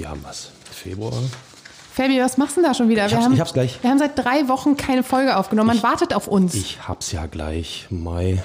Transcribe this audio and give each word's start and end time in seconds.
hier 0.00 0.08
haben 0.08 0.22
wir 0.22 0.30
es. 0.30 0.50
Februar. 0.70 1.12
Fabi, 1.92 2.18
was 2.22 2.38
machst 2.38 2.56
du 2.56 2.62
denn 2.62 2.70
da 2.70 2.74
schon 2.74 2.88
wieder? 2.88 3.04
Ich 3.04 3.10
wir 3.12 3.16
hab's- 3.18 3.24
haben, 3.26 3.34
ich 3.34 3.40
hab's 3.40 3.52
gleich. 3.52 3.78
Wir 3.82 3.90
haben 3.90 3.98
seit 3.98 4.16
drei 4.18 4.48
Wochen 4.48 4.76
keine 4.78 5.02
Folge 5.02 5.36
aufgenommen. 5.36 5.66
Man 5.66 5.76
Ich- 5.76 5.82
wartet 5.82 6.14
auf 6.14 6.26
uns. 6.26 6.54
Ich 6.54 6.88
hab's 6.88 7.12
ja 7.12 7.26
gleich. 7.26 7.86
Mai. 7.90 8.42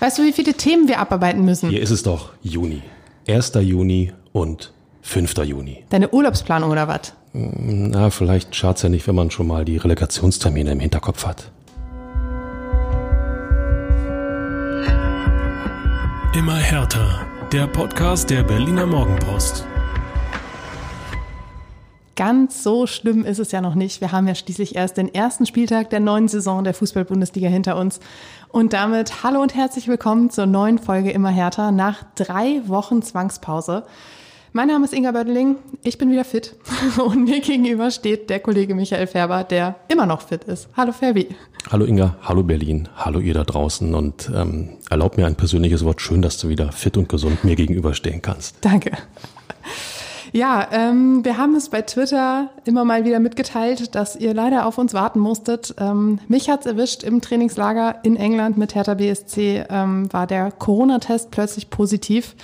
weißt 0.00 0.18
du, 0.18 0.22
wie 0.24 0.32
viele 0.32 0.52
Themen 0.54 0.86
wir 0.86 0.98
abarbeiten 0.98 1.44
müssen? 1.46 1.70
Hier 1.70 1.80
ist 1.80 1.90
es 1.90 2.02
doch 2.02 2.32
Juni. 2.42 2.82
1. 3.26 3.52
Juni 3.62 4.12
und 4.32 4.72
5. 5.00 5.38
Juni. 5.44 5.84
Deine 5.88 6.10
Urlaubsplanung 6.10 6.70
oder 6.70 6.86
was? 6.88 7.14
Na, 7.32 8.10
vielleicht 8.10 8.54
schad's 8.54 8.82
ja 8.82 8.88
nicht, 8.90 9.06
wenn 9.08 9.14
man 9.14 9.30
schon 9.30 9.46
mal 9.46 9.64
die 9.64 9.78
Relegationstermine 9.78 10.72
im 10.72 10.80
Hinterkopf 10.80 11.24
hat. 11.26 11.50
Immer 16.34 16.56
härter. 16.56 17.26
Der 17.52 17.66
Podcast 17.66 18.28
der 18.30 18.42
Berliner 18.42 18.86
Morgenpost. 18.86 19.64
Ganz 22.18 22.64
so 22.64 22.88
schlimm 22.88 23.24
ist 23.24 23.38
es 23.38 23.52
ja 23.52 23.60
noch 23.60 23.76
nicht. 23.76 24.00
Wir 24.00 24.10
haben 24.10 24.26
ja 24.26 24.34
schließlich 24.34 24.74
erst 24.74 24.96
den 24.96 25.14
ersten 25.14 25.46
Spieltag 25.46 25.88
der 25.90 26.00
neuen 26.00 26.26
Saison 26.26 26.64
der 26.64 26.74
Fußball-Bundesliga 26.74 27.46
hinter 27.46 27.76
uns. 27.76 28.00
Und 28.48 28.72
damit 28.72 29.22
hallo 29.22 29.40
und 29.40 29.54
herzlich 29.54 29.86
willkommen 29.86 30.28
zur 30.28 30.46
neuen 30.46 30.80
Folge 30.80 31.12
Immer 31.12 31.28
härter 31.28 31.70
nach 31.70 32.02
drei 32.16 32.60
Wochen 32.66 33.02
Zwangspause. 33.02 33.84
Mein 34.52 34.66
Name 34.66 34.84
ist 34.84 34.94
Inga 34.94 35.12
Bödeling, 35.12 35.58
ich 35.84 35.96
bin 35.96 36.10
wieder 36.10 36.24
fit 36.24 36.56
und 36.98 37.22
mir 37.22 37.38
gegenüber 37.38 37.92
steht 37.92 38.30
der 38.30 38.40
Kollege 38.40 38.74
Michael 38.74 39.06
Färber, 39.06 39.44
der 39.44 39.76
immer 39.86 40.06
noch 40.06 40.22
fit 40.22 40.42
ist. 40.42 40.68
Hallo 40.76 40.90
Ferbi. 40.90 41.28
Hallo 41.70 41.84
Inga, 41.84 42.16
hallo 42.22 42.42
Berlin, 42.42 42.88
hallo 42.96 43.20
ihr 43.20 43.34
da 43.34 43.44
draußen 43.44 43.94
und 43.94 44.28
ähm, 44.34 44.70
erlaub 44.90 45.18
mir 45.18 45.26
ein 45.28 45.36
persönliches 45.36 45.84
Wort. 45.84 46.00
Schön, 46.00 46.20
dass 46.20 46.36
du 46.38 46.48
wieder 46.48 46.72
fit 46.72 46.96
und 46.96 47.08
gesund 47.08 47.44
mir 47.44 47.54
gegenüberstehen 47.54 48.22
kannst. 48.22 48.56
Danke. 48.62 48.90
Ja, 50.32 50.68
ähm, 50.72 51.24
wir 51.24 51.38
haben 51.38 51.54
es 51.54 51.68
bei 51.70 51.82
Twitter 51.82 52.50
immer 52.64 52.84
mal 52.84 53.04
wieder 53.04 53.18
mitgeteilt, 53.18 53.94
dass 53.94 54.16
ihr 54.16 54.34
leider 54.34 54.66
auf 54.66 54.78
uns 54.78 54.92
warten 54.92 55.20
musstet. 55.20 55.74
Ähm, 55.78 56.18
mich 56.28 56.50
hat's 56.50 56.66
erwischt 56.66 57.02
im 57.02 57.20
Trainingslager 57.20 57.96
in 58.02 58.16
England 58.16 58.58
mit 58.58 58.74
Hertha 58.74 58.94
BSC, 58.94 59.64
ähm, 59.70 60.12
war 60.12 60.26
der 60.26 60.50
Corona-Test 60.52 61.30
plötzlich 61.30 61.70
positiv. 61.70 62.34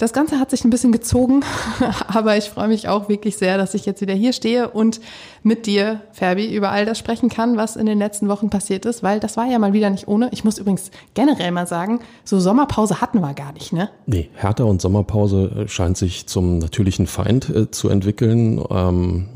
Das 0.00 0.14
Ganze 0.14 0.38
hat 0.38 0.48
sich 0.48 0.64
ein 0.64 0.70
bisschen 0.70 0.92
gezogen, 0.92 1.42
aber 2.06 2.38
ich 2.38 2.44
freue 2.44 2.68
mich 2.68 2.88
auch 2.88 3.10
wirklich 3.10 3.36
sehr, 3.36 3.58
dass 3.58 3.74
ich 3.74 3.84
jetzt 3.84 4.00
wieder 4.00 4.14
hier 4.14 4.32
stehe 4.32 4.70
und 4.70 4.98
mit 5.42 5.66
dir, 5.66 6.00
Ferbi, 6.12 6.54
über 6.54 6.70
all 6.70 6.86
das 6.86 6.98
sprechen 6.98 7.28
kann, 7.28 7.58
was 7.58 7.76
in 7.76 7.84
den 7.84 7.98
letzten 7.98 8.26
Wochen 8.26 8.48
passiert 8.48 8.86
ist, 8.86 9.02
weil 9.02 9.20
das 9.20 9.36
war 9.36 9.44
ja 9.44 9.58
mal 9.58 9.74
wieder 9.74 9.90
nicht 9.90 10.08
ohne. 10.08 10.30
Ich 10.32 10.42
muss 10.42 10.56
übrigens 10.56 10.90
generell 11.12 11.50
mal 11.50 11.66
sagen, 11.66 12.00
so 12.24 12.40
Sommerpause 12.40 13.02
hatten 13.02 13.20
wir 13.20 13.34
gar 13.34 13.52
nicht, 13.52 13.74
ne? 13.74 13.90
Nee, 14.06 14.30
Hertha 14.36 14.64
und 14.64 14.80
Sommerpause 14.80 15.64
äh, 15.64 15.68
scheint 15.68 15.98
sich 15.98 16.26
zum 16.26 16.60
natürlichen 16.60 17.06
Feind 17.06 17.50
äh, 17.50 17.70
zu 17.70 17.90
entwickeln. 17.90 18.64
Ähm, 18.70 19.28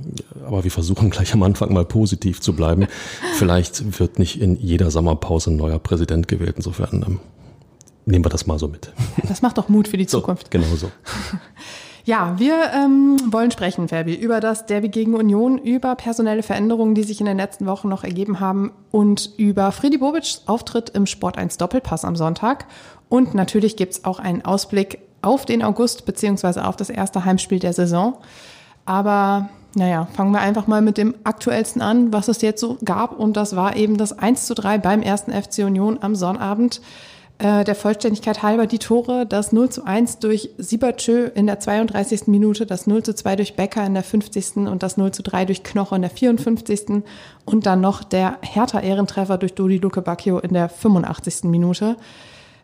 aber 0.46 0.64
wir 0.64 0.70
versuchen 0.70 1.10
gleich 1.10 1.34
am 1.34 1.42
Anfang 1.42 1.74
mal 1.74 1.84
positiv 1.84 2.40
zu 2.40 2.54
bleiben. 2.54 2.86
Vielleicht 3.34 4.00
wird 4.00 4.18
nicht 4.18 4.40
in 4.40 4.56
jeder 4.56 4.90
Sommerpause 4.90 5.50
ein 5.50 5.56
neuer 5.56 5.78
Präsident 5.78 6.26
gewählt. 6.26 6.54
Insofern 6.56 7.04
ähm, 7.06 7.20
nehmen 8.06 8.24
wir 8.24 8.30
das 8.30 8.46
mal 8.46 8.58
so 8.58 8.68
mit. 8.68 8.92
Das 9.28 9.42
macht 9.42 9.58
doch 9.58 9.68
Mut 9.68 9.88
für 9.88 9.96
die 9.96 10.06
Zukunft. 10.06 10.50
Genau 10.50 10.74
so. 10.76 10.90
Ja, 12.06 12.34
wir 12.36 12.70
ähm, 12.74 13.16
wollen 13.32 13.50
sprechen, 13.50 13.88
Ferbi, 13.88 14.14
über 14.14 14.40
das 14.40 14.66
Derby 14.66 14.90
gegen 14.90 15.14
Union, 15.14 15.56
über 15.56 15.94
personelle 15.94 16.42
Veränderungen, 16.42 16.94
die 16.94 17.02
sich 17.02 17.18
in 17.20 17.24
den 17.24 17.38
letzten 17.38 17.64
Wochen 17.64 17.88
noch 17.88 18.04
ergeben 18.04 18.40
haben 18.40 18.72
und 18.90 19.30
über 19.38 19.72
Freddy 19.72 19.96
Bobic's 19.96 20.42
Auftritt 20.44 20.90
im 20.90 21.06
Sport 21.06 21.38
1 21.38 21.56
Doppelpass 21.56 22.04
am 22.04 22.14
Sonntag. 22.14 22.66
Und 23.08 23.34
natürlich 23.34 23.76
gibt's 23.76 24.04
auch 24.04 24.18
einen 24.18 24.44
Ausblick 24.44 24.98
auf 25.22 25.46
den 25.46 25.62
August 25.62 26.04
beziehungsweise 26.04 26.66
auf 26.66 26.76
das 26.76 26.90
erste 26.90 27.24
Heimspiel 27.24 27.58
der 27.58 27.72
Saison. 27.72 28.18
Aber 28.84 29.48
naja, 29.74 30.06
fangen 30.12 30.32
wir 30.32 30.40
einfach 30.40 30.66
mal 30.66 30.82
mit 30.82 30.98
dem 30.98 31.14
aktuellsten 31.24 31.80
an, 31.80 32.12
was 32.12 32.28
es 32.28 32.42
jetzt 32.42 32.60
so 32.60 32.76
gab. 32.84 33.18
Und 33.18 33.38
das 33.38 33.56
war 33.56 33.76
eben 33.76 33.96
das 33.96 34.18
1 34.18 34.46
zu 34.46 34.54
3 34.54 34.76
beim 34.76 35.00
ersten 35.00 35.32
FC 35.32 35.60
Union 35.60 35.98
am 36.02 36.14
Sonnabend. 36.14 36.82
Äh, 37.38 37.64
der 37.64 37.74
Vollständigkeit 37.74 38.42
halber 38.44 38.66
die 38.66 38.78
Tore, 38.78 39.26
das 39.26 39.50
0 39.50 39.68
zu 39.68 39.84
1 39.84 40.20
durch 40.20 40.50
Siebertschö 40.56 41.26
in 41.34 41.46
der 41.46 41.58
32. 41.58 42.28
Minute, 42.28 42.64
das 42.64 42.86
0 42.86 43.02
zu 43.02 43.12
2 43.12 43.36
durch 43.36 43.56
Becker 43.56 43.84
in 43.84 43.94
der 43.94 44.04
50. 44.04 44.56
und 44.68 44.84
das 44.84 44.96
0 44.96 45.10
zu 45.10 45.24
3 45.24 45.44
durch 45.44 45.64
Knoche 45.64 45.96
in 45.96 46.02
der 46.02 46.12
54. 46.12 47.02
und 47.44 47.66
dann 47.66 47.80
noch 47.80 48.04
der 48.04 48.38
Hertha-Ehrentreffer 48.42 49.36
durch 49.36 49.54
Dodi 49.54 49.78
Luke 49.78 50.00
Bacchio 50.00 50.38
in 50.38 50.54
der 50.54 50.68
85. 50.68 51.44
Minute. 51.44 51.96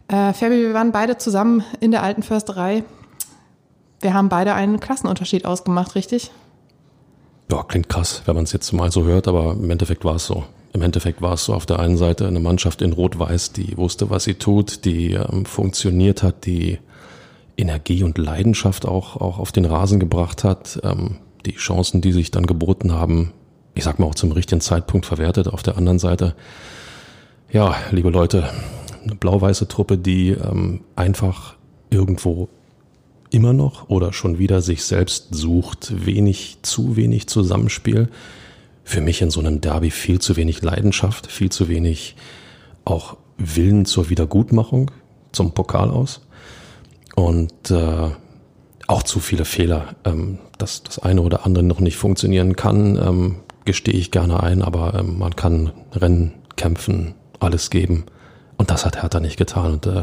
Äh, 0.06 0.32
Fabi, 0.32 0.62
wir 0.62 0.75
waren 0.75 0.92
beide 0.92 1.19
zusammen 1.19 1.64
in 1.81 1.91
der 1.91 2.04
alten 2.04 2.22
Försterei. 2.22 2.84
Wir 4.00 4.14
haben 4.14 4.28
beide 4.28 4.54
einen 4.54 4.78
Klassenunterschied 4.78 5.47
ausgemacht, 5.47 5.97
richtig? 5.97 6.31
Ja, 7.50 7.64
klingt 7.64 7.88
krass, 7.88 8.22
wenn 8.26 8.37
man 8.37 8.44
es 8.44 8.52
jetzt 8.52 8.72
mal 8.72 8.92
so 8.92 9.04
hört, 9.04 9.26
aber 9.26 9.52
im 9.52 9.69
Endeffekt 9.69 10.04
war 10.04 10.14
es 10.14 10.26
so. 10.26 10.44
Im 10.72 10.82
Endeffekt 10.82 11.20
war 11.20 11.34
es 11.34 11.44
so 11.44 11.54
auf 11.54 11.66
der 11.66 11.81
einen 11.81 11.97
Seite 11.97 12.26
eine 12.26 12.41
Mannschaft 12.41 12.81
in 12.81 12.92
Rot-Weiß, 12.92 13.53
die 13.53 13.76
wusste, 13.76 14.10
was 14.10 14.25
sie 14.25 14.34
tut, 14.34 14.84
die 14.84 15.12
ähm, 15.14 15.44
funktioniert 15.44 16.22
hat, 16.22 16.47
die 16.47 16.78
Energie 17.56 18.04
und 18.04 18.19
Leidenschaft 18.19 18.86
auch, 18.86 19.16
auch 19.16 19.38
auf 19.38 19.53
den 19.53 19.64
Rasen 19.64 19.98
gebracht 19.98 20.44
hat, 20.44 20.81
ähm, 20.84 21.16
die 21.44 21.54
Chancen, 21.54 22.00
die 22.00 22.12
sich 22.12 22.31
dann 22.31 22.47
geboten 22.47 22.92
haben, 22.92 23.32
ich 23.75 23.84
sag 23.84 23.98
mal 23.98 24.06
auch 24.06 24.14
zum 24.14 24.32
richtigen 24.32 24.60
Zeitpunkt 24.60 25.06
verwertet. 25.06 25.48
Auf 25.48 25.62
der 25.62 25.76
anderen 25.76 25.98
Seite, 25.98 26.34
ja, 27.50 27.75
liebe 27.91 28.10
Leute, 28.10 28.48
eine 29.02 29.14
blau-weiße 29.14 29.66
Truppe, 29.69 29.98
die 29.98 30.31
ähm, 30.31 30.82
einfach 30.94 31.56
irgendwo 31.91 32.48
immer 33.31 33.52
noch 33.52 33.88
oder 33.88 34.12
schon 34.12 34.38
wieder 34.38 34.60
sich 34.60 34.84
selbst 34.84 35.28
sucht, 35.34 36.06
wenig, 36.06 36.58
zu 36.62 36.97
wenig 36.97 37.28
Zusammenspiel. 37.28 38.08
Für 38.84 39.00
mich 39.00 39.22
in 39.22 39.30
so 39.30 39.41
einem 39.41 39.60
Derby 39.60 39.91
viel 39.91 40.20
zu 40.20 40.36
wenig 40.36 40.62
Leidenschaft, 40.62 41.30
viel 41.30 41.50
zu 41.50 41.68
wenig 41.68 42.16
auch 42.84 43.16
Willen 43.36 43.84
zur 43.86 44.10
Wiedergutmachung 44.10 44.91
zum 45.32 45.52
Pokal 45.52 45.91
aus 45.91 46.20
und 47.14 47.70
äh, 47.70 48.10
auch 48.86 49.02
zu 49.02 49.20
viele 49.20 49.44
Fehler, 49.44 49.94
ähm, 50.04 50.38
dass 50.58 50.82
das 50.82 50.98
eine 50.98 51.22
oder 51.22 51.46
andere 51.46 51.64
noch 51.64 51.80
nicht 51.80 51.96
funktionieren 51.96 52.56
kann, 52.56 52.96
ähm, 52.96 53.36
gestehe 53.64 53.94
ich 53.94 54.10
gerne 54.10 54.42
ein, 54.42 54.62
aber 54.62 54.94
ähm, 54.94 55.19
man 55.19 55.36
kann 55.36 55.72
rennen, 55.92 56.32
kämpfen, 56.56 57.14
alles 57.38 57.70
geben 57.70 58.04
und 58.56 58.70
das 58.70 58.84
hat 58.84 59.00
Hertha 59.00 59.20
nicht 59.20 59.36
getan 59.36 59.72
und 59.74 59.86
äh, 59.86 60.02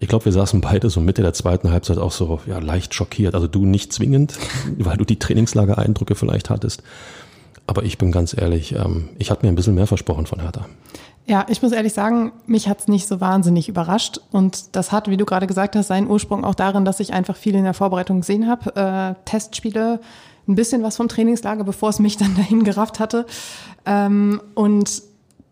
ich 0.00 0.08
glaube, 0.08 0.26
wir 0.26 0.32
saßen 0.32 0.60
beide 0.60 0.90
so 0.90 1.00
Mitte 1.00 1.22
der 1.22 1.32
zweiten 1.32 1.70
Halbzeit 1.72 1.98
auch 1.98 2.12
so 2.12 2.40
ja, 2.46 2.60
leicht 2.60 2.94
schockiert. 2.94 3.34
Also 3.34 3.48
du 3.48 3.66
nicht 3.66 3.92
zwingend, 3.92 4.38
weil 4.78 4.96
du 4.96 5.04
die 5.04 5.18
Trainingslager-Eindrücke 5.18 6.14
vielleicht 6.14 6.50
hattest. 6.50 6.82
Aber 7.66 7.82
ich 7.82 7.98
bin 7.98 8.12
ganz 8.12 8.36
ehrlich, 8.36 8.74
ähm, 8.74 9.08
ich 9.18 9.30
hatte 9.30 9.44
mir 9.44 9.52
ein 9.52 9.54
bisschen 9.54 9.74
mehr 9.74 9.86
versprochen 9.86 10.26
von 10.26 10.40
Hertha. 10.40 10.66
Ja, 11.26 11.44
ich 11.48 11.60
muss 11.60 11.72
ehrlich 11.72 11.92
sagen, 11.92 12.32
mich 12.46 12.68
hat's 12.68 12.88
nicht 12.88 13.06
so 13.06 13.20
wahnsinnig 13.20 13.68
überrascht. 13.68 14.18
Und 14.30 14.74
das 14.74 14.92
hat, 14.92 15.10
wie 15.10 15.18
du 15.18 15.26
gerade 15.26 15.46
gesagt 15.46 15.76
hast, 15.76 15.88
seinen 15.88 16.08
Ursprung 16.08 16.42
auch 16.44 16.54
darin, 16.54 16.86
dass 16.86 17.00
ich 17.00 17.12
einfach 17.12 17.36
viel 17.36 17.54
in 17.54 17.64
der 17.64 17.74
Vorbereitung 17.74 18.20
gesehen 18.20 18.48
habe. 18.48 18.74
Äh, 18.74 19.14
Testspiele, 19.26 20.00
ein 20.48 20.54
bisschen 20.54 20.82
was 20.82 20.96
vom 20.96 21.08
Trainingslager, 21.08 21.64
bevor 21.64 21.90
es 21.90 21.98
mich 21.98 22.16
dann 22.16 22.34
dahin 22.36 22.64
gerafft 22.64 22.98
hatte. 22.98 23.26
Ähm, 23.84 24.40
und 24.54 25.02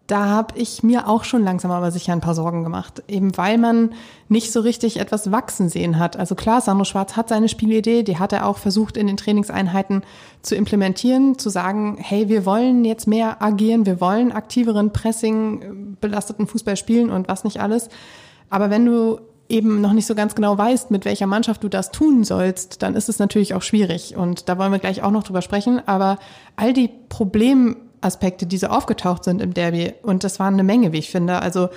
da 0.06 0.26
habe 0.26 0.56
ich 0.56 0.82
mir 0.82 1.08
auch 1.08 1.24
schon 1.24 1.42
langsam 1.42 1.70
aber 1.70 1.90
sicher 1.90 2.12
ein 2.12 2.20
paar 2.20 2.34
Sorgen 2.34 2.62
gemacht, 2.62 3.02
eben 3.08 3.36
weil 3.36 3.58
man 3.58 3.92
nicht 4.28 4.52
so 4.52 4.60
richtig 4.60 5.00
etwas 5.00 5.32
wachsen 5.32 5.68
sehen 5.68 5.98
hat. 5.98 6.16
Also 6.16 6.34
klar, 6.34 6.60
Sandro 6.60 6.84
Schwarz 6.84 7.16
hat 7.16 7.28
seine 7.28 7.48
Spielidee, 7.48 8.04
die 8.04 8.18
hat 8.18 8.32
er 8.32 8.46
auch 8.46 8.58
versucht 8.58 8.96
in 8.96 9.08
den 9.08 9.16
Trainingseinheiten 9.16 10.02
zu 10.42 10.54
implementieren, 10.54 11.38
zu 11.38 11.50
sagen, 11.50 11.96
hey, 11.98 12.28
wir 12.28 12.46
wollen 12.46 12.84
jetzt 12.84 13.08
mehr 13.08 13.42
agieren, 13.42 13.84
wir 13.84 14.00
wollen 14.00 14.30
aktiveren 14.30 14.92
Pressing, 14.92 15.96
belasteten 16.00 16.46
Fußball 16.46 16.76
spielen 16.76 17.10
und 17.10 17.28
was 17.28 17.42
nicht 17.42 17.60
alles. 17.60 17.88
Aber 18.48 18.70
wenn 18.70 18.86
du 18.86 19.18
eben 19.48 19.80
noch 19.80 19.92
nicht 19.92 20.06
so 20.06 20.14
ganz 20.14 20.34
genau 20.34 20.56
weißt, 20.56 20.90
mit 20.90 21.04
welcher 21.04 21.26
Mannschaft 21.26 21.62
du 21.62 21.68
das 21.68 21.90
tun 21.90 22.24
sollst, 22.24 22.82
dann 22.82 22.94
ist 22.94 23.09
es 23.09 23.18
natürlich 23.18 23.54
auch 23.54 23.62
schwierig. 23.62 24.16
Und 24.16 24.48
da 24.48 24.59
wollen 24.59 24.72
wir 24.72 24.78
gleich 24.78 25.02
auch 25.02 25.10
noch 25.10 25.22
drüber 25.22 25.42
sprechen. 25.42 25.80
Aber 25.86 26.18
all 26.56 26.72
die 26.72 26.91
Problemaspekte, 27.97 28.47
die 28.47 28.59
so 28.59 28.69
aufgetaucht 28.69 29.25
sind 29.25 29.43
im 29.43 29.54
Derby, 29.54 29.95
und 30.03 30.25
das 30.25 30.39
waren 30.39 30.54
eine 30.54 30.65
Menge, 30.65 30.93
wie 30.93 30.98
ich 30.98 31.10
finde. 31.10 31.41
Also 31.41 31.69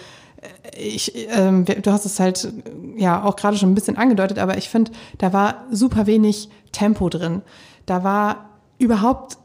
ich, 0.78 1.14
ähm, 1.36 1.66
du 1.66 1.92
hast 1.92 2.06
es 2.06 2.20
halt 2.20 2.52
ja 2.96 3.24
auch 3.24 3.36
gerade 3.36 3.58
schon 3.58 3.72
ein 3.72 3.76
bisschen 3.76 3.98
angedeutet, 3.98 4.40
aber 4.40 4.58
ich 4.58 4.70
finde, 4.70 4.92
da 5.18 5.34
war 5.34 5.66
super 5.72 6.06
wenig 6.06 6.50
Tempo 6.72 7.10
drin. 7.10 7.42
Da 7.86 8.04
war 8.04 8.50
überhaupt 8.78 9.38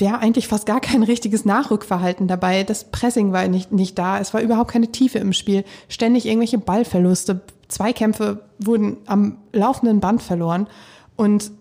ja 0.00 0.18
eigentlich 0.18 0.48
fast 0.48 0.66
gar 0.66 0.80
kein 0.80 1.02
richtiges 1.02 1.44
Nachrückverhalten 1.44 2.26
dabei. 2.26 2.64
Das 2.64 2.84
Pressing 2.84 3.32
war 3.32 3.46
nicht, 3.46 3.72
nicht 3.72 3.98
da. 3.98 4.18
Es 4.18 4.32
war 4.34 4.40
überhaupt 4.40 4.70
keine 4.70 4.90
Tiefe 4.90 5.18
im 5.18 5.32
Spiel. 5.32 5.64
Ständig 5.88 6.26
irgendwelche 6.26 6.58
Ballverluste. 6.58 7.42
Zweikämpfe 7.68 8.42
wurden 8.58 8.96
am 9.06 9.38
laufenden 9.52 10.00
Band 10.00 10.22
verloren. 10.22 10.66
Und 11.14 11.52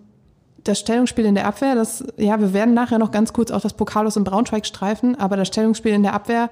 das 0.63 0.80
Stellungsspiel 0.80 1.25
in 1.25 1.36
der 1.36 1.48
Abwehr, 1.48 1.75
das, 1.75 2.04
ja, 2.18 2.40
wir 2.40 2.54
werden 2.54 2.74
nachher 2.74 3.00
noch 3.00 3.12
ganz 3.12 3.34
kurz 3.34 3.52
auch 3.52 3.62
das 3.62 3.74
Pokalus 3.74 4.16
in 4.16 4.24
Braunschweig 4.24 4.66
streifen, 4.66 5.16
aber 5.19 5.38
das 5.38 5.48
Stellungsspiel 5.48 5.94
in 5.94 6.04
der 6.04 6.13
Abwehr, 6.13 6.50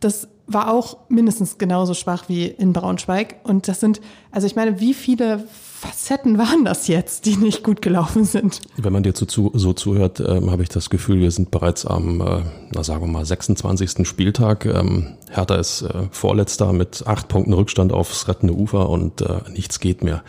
das 0.00 0.28
war 0.46 0.72
auch 0.72 0.96
mindestens 1.08 1.58
genauso 1.58 1.94
schwach 1.94 2.24
wie 2.28 2.46
in 2.46 2.72
Braunschweig. 2.72 3.36
Und 3.44 3.68
das 3.68 3.80
sind, 3.80 4.00
also 4.30 4.46
ich 4.46 4.56
meine, 4.56 4.80
wie 4.80 4.94
viele 4.94 5.44
Facetten 5.82 6.38
waren 6.38 6.64
das 6.64 6.88
jetzt, 6.88 7.26
die 7.26 7.36
nicht 7.36 7.62
gut 7.62 7.82
gelaufen 7.82 8.24
sind? 8.24 8.60
Wenn 8.76 8.92
man 8.92 9.02
dir 9.02 9.14
zu, 9.14 9.26
zu, 9.26 9.50
so 9.54 9.72
zuhört, 9.72 10.20
ähm, 10.20 10.50
habe 10.50 10.62
ich 10.62 10.68
das 10.68 10.90
Gefühl, 10.90 11.20
wir 11.20 11.30
sind 11.30 11.50
bereits 11.50 11.86
am, 11.86 12.20
äh, 12.20 12.42
na 12.72 12.84
sagen 12.84 13.02
wir 13.02 13.08
mal, 13.08 13.24
26. 13.24 14.06
Spieltag. 14.06 14.66
Ähm, 14.66 15.16
Hertha 15.30 15.56
ist 15.56 15.82
äh, 15.82 16.08
Vorletzter 16.10 16.72
mit 16.72 17.04
acht 17.06 17.28
Punkten 17.28 17.52
Rückstand 17.52 17.92
aufs 17.92 18.28
rettende 18.28 18.54
Ufer 18.54 18.88
und 18.88 19.20
äh, 19.22 19.40
nichts 19.52 19.80
geht 19.80 20.02
mehr. 20.02 20.22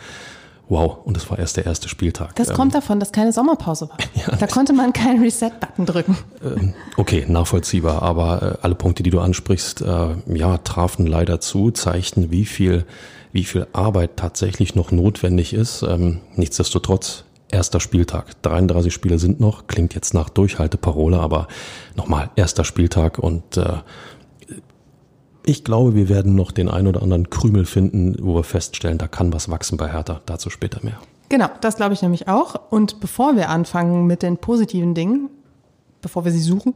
Wow, 0.68 0.98
und 1.04 1.16
das 1.16 1.28
war 1.30 1.38
erst 1.38 1.58
der 1.58 1.66
erste 1.66 1.88
Spieltag. 1.88 2.34
Das 2.36 2.48
ähm, 2.48 2.56
kommt 2.56 2.74
davon, 2.74 2.98
dass 2.98 3.12
keine 3.12 3.32
Sommerpause 3.32 3.88
war. 3.90 3.98
Ja, 4.14 4.36
da 4.36 4.46
konnte 4.46 4.72
man 4.72 4.92
keinen 4.92 5.22
Reset-Button 5.22 5.86
drücken. 5.86 6.16
Ähm, 6.42 6.72
okay, 6.96 7.26
nachvollziehbar, 7.28 8.02
aber 8.02 8.42
äh, 8.42 8.58
alle 8.62 8.74
Punkte, 8.74 9.02
die 9.02 9.10
du 9.10 9.20
ansprichst, 9.20 9.82
äh, 9.82 10.14
ja, 10.26 10.58
trafen 10.58 11.06
leider 11.06 11.40
zu, 11.40 11.70
zeigten, 11.70 12.30
wie 12.30 12.46
viel, 12.46 12.86
wie 13.32 13.44
viel 13.44 13.66
Arbeit 13.72 14.16
tatsächlich 14.16 14.74
noch 14.74 14.92
notwendig 14.92 15.52
ist. 15.52 15.82
Ähm, 15.82 16.20
nichtsdestotrotz, 16.36 17.24
erster 17.50 17.80
Spieltag. 17.80 18.40
33 18.42 18.92
Spiele 18.92 19.18
sind 19.18 19.40
noch, 19.40 19.66
klingt 19.66 19.94
jetzt 19.94 20.14
nach 20.14 20.30
Durchhalteparole, 20.30 21.18
aber 21.18 21.48
nochmal, 21.96 22.30
erster 22.36 22.64
Spieltag 22.64 23.18
und 23.18 23.56
äh, 23.56 23.78
ich 25.46 25.64
glaube, 25.64 25.94
wir 25.94 26.08
werden 26.08 26.34
noch 26.34 26.52
den 26.52 26.68
ein 26.68 26.86
oder 26.86 27.02
anderen 27.02 27.30
Krümel 27.30 27.64
finden, 27.64 28.16
wo 28.20 28.34
wir 28.34 28.44
feststellen, 28.44 28.98
da 28.98 29.08
kann 29.08 29.32
was 29.32 29.50
wachsen 29.50 29.76
bei 29.76 29.92
Hertha. 29.92 30.20
Dazu 30.26 30.50
später 30.50 30.80
mehr. 30.82 30.98
Genau, 31.28 31.48
das 31.60 31.76
glaube 31.76 31.94
ich 31.94 32.02
nämlich 32.02 32.28
auch. 32.28 32.70
Und 32.70 33.00
bevor 33.00 33.36
wir 33.36 33.48
anfangen 33.50 34.06
mit 34.06 34.22
den 34.22 34.38
positiven 34.38 34.94
Dingen, 34.94 35.30
bevor 36.00 36.24
wir 36.24 36.32
sie 36.32 36.40
suchen, 36.40 36.74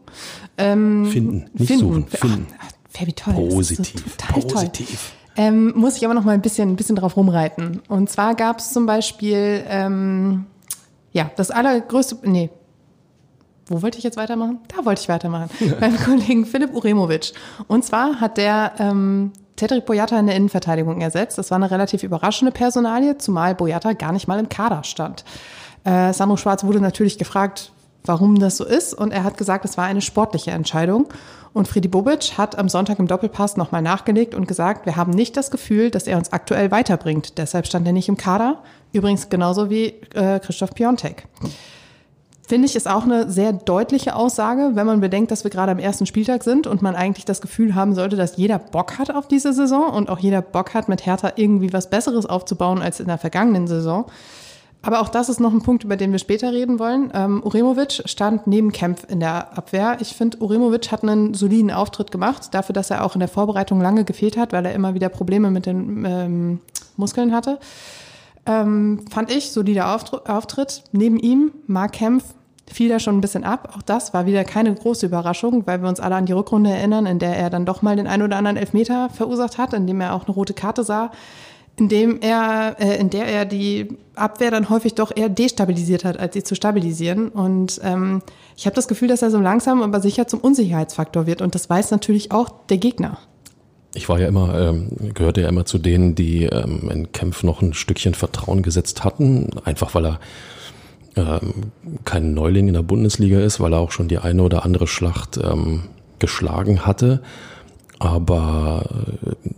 ähm, 0.56 1.06
finden, 1.06 1.46
nicht 1.54 1.68
finden. 1.68 1.86
suchen, 1.86 2.06
finden. 2.08 2.46
Ach, 2.58 3.06
wie 3.06 3.12
toll. 3.12 3.34
Positiv. 3.34 4.04
So 4.34 4.40
positiv. 4.40 5.12
Ähm, 5.36 5.72
muss 5.76 5.96
ich 5.96 6.04
aber 6.04 6.14
noch 6.14 6.24
mal 6.24 6.32
ein 6.32 6.42
bisschen, 6.42 6.70
ein 6.70 6.76
bisschen 6.76 6.96
drauf 6.96 7.16
rumreiten. 7.16 7.80
Und 7.88 8.10
zwar 8.10 8.34
gab 8.34 8.58
es 8.58 8.72
zum 8.72 8.86
Beispiel, 8.86 9.62
ähm, 9.68 10.46
ja, 11.12 11.30
das 11.36 11.50
allergrößte, 11.50 12.18
nee, 12.24 12.50
wo 13.68 13.82
wollte 13.82 13.98
ich 13.98 14.04
jetzt 14.04 14.16
weitermachen? 14.16 14.60
Da 14.74 14.84
wollte 14.84 15.02
ich 15.02 15.08
weitermachen. 15.08 15.50
Ja. 15.60 15.74
Beim 15.80 15.96
Kollegen 15.96 16.46
Philipp 16.46 16.74
Uremovic. 16.74 17.32
Und 17.66 17.84
zwar 17.84 18.20
hat 18.20 18.36
der 18.36 18.72
ähm, 18.78 19.32
Cedric 19.58 19.86
Boyata 19.86 20.18
in 20.18 20.26
der 20.26 20.36
Innenverteidigung 20.36 21.00
ersetzt. 21.00 21.38
Das 21.38 21.50
war 21.50 21.56
eine 21.56 21.70
relativ 21.70 22.02
überraschende 22.02 22.52
Personalie, 22.52 23.18
zumal 23.18 23.54
Boyata 23.54 23.92
gar 23.92 24.12
nicht 24.12 24.28
mal 24.28 24.38
im 24.38 24.48
Kader 24.48 24.84
stand. 24.84 25.24
Äh, 25.84 26.12
Sandro 26.12 26.36
Schwarz 26.36 26.64
wurde 26.64 26.80
natürlich 26.80 27.18
gefragt, 27.18 27.72
warum 28.04 28.38
das 28.38 28.56
so 28.56 28.64
ist. 28.64 28.94
Und 28.94 29.12
er 29.12 29.24
hat 29.24 29.36
gesagt, 29.36 29.64
es 29.64 29.76
war 29.76 29.84
eine 29.84 30.00
sportliche 30.00 30.50
Entscheidung. 30.52 31.08
Und 31.52 31.66
Friedi 31.66 31.88
Bobic 31.88 32.38
hat 32.38 32.58
am 32.58 32.68
Sonntag 32.68 32.98
im 32.98 33.06
Doppelpass 33.06 33.56
nochmal 33.56 33.82
nachgelegt 33.82 34.34
und 34.34 34.46
gesagt, 34.46 34.86
wir 34.86 34.96
haben 34.96 35.12
nicht 35.12 35.36
das 35.36 35.50
Gefühl, 35.50 35.90
dass 35.90 36.06
er 36.06 36.16
uns 36.16 36.32
aktuell 36.32 36.70
weiterbringt. 36.70 37.38
Deshalb 37.38 37.66
stand 37.66 37.86
er 37.86 37.92
nicht 37.92 38.08
im 38.08 38.16
Kader. 38.16 38.62
Übrigens 38.92 39.28
genauso 39.28 39.70
wie 39.70 39.86
äh, 40.14 40.38
Christoph 40.40 40.74
Piontek. 40.74 41.26
Finde 42.48 42.64
ich, 42.64 42.74
ist 42.76 42.88
auch 42.88 43.04
eine 43.04 43.30
sehr 43.30 43.52
deutliche 43.52 44.16
Aussage, 44.16 44.70
wenn 44.72 44.86
man 44.86 45.02
bedenkt, 45.02 45.30
dass 45.30 45.44
wir 45.44 45.50
gerade 45.50 45.70
am 45.70 45.78
ersten 45.78 46.06
Spieltag 46.06 46.44
sind 46.44 46.66
und 46.66 46.80
man 46.80 46.96
eigentlich 46.96 47.26
das 47.26 47.42
Gefühl 47.42 47.74
haben 47.74 47.94
sollte, 47.94 48.16
dass 48.16 48.38
jeder 48.38 48.58
Bock 48.58 48.96
hat 48.96 49.14
auf 49.14 49.28
diese 49.28 49.52
Saison 49.52 49.92
und 49.92 50.08
auch 50.08 50.18
jeder 50.18 50.40
Bock 50.40 50.72
hat, 50.72 50.88
mit 50.88 51.04
Hertha 51.04 51.32
irgendwie 51.36 51.74
was 51.74 51.90
Besseres 51.90 52.24
aufzubauen 52.24 52.80
als 52.80 53.00
in 53.00 53.06
der 53.06 53.18
vergangenen 53.18 53.66
Saison. 53.66 54.06
Aber 54.80 55.00
auch 55.00 55.10
das 55.10 55.28
ist 55.28 55.40
noch 55.40 55.52
ein 55.52 55.60
Punkt, 55.60 55.84
über 55.84 55.96
den 55.96 56.10
wir 56.10 56.18
später 56.18 56.50
reden 56.50 56.78
wollen. 56.78 57.10
Ähm, 57.12 57.42
Uremovic 57.44 58.00
stand 58.06 58.46
neben 58.46 58.72
Kempf 58.72 59.04
in 59.10 59.20
der 59.20 59.58
Abwehr. 59.58 59.98
Ich 60.00 60.14
finde, 60.14 60.38
Uremovic 60.38 60.90
hat 60.90 61.02
einen 61.02 61.34
soliden 61.34 61.70
Auftritt 61.70 62.10
gemacht, 62.10 62.54
dafür, 62.54 62.72
dass 62.72 62.90
er 62.90 63.04
auch 63.04 63.12
in 63.14 63.20
der 63.20 63.28
Vorbereitung 63.28 63.82
lange 63.82 64.04
gefehlt 64.04 64.38
hat, 64.38 64.54
weil 64.54 64.64
er 64.64 64.72
immer 64.72 64.94
wieder 64.94 65.10
Probleme 65.10 65.50
mit 65.50 65.66
den 65.66 66.02
ähm, 66.06 66.60
Muskeln 66.96 67.34
hatte. 67.34 67.58
Ähm, 68.48 69.04
fand 69.10 69.30
ich, 69.30 69.52
solider 69.52 69.94
Auftritt. 69.94 70.82
Neben 70.92 71.18
ihm 71.18 71.52
Mark 71.66 71.92
Kempf, 71.92 72.24
fiel 72.72 72.88
da 72.88 72.98
schon 72.98 73.18
ein 73.18 73.20
bisschen 73.20 73.44
ab. 73.44 73.74
Auch 73.76 73.82
das 73.82 74.14
war 74.14 74.26
wieder 74.26 74.44
keine 74.44 74.74
große 74.74 75.06
Überraschung, 75.06 75.66
weil 75.66 75.82
wir 75.82 75.88
uns 75.88 76.00
alle 76.00 76.16
an 76.16 76.26
die 76.26 76.32
Rückrunde 76.32 76.70
erinnern, 76.70 77.06
in 77.06 77.18
der 77.18 77.36
er 77.36 77.50
dann 77.50 77.66
doch 77.66 77.82
mal 77.82 77.96
den 77.96 78.06
ein 78.06 78.22
oder 78.22 78.36
anderen 78.36 78.56
Elfmeter 78.56 79.10
verursacht 79.10 79.58
hat, 79.58 79.74
in 79.74 79.86
dem 79.86 80.00
er 80.00 80.14
auch 80.14 80.26
eine 80.26 80.34
rote 80.34 80.54
Karte 80.54 80.82
sah, 80.82 81.10
in 81.76 81.88
dem 81.88 82.20
er, 82.20 82.76
äh, 82.78 82.98
in 82.98 83.10
der 83.10 83.26
er 83.26 83.44
die 83.44 83.88
Abwehr 84.14 84.50
dann 84.50 84.68
häufig 84.68 84.94
doch 84.94 85.14
eher 85.14 85.28
destabilisiert 85.28 86.04
hat, 86.04 86.18
als 86.18 86.34
sie 86.34 86.42
zu 86.42 86.54
stabilisieren. 86.54 87.28
Und 87.28 87.80
ähm, 87.84 88.22
ich 88.56 88.66
habe 88.66 88.74
das 88.74 88.88
Gefühl, 88.88 89.08
dass 89.08 89.22
er 89.22 89.30
so 89.30 89.38
langsam 89.38 89.82
aber 89.82 90.00
sicher 90.00 90.26
zum 90.26 90.40
Unsicherheitsfaktor 90.40 91.26
wird. 91.26 91.42
Und 91.42 91.54
das 91.54 91.68
weiß 91.70 91.90
natürlich 91.90 92.32
auch 92.32 92.48
der 92.68 92.78
Gegner. 92.78 93.18
Ich 93.94 94.08
war 94.08 94.20
ja 94.20 94.28
immer, 94.28 94.58
ähm, 94.58 95.14
gehörte 95.14 95.40
ja 95.40 95.48
immer 95.48 95.64
zu 95.64 95.78
denen, 95.78 96.14
die 96.14 96.44
ähm, 96.44 96.90
in 96.90 97.12
Kempf 97.12 97.42
noch 97.42 97.62
ein 97.62 97.74
Stückchen 97.74 98.14
Vertrauen 98.14 98.62
gesetzt 98.62 99.02
hatten, 99.02 99.50
einfach 99.64 99.94
weil 99.94 100.06
er 100.06 100.20
ähm, 101.16 101.72
kein 102.04 102.34
Neuling 102.34 102.68
in 102.68 102.74
der 102.74 102.82
Bundesliga 102.82 103.40
ist, 103.40 103.60
weil 103.60 103.72
er 103.72 103.80
auch 103.80 103.92
schon 103.92 104.08
die 104.08 104.18
eine 104.18 104.42
oder 104.42 104.64
andere 104.64 104.86
Schlacht 104.86 105.38
ähm, 105.42 105.84
geschlagen 106.18 106.86
hatte. 106.86 107.22
Aber 107.98 108.84
äh, 109.24 109.48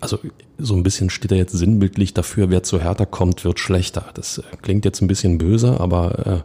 also 0.00 0.18
so 0.58 0.74
ein 0.74 0.82
bisschen 0.82 1.10
steht 1.10 1.32
er 1.32 1.38
jetzt 1.38 1.52
sinnbildlich 1.52 2.14
dafür, 2.14 2.50
wer 2.50 2.62
zu 2.62 2.80
härter 2.80 3.06
kommt, 3.06 3.44
wird 3.44 3.58
schlechter. 3.58 4.06
Das 4.14 4.38
äh, 4.38 4.42
klingt 4.62 4.84
jetzt 4.84 5.02
ein 5.02 5.08
bisschen 5.08 5.38
böse, 5.38 5.80
aber 5.80 6.26
äh, 6.26 6.40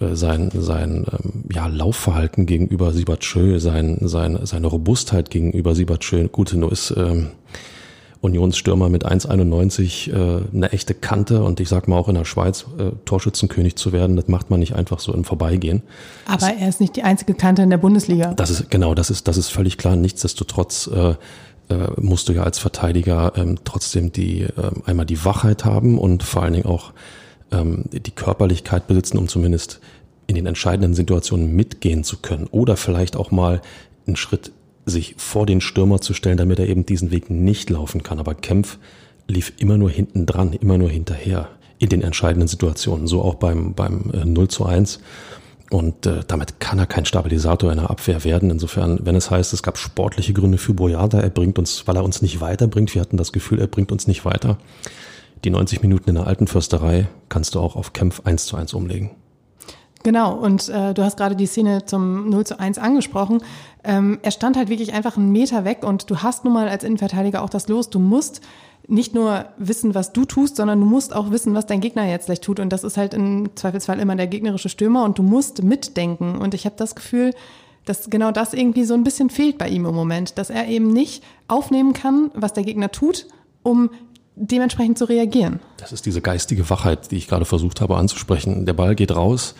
sein, 0.00 0.50
sein 0.52 1.06
ähm, 1.10 1.44
ja, 1.52 1.66
Laufverhalten 1.66 2.46
gegenüber 2.46 2.92
Sibat 2.92 3.24
Schö, 3.24 3.58
sein, 3.58 3.98
sein, 4.02 4.38
seine 4.44 4.66
Robustheit 4.66 5.30
gegenüber 5.30 5.74
Sibat 5.74 6.04
Schö, 6.04 6.28
gut, 6.28 6.52
nur 6.52 6.72
ist 6.72 6.94
ähm, 6.96 7.28
Unionsstürmer 8.20 8.88
mit 8.88 9.06
1,91 9.06 10.10
äh, 10.10 10.42
eine 10.52 10.72
echte 10.72 10.94
Kante 10.94 11.42
und 11.42 11.60
ich 11.60 11.68
sag 11.68 11.88
mal 11.88 11.96
auch 11.96 12.08
in 12.08 12.14
der 12.14 12.24
Schweiz 12.24 12.66
äh, 12.78 12.90
Torschützenkönig 13.04 13.76
zu 13.76 13.92
werden, 13.92 14.16
das 14.16 14.28
macht 14.28 14.50
man 14.50 14.60
nicht 14.60 14.74
einfach 14.74 14.98
so 14.98 15.14
im 15.14 15.24
Vorbeigehen. 15.24 15.82
Aber 16.26 16.38
das, 16.38 16.50
er 16.60 16.68
ist 16.68 16.80
nicht 16.80 16.96
die 16.96 17.02
einzige 17.02 17.34
Kante 17.34 17.62
in 17.62 17.70
der 17.70 17.78
Bundesliga. 17.78 18.34
Das 18.34 18.50
ist 18.50 18.70
genau, 18.70 18.94
das 18.94 19.10
ist 19.10 19.28
das 19.28 19.36
ist 19.36 19.50
völlig 19.50 19.78
klar. 19.78 19.96
Nichtsdestotrotz 19.96 20.88
äh, 20.92 21.10
äh, 21.68 21.88
musst 22.00 22.28
du 22.28 22.32
ja 22.32 22.42
als 22.42 22.58
Verteidiger 22.58 23.32
ähm, 23.36 23.58
trotzdem 23.64 24.12
die 24.12 24.42
äh, 24.42 24.50
einmal 24.84 25.06
die 25.06 25.24
Wachheit 25.24 25.64
haben 25.64 25.98
und 25.98 26.22
vor 26.22 26.42
allen 26.42 26.54
Dingen 26.54 26.66
auch 26.66 26.92
ähm, 27.52 27.84
die 27.90 28.10
Körperlichkeit 28.10 28.86
besitzen, 28.86 29.18
um 29.18 29.28
zumindest 29.28 29.80
in 30.26 30.34
den 30.34 30.46
entscheidenden 30.46 30.94
Situationen 30.94 31.54
mitgehen 31.54 32.04
zu 32.04 32.18
können 32.18 32.48
oder 32.50 32.76
vielleicht 32.76 33.16
auch 33.16 33.30
mal 33.30 33.60
einen 34.06 34.16
Schritt 34.16 34.52
sich 34.84 35.14
vor 35.18 35.46
den 35.46 35.60
Stürmer 35.60 36.00
zu 36.00 36.14
stellen, 36.14 36.36
damit 36.36 36.58
er 36.58 36.68
eben 36.68 36.86
diesen 36.86 37.10
Weg 37.10 37.28
nicht 37.28 37.70
laufen 37.70 38.02
kann. 38.02 38.20
Aber 38.20 38.34
Kempf 38.34 38.78
lief 39.26 39.52
immer 39.58 39.78
nur 39.78 39.90
hinten 39.90 40.26
dran, 40.26 40.52
immer 40.52 40.78
nur 40.78 40.90
hinterher 40.90 41.48
in 41.78 41.88
den 41.88 42.02
entscheidenden 42.02 42.48
Situationen. 42.48 43.06
So 43.06 43.22
auch 43.22 43.34
beim, 43.34 43.74
beim 43.74 44.10
äh, 44.14 44.24
0 44.24 44.48
zu 44.48 44.64
1. 44.64 45.00
Und 45.70 46.06
äh, 46.06 46.20
damit 46.26 46.60
kann 46.60 46.78
er 46.78 46.86
kein 46.86 47.04
Stabilisator 47.04 47.72
in 47.72 47.78
der 47.78 47.90
Abwehr 47.90 48.22
werden. 48.22 48.50
Insofern, 48.50 49.00
wenn 49.02 49.16
es 49.16 49.30
heißt, 49.30 49.52
es 49.52 49.64
gab 49.64 49.76
sportliche 49.78 50.32
Gründe 50.32 50.58
für 50.58 50.74
Boyada, 50.74 51.18
er 51.18 51.30
bringt 51.30 51.58
uns, 51.58 51.86
weil 51.88 51.96
er 51.96 52.04
uns 52.04 52.22
nicht 52.22 52.40
weiterbringt, 52.40 52.94
wir 52.94 53.02
hatten 53.02 53.16
das 53.16 53.32
Gefühl, 53.32 53.58
er 53.58 53.66
bringt 53.66 53.90
uns 53.90 54.06
nicht 54.06 54.24
weiter. 54.24 54.58
Die 55.46 55.50
90 55.50 55.80
Minuten 55.80 56.08
in 56.08 56.16
der 56.16 56.26
alten 56.26 56.48
Försterei 56.48 57.06
kannst 57.28 57.54
du 57.54 57.60
auch 57.60 57.76
auf 57.76 57.92
Kempf 57.92 58.22
1 58.24 58.46
zu 58.46 58.56
1 58.56 58.74
umlegen. 58.74 59.12
Genau, 60.02 60.34
und 60.34 60.68
äh, 60.68 60.92
du 60.92 61.04
hast 61.04 61.16
gerade 61.16 61.36
die 61.36 61.46
Szene 61.46 61.84
zum 61.84 62.28
0 62.30 62.46
zu 62.46 62.58
1 62.58 62.78
angesprochen. 62.78 63.40
Ähm, 63.84 64.18
er 64.22 64.32
stand 64.32 64.56
halt 64.56 64.70
wirklich 64.70 64.92
einfach 64.92 65.16
einen 65.16 65.30
Meter 65.30 65.64
weg 65.64 65.84
und 65.84 66.10
du 66.10 66.16
hast 66.16 66.42
nun 66.42 66.52
mal 66.52 66.68
als 66.68 66.82
Innenverteidiger 66.82 67.42
auch 67.42 67.48
das 67.48 67.68
Los. 67.68 67.90
Du 67.90 68.00
musst 68.00 68.40
nicht 68.88 69.14
nur 69.14 69.44
wissen, 69.56 69.94
was 69.94 70.12
du 70.12 70.24
tust, 70.24 70.56
sondern 70.56 70.80
du 70.80 70.86
musst 70.86 71.14
auch 71.14 71.30
wissen, 71.30 71.54
was 71.54 71.66
dein 71.66 71.80
Gegner 71.80 72.10
jetzt 72.10 72.26
gleich 72.26 72.40
tut. 72.40 72.58
Und 72.58 72.72
das 72.72 72.82
ist 72.82 72.96
halt 72.96 73.14
im 73.14 73.50
Zweifelsfall 73.54 74.00
immer 74.00 74.16
der 74.16 74.26
gegnerische 74.26 74.68
Stürmer 74.68 75.04
und 75.04 75.16
du 75.16 75.22
musst 75.22 75.62
mitdenken. 75.62 76.38
Und 76.38 76.54
ich 76.54 76.64
habe 76.64 76.74
das 76.76 76.96
Gefühl, 76.96 77.32
dass 77.84 78.10
genau 78.10 78.32
das 78.32 78.52
irgendwie 78.52 78.82
so 78.82 78.94
ein 78.94 79.04
bisschen 79.04 79.30
fehlt 79.30 79.58
bei 79.58 79.68
ihm 79.68 79.86
im 79.86 79.94
Moment, 79.94 80.38
dass 80.38 80.50
er 80.50 80.66
eben 80.66 80.88
nicht 80.88 81.22
aufnehmen 81.46 81.92
kann, 81.92 82.32
was 82.34 82.52
der 82.52 82.64
Gegner 82.64 82.90
tut, 82.90 83.28
um 83.62 83.90
dementsprechend 84.36 84.98
zu 84.98 85.06
reagieren. 85.06 85.60
Das 85.78 85.92
ist 85.92 86.06
diese 86.06 86.20
geistige 86.20 86.68
Wachheit, 86.70 87.10
die 87.10 87.16
ich 87.16 87.26
gerade 87.26 87.44
versucht 87.44 87.80
habe 87.80 87.96
anzusprechen. 87.96 88.66
Der 88.66 88.74
Ball 88.74 88.94
geht 88.94 89.14
raus, 89.14 89.54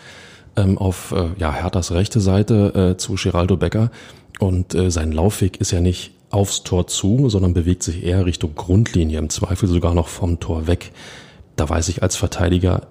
ähm, 0.55 0.77
auf 0.77 1.11
äh, 1.11 1.29
ja, 1.37 1.51
Herthas 1.51 1.91
rechte 1.91 2.19
Seite 2.19 2.93
äh, 2.93 2.97
zu 2.97 3.15
Geraldo 3.15 3.57
Becker 3.57 3.91
und 4.39 4.75
äh, 4.75 4.91
sein 4.91 5.11
Laufweg 5.11 5.59
ist 5.59 5.71
ja 5.71 5.81
nicht 5.81 6.11
aufs 6.29 6.63
Tor 6.63 6.87
zu, 6.87 7.29
sondern 7.29 7.53
bewegt 7.53 7.83
sich 7.83 8.03
eher 8.03 8.25
Richtung 8.25 8.53
Grundlinie, 8.55 9.17
im 9.17 9.29
Zweifel 9.29 9.67
sogar 9.67 9.93
noch 9.93 10.07
vom 10.07 10.39
Tor 10.39 10.67
weg. 10.67 10.91
Da 11.55 11.67
weiß 11.67 11.89
ich 11.89 12.03
als 12.03 12.15
Verteidiger, 12.15 12.87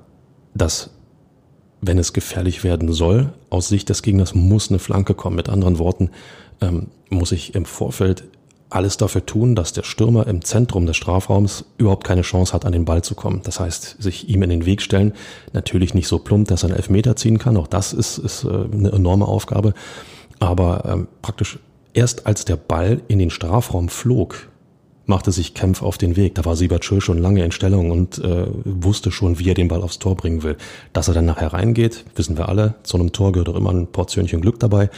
dass 0.54 0.90
wenn 1.82 1.98
es 1.98 2.12
gefährlich 2.12 2.64
werden 2.64 2.92
soll, 2.92 3.32
aus 3.50 3.68
Sicht 3.68 3.88
des 3.90 4.02
Gegners 4.02 4.34
muss 4.34 4.70
eine 4.70 4.78
Flanke 4.78 5.14
kommen. 5.14 5.36
Mit 5.36 5.48
anderen 5.48 5.78
Worten, 5.78 6.10
ähm, 6.60 6.88
muss 7.10 7.32
ich 7.32 7.54
im 7.54 7.66
Vorfeld 7.66 8.24
alles 8.70 8.96
dafür 8.96 9.25
tun, 9.25 9.54
dass 9.54 9.73
der 9.73 9.85
Stürmer 9.85 10.26
im 10.26 10.42
Zentrum 10.42 10.87
des 10.87 10.96
Strafraums 10.96 11.64
überhaupt 11.78 12.04
keine 12.04 12.23
Chance 12.23 12.52
hat, 12.52 12.64
an 12.64 12.73
den 12.73 12.85
Ball 12.85 13.02
zu 13.02 13.14
kommen. 13.14 13.40
Das 13.44 13.61
heißt, 13.61 14.02
sich 14.02 14.28
ihm 14.28 14.42
in 14.42 14.50
den 14.50 14.66
Weg 14.66 14.82
stellen, 14.82 15.12
natürlich 15.52 15.94
nicht 15.94 16.08
so 16.08 16.18
plump, 16.18 16.49
dass 16.49 16.62
er 16.62 16.70
einen 16.70 16.76
Elfmeter 16.76 17.16
ziehen 17.16 17.38
kann. 17.38 17.56
Auch 17.56 17.68
das 17.68 17.92
ist, 17.92 18.18
ist 18.18 18.44
äh, 18.44 18.49
eine 18.49 18.92
enorme 18.92 19.26
Aufgabe. 19.26 19.75
Aber 20.40 20.85
ähm, 20.87 21.08
praktisch 21.23 21.58
erst 21.94 22.26
als 22.26 22.44
der 22.44 22.56
Ball 22.56 23.00
in 23.08 23.18
den 23.18 23.30
Strafraum 23.30 23.88
flog, 23.88 24.49
machte 25.06 25.30
sich 25.30 25.54
Kempf 25.54 25.82
auf 25.82 25.99
den 25.99 26.16
Weg. 26.16 26.35
Da 26.35 26.44
war 26.44 26.56
Siebert 26.56 26.85
Schö 26.85 27.00
schon 27.00 27.18
lange 27.18 27.44
in 27.44 27.52
Stellung 27.52 27.90
und 27.90 28.18
äh, 28.18 28.46
wusste 28.64 29.12
schon, 29.12 29.38
wie 29.38 29.49
er 29.49 29.54
den 29.54 29.68
Ball 29.68 29.82
aufs 29.82 30.00
Tor 30.00 30.16
bringen 30.16 30.42
will. 30.42 30.56
Dass 30.92 31.08
er 31.08 31.14
dann 31.14 31.25
nachher 31.25 31.52
reingeht, 31.52 32.04
wissen 32.16 32.37
wir 32.37 32.49
alle. 32.49 32.75
Zu 32.82 32.99
einem 32.99 33.12
Tor 33.12 33.32
gehört 33.32 33.49
auch 33.49 33.56
immer 33.56 33.70
ein 33.70 33.87
Portionchen 33.87 34.40
Glück 34.40 34.58
dabei. 34.58 34.90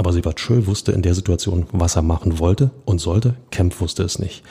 Aber 0.00 0.14
Siebert 0.14 0.40
Schö 0.40 0.64
wusste 0.64 0.92
in 0.92 1.02
der 1.02 1.14
Situation, 1.14 1.66
was 1.72 1.94
er 1.94 2.00
machen 2.00 2.38
wollte 2.38 2.70
und 2.86 3.02
sollte. 3.02 3.34
Kempf 3.50 3.82
wusste 3.82 4.02
es 4.02 4.18
nicht. 4.18 4.42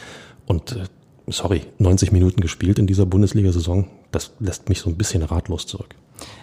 Und 0.46 0.74
äh, 0.74 0.84
sorry, 1.26 1.64
90 1.80 2.12
Minuten 2.12 2.40
gespielt 2.40 2.78
in 2.78 2.86
dieser 2.86 3.08
Bundesliga-Saison, 3.08 3.88
das 4.12 4.30
lässt 4.40 4.70
mich 4.70 4.80
so 4.80 4.92
ein 4.92 4.96
bisschen 4.96 5.24
ratlos 5.24 5.66
zurück. 5.66 5.96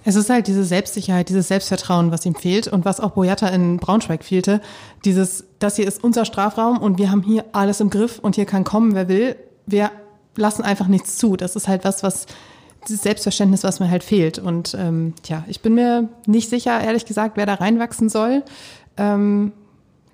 Es 0.04 0.16
ist 0.16 0.28
halt 0.28 0.48
diese 0.48 0.64
Selbstsicherheit, 0.64 1.28
dieses 1.28 1.46
Selbstvertrauen, 1.46 2.10
was 2.10 2.26
ihm 2.26 2.34
fehlt 2.34 2.66
und 2.66 2.84
was 2.84 2.98
auch 2.98 3.12
Boyata 3.12 3.46
in 3.46 3.76
Braunschweig 3.76 4.24
fehlte. 4.24 4.60
Dieses, 5.04 5.44
das 5.60 5.76
hier 5.76 5.86
ist 5.86 6.02
unser 6.02 6.24
Strafraum 6.24 6.78
und 6.78 6.98
wir 6.98 7.12
haben 7.12 7.22
hier 7.22 7.44
alles 7.52 7.78
im 7.78 7.90
Griff 7.90 8.18
und 8.18 8.34
hier 8.34 8.44
kann 8.44 8.64
kommen, 8.64 8.96
wer 8.96 9.06
will. 9.06 9.36
Wir 9.66 9.92
lassen 10.34 10.62
einfach 10.62 10.88
nichts 10.88 11.16
zu. 11.16 11.36
Das 11.36 11.54
ist 11.54 11.68
halt 11.68 11.84
was, 11.84 12.02
was 12.02 12.26
dieses 12.88 13.02
Selbstverständnis, 13.02 13.62
was 13.62 13.78
mir 13.78 13.88
halt 13.88 14.02
fehlt. 14.02 14.40
Und 14.40 14.76
ähm, 14.76 15.14
tja, 15.22 15.44
ich 15.46 15.60
bin 15.60 15.74
mir 15.74 16.08
nicht 16.26 16.50
sicher, 16.50 16.80
ehrlich 16.80 17.04
gesagt, 17.04 17.36
wer 17.36 17.46
da 17.46 17.54
reinwachsen 17.54 18.08
soll. 18.08 18.42
Ähm, 18.96 19.52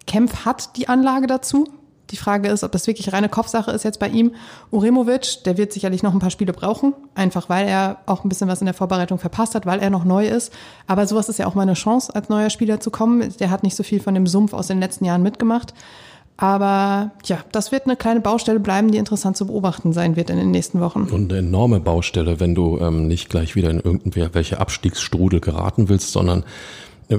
Kempf 0.07 0.45
hat 0.45 0.77
die 0.77 0.89
Anlage 0.89 1.27
dazu. 1.27 1.67
Die 2.11 2.17
Frage 2.17 2.49
ist, 2.49 2.63
ob 2.63 2.73
das 2.73 2.87
wirklich 2.87 3.13
reine 3.15 3.31
Kopfsache 3.31 3.71
ist 3.71 3.85
jetzt 3.85 3.99
bei 3.99 4.09
ihm. 4.09 4.33
Uremovic, 4.71 5.45
der 5.45 5.57
wird 5.57 5.73
sicherlich 5.73 6.03
noch 6.03 6.13
ein 6.13 6.19
paar 6.19 6.31
Spiele 6.31 6.53
brauchen, 6.53 6.93
einfach 7.15 7.49
weil 7.49 7.67
er 7.67 7.99
auch 8.05 8.23
ein 8.23 8.29
bisschen 8.29 8.49
was 8.49 8.61
in 8.61 8.67
der 8.67 8.75
Vorbereitung 8.75 9.19
verpasst 9.19 9.55
hat, 9.55 9.65
weil 9.65 9.81
er 9.81 9.89
noch 9.89 10.05
neu 10.05 10.27
ist. 10.27 10.53
Aber 10.87 11.07
sowas 11.07 11.31
ist 11.31 11.39
ja 11.39 11.47
auch 11.47 11.55
mal 11.55 11.63
eine 11.63 11.73
Chance, 11.73 12.15
als 12.15 12.29
neuer 12.29 12.51
Spieler 12.51 12.81
zu 12.81 12.91
kommen. 12.91 13.35
Der 13.41 13.51
hat 13.51 13.63
nicht 13.63 13.77
so 13.77 13.83
viel 13.83 13.99
von 13.99 14.13
dem 14.13 14.27
Sumpf 14.27 14.53
aus 14.53 14.67
den 14.67 14.79
letzten 14.79 15.07
Jahren 15.07 15.23
mitgemacht. 15.23 15.73
Aber 16.37 17.13
ja, 17.25 17.39
das 17.53 17.73
wird 17.73 17.87
eine 17.87 17.97
kleine 17.97 18.21
Baustelle 18.21 18.61
bleiben, 18.61 18.91
die 18.91 18.99
interessant 18.99 19.37
zu 19.37 19.47
beobachten 19.47 19.93
sein 19.93 20.17
wird 20.17 20.29
in 20.29 20.37
den 20.37 20.51
nächsten 20.51 20.81
Wochen. 20.81 21.05
Und 21.05 21.33
eine 21.33 21.39
enorme 21.39 21.81
Baustelle, 21.81 22.41
wenn 22.41 22.55
du 22.55 22.79
ähm, 22.79 23.07
nicht 23.07 23.31
gleich 23.31 23.55
wieder 23.55 23.71
in 23.71 23.81
irgendwelche 23.81 24.59
Abstiegsstrudel 24.59 25.41
geraten 25.41 25.89
willst, 25.89 26.13
sondern 26.13 26.45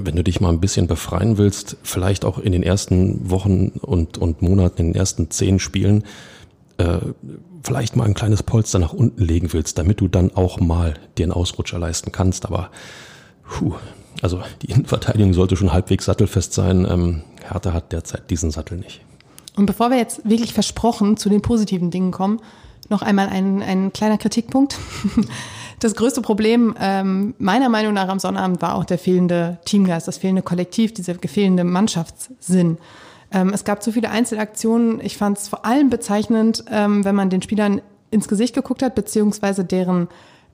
wenn 0.02 0.16
du 0.16 0.24
dich 0.24 0.40
mal 0.40 0.50
ein 0.50 0.60
bisschen 0.60 0.86
befreien 0.86 1.38
willst, 1.38 1.76
vielleicht 1.82 2.24
auch 2.24 2.38
in 2.38 2.52
den 2.52 2.62
ersten 2.62 3.30
Wochen 3.30 3.68
und, 3.80 4.18
und 4.18 4.42
Monaten, 4.42 4.80
in 4.80 4.92
den 4.92 4.98
ersten 4.98 5.30
zehn 5.30 5.58
Spielen, 5.58 6.04
äh, 6.78 6.98
vielleicht 7.62 7.96
mal 7.96 8.04
ein 8.04 8.14
kleines 8.14 8.42
Polster 8.42 8.78
nach 8.78 8.92
unten 8.92 9.22
legen 9.22 9.52
willst, 9.52 9.78
damit 9.78 10.00
du 10.00 10.08
dann 10.08 10.34
auch 10.34 10.60
mal 10.60 10.94
dir 11.16 11.24
einen 11.24 11.32
Ausrutscher 11.32 11.78
leisten 11.78 12.12
kannst. 12.12 12.46
Aber 12.46 12.70
puh, 13.48 13.74
also 14.22 14.42
die 14.62 14.70
Innenverteidigung 14.70 15.34
sollte 15.34 15.56
schon 15.56 15.72
halbwegs 15.72 16.04
sattelfest 16.04 16.52
sein. 16.52 16.86
Ähm, 16.88 17.22
Hertha 17.48 17.72
hat 17.72 17.92
derzeit 17.92 18.30
diesen 18.30 18.50
Sattel 18.50 18.78
nicht. 18.78 19.00
Und 19.56 19.66
bevor 19.66 19.90
wir 19.90 19.98
jetzt 19.98 20.28
wirklich 20.28 20.52
versprochen 20.52 21.16
zu 21.16 21.28
den 21.28 21.42
positiven 21.42 21.90
Dingen 21.90 22.10
kommen, 22.10 22.40
noch 22.88 23.02
einmal 23.02 23.28
ein, 23.28 23.62
ein 23.62 23.92
kleiner 23.92 24.18
Kritikpunkt. 24.18 24.78
Das 25.80 25.94
größte 25.94 26.22
Problem 26.22 26.74
ähm, 26.80 27.34
meiner 27.38 27.68
Meinung 27.68 27.94
nach 27.94 28.08
am 28.08 28.18
Sonnabend 28.18 28.62
war 28.62 28.74
auch 28.74 28.84
der 28.84 28.98
fehlende 28.98 29.58
Teamgeist, 29.64 30.08
das 30.08 30.18
fehlende 30.18 30.42
Kollektiv, 30.42 30.94
dieser 30.94 31.14
fehlende 31.14 31.64
Mannschaftssinn. 31.64 32.78
Ähm, 33.32 33.50
es 33.52 33.64
gab 33.64 33.82
zu 33.82 33.92
viele 33.92 34.10
Einzelaktionen. 34.10 35.00
Ich 35.00 35.16
fand 35.16 35.38
es 35.38 35.48
vor 35.48 35.64
allem 35.64 35.90
bezeichnend, 35.90 36.64
ähm, 36.70 37.04
wenn 37.04 37.14
man 37.14 37.30
den 37.30 37.42
Spielern 37.42 37.82
ins 38.10 38.28
Gesicht 38.28 38.54
geguckt 38.54 38.82
hat, 38.82 38.94
beziehungsweise 38.94 39.64
deren 39.64 40.08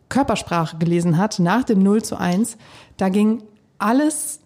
Körpersprache 0.08 0.78
gelesen 0.78 1.18
hat 1.18 1.38
nach 1.38 1.64
dem 1.64 1.82
0 1.82 2.02
zu 2.02 2.16
1. 2.16 2.56
Da 2.96 3.10
ging 3.10 3.42
alles 3.78 4.40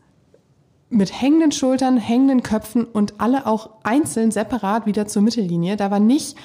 mit 0.91 1.21
hängenden 1.21 1.53
Schultern, 1.53 1.97
hängenden 1.97 2.43
Köpfen 2.43 2.85
und 2.85 3.15
alle 3.19 3.47
auch 3.47 3.71
einzeln 3.83 4.31
separat 4.31 4.87
wieder 4.87 5.07
zur 5.07 5.23
Mittellinie. 5.23 5.77
Da 5.77 5.91
war 5.91 6.01
nicht 6.01 6.37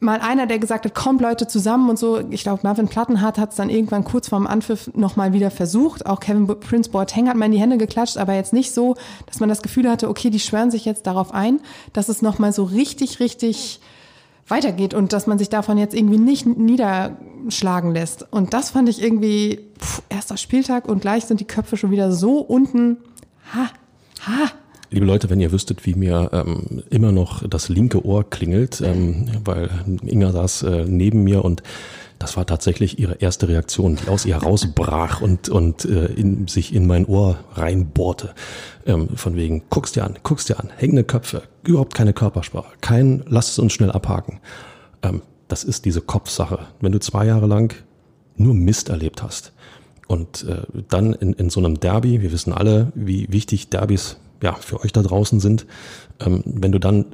mal 0.00 0.20
einer, 0.20 0.46
der 0.46 0.58
gesagt 0.58 0.86
hat, 0.86 0.94
kommt 0.94 1.20
Leute 1.20 1.46
zusammen 1.46 1.90
und 1.90 1.98
so. 1.98 2.20
Ich 2.30 2.42
glaube, 2.42 2.60
Marvin 2.64 2.88
Plattenhardt 2.88 3.38
hat 3.38 3.50
es 3.50 3.56
dann 3.56 3.70
irgendwann 3.70 4.04
kurz 4.04 4.28
vorm 4.28 4.46
Anpfiff 4.46 4.90
nochmal 4.94 5.32
wieder 5.32 5.50
versucht. 5.50 6.06
Auch 6.06 6.20
Kevin 6.20 6.46
Prince 6.46 6.90
Boateng 6.90 7.28
hat 7.28 7.36
mal 7.36 7.46
in 7.46 7.52
die 7.52 7.60
Hände 7.60 7.76
geklatscht, 7.76 8.16
aber 8.16 8.34
jetzt 8.34 8.52
nicht 8.52 8.72
so, 8.72 8.96
dass 9.26 9.40
man 9.40 9.48
das 9.48 9.62
Gefühl 9.62 9.88
hatte, 9.88 10.08
okay, 10.08 10.30
die 10.30 10.40
schwören 10.40 10.70
sich 10.70 10.86
jetzt 10.86 11.06
darauf 11.06 11.32
ein, 11.32 11.60
dass 11.92 12.08
es 12.08 12.22
nochmal 12.22 12.52
so 12.52 12.64
richtig, 12.64 13.20
richtig 13.20 13.80
weitergeht 14.48 14.94
und 14.94 15.12
dass 15.12 15.26
man 15.26 15.38
sich 15.38 15.48
davon 15.48 15.78
jetzt 15.78 15.94
irgendwie 15.94 16.18
nicht 16.18 16.46
niederschlagen 16.46 17.92
lässt. 17.92 18.26
Und 18.32 18.54
das 18.54 18.70
fand 18.70 18.88
ich 18.88 19.02
irgendwie, 19.02 19.60
pff, 19.78 20.02
erster 20.08 20.38
Spieltag 20.38 20.88
und 20.88 21.02
gleich 21.02 21.26
sind 21.26 21.40
die 21.40 21.46
Köpfe 21.46 21.76
schon 21.76 21.90
wieder 21.90 22.10
so 22.10 22.38
unten. 22.38 22.96
Ha, 23.54 23.68
ha, 24.26 24.50
Liebe 24.92 25.06
Leute, 25.06 25.30
wenn 25.30 25.40
ihr 25.40 25.52
wüsstet, 25.52 25.86
wie 25.86 25.94
mir 25.94 26.30
ähm, 26.32 26.82
immer 26.90 27.12
noch 27.12 27.46
das 27.48 27.68
linke 27.68 28.04
Ohr 28.04 28.28
klingelt, 28.28 28.80
ähm, 28.80 29.28
weil 29.44 29.70
Inga 30.04 30.32
saß 30.32 30.64
äh, 30.64 30.84
neben 30.84 31.22
mir 31.22 31.44
und 31.44 31.62
das 32.18 32.36
war 32.36 32.44
tatsächlich 32.44 32.98
ihre 32.98 33.14
erste 33.14 33.46
Reaktion, 33.46 33.96
die 33.96 34.08
aus 34.08 34.26
ihr 34.26 34.36
rausbrach 34.36 35.20
und, 35.20 35.48
und 35.48 35.84
äh, 35.84 36.06
in, 36.06 36.48
sich 36.48 36.74
in 36.74 36.88
mein 36.88 37.06
Ohr 37.06 37.38
reinbohrte. 37.54 38.34
Ähm, 38.84 39.10
von 39.16 39.36
wegen, 39.36 39.62
guckst 39.70 39.94
dir 39.94 40.04
an, 40.04 40.18
guckst 40.24 40.48
dir 40.48 40.58
an, 40.58 40.70
hängende 40.76 41.04
Köpfe, 41.04 41.44
überhaupt 41.62 41.94
keine 41.94 42.12
Körpersprache, 42.12 42.72
kein, 42.80 43.22
lass 43.28 43.50
es 43.50 43.60
uns 43.60 43.72
schnell 43.72 43.92
abhaken. 43.92 44.40
Ähm, 45.02 45.22
das 45.46 45.62
ist 45.62 45.84
diese 45.84 46.00
Kopfsache. 46.00 46.66
Wenn 46.80 46.90
du 46.90 46.98
zwei 46.98 47.26
Jahre 47.26 47.46
lang 47.46 47.76
nur 48.36 48.54
Mist 48.54 48.88
erlebt 48.88 49.22
hast 49.22 49.52
und 50.08 50.44
äh, 50.48 50.62
dann 50.88 51.12
in, 51.12 51.32
in 51.34 51.48
so 51.48 51.60
einem 51.60 51.78
Derby, 51.78 52.22
wir 52.22 52.32
wissen 52.32 52.52
alle, 52.52 52.90
wie 52.96 53.28
wichtig 53.30 53.70
Derbys 53.70 54.16
ja, 54.42 54.54
für 54.54 54.80
euch 54.80 54.92
da 54.92 55.02
draußen 55.02 55.40
sind, 55.40 55.66
ähm, 56.20 56.42
wenn 56.44 56.72
du 56.72 56.78
dann, 56.78 57.06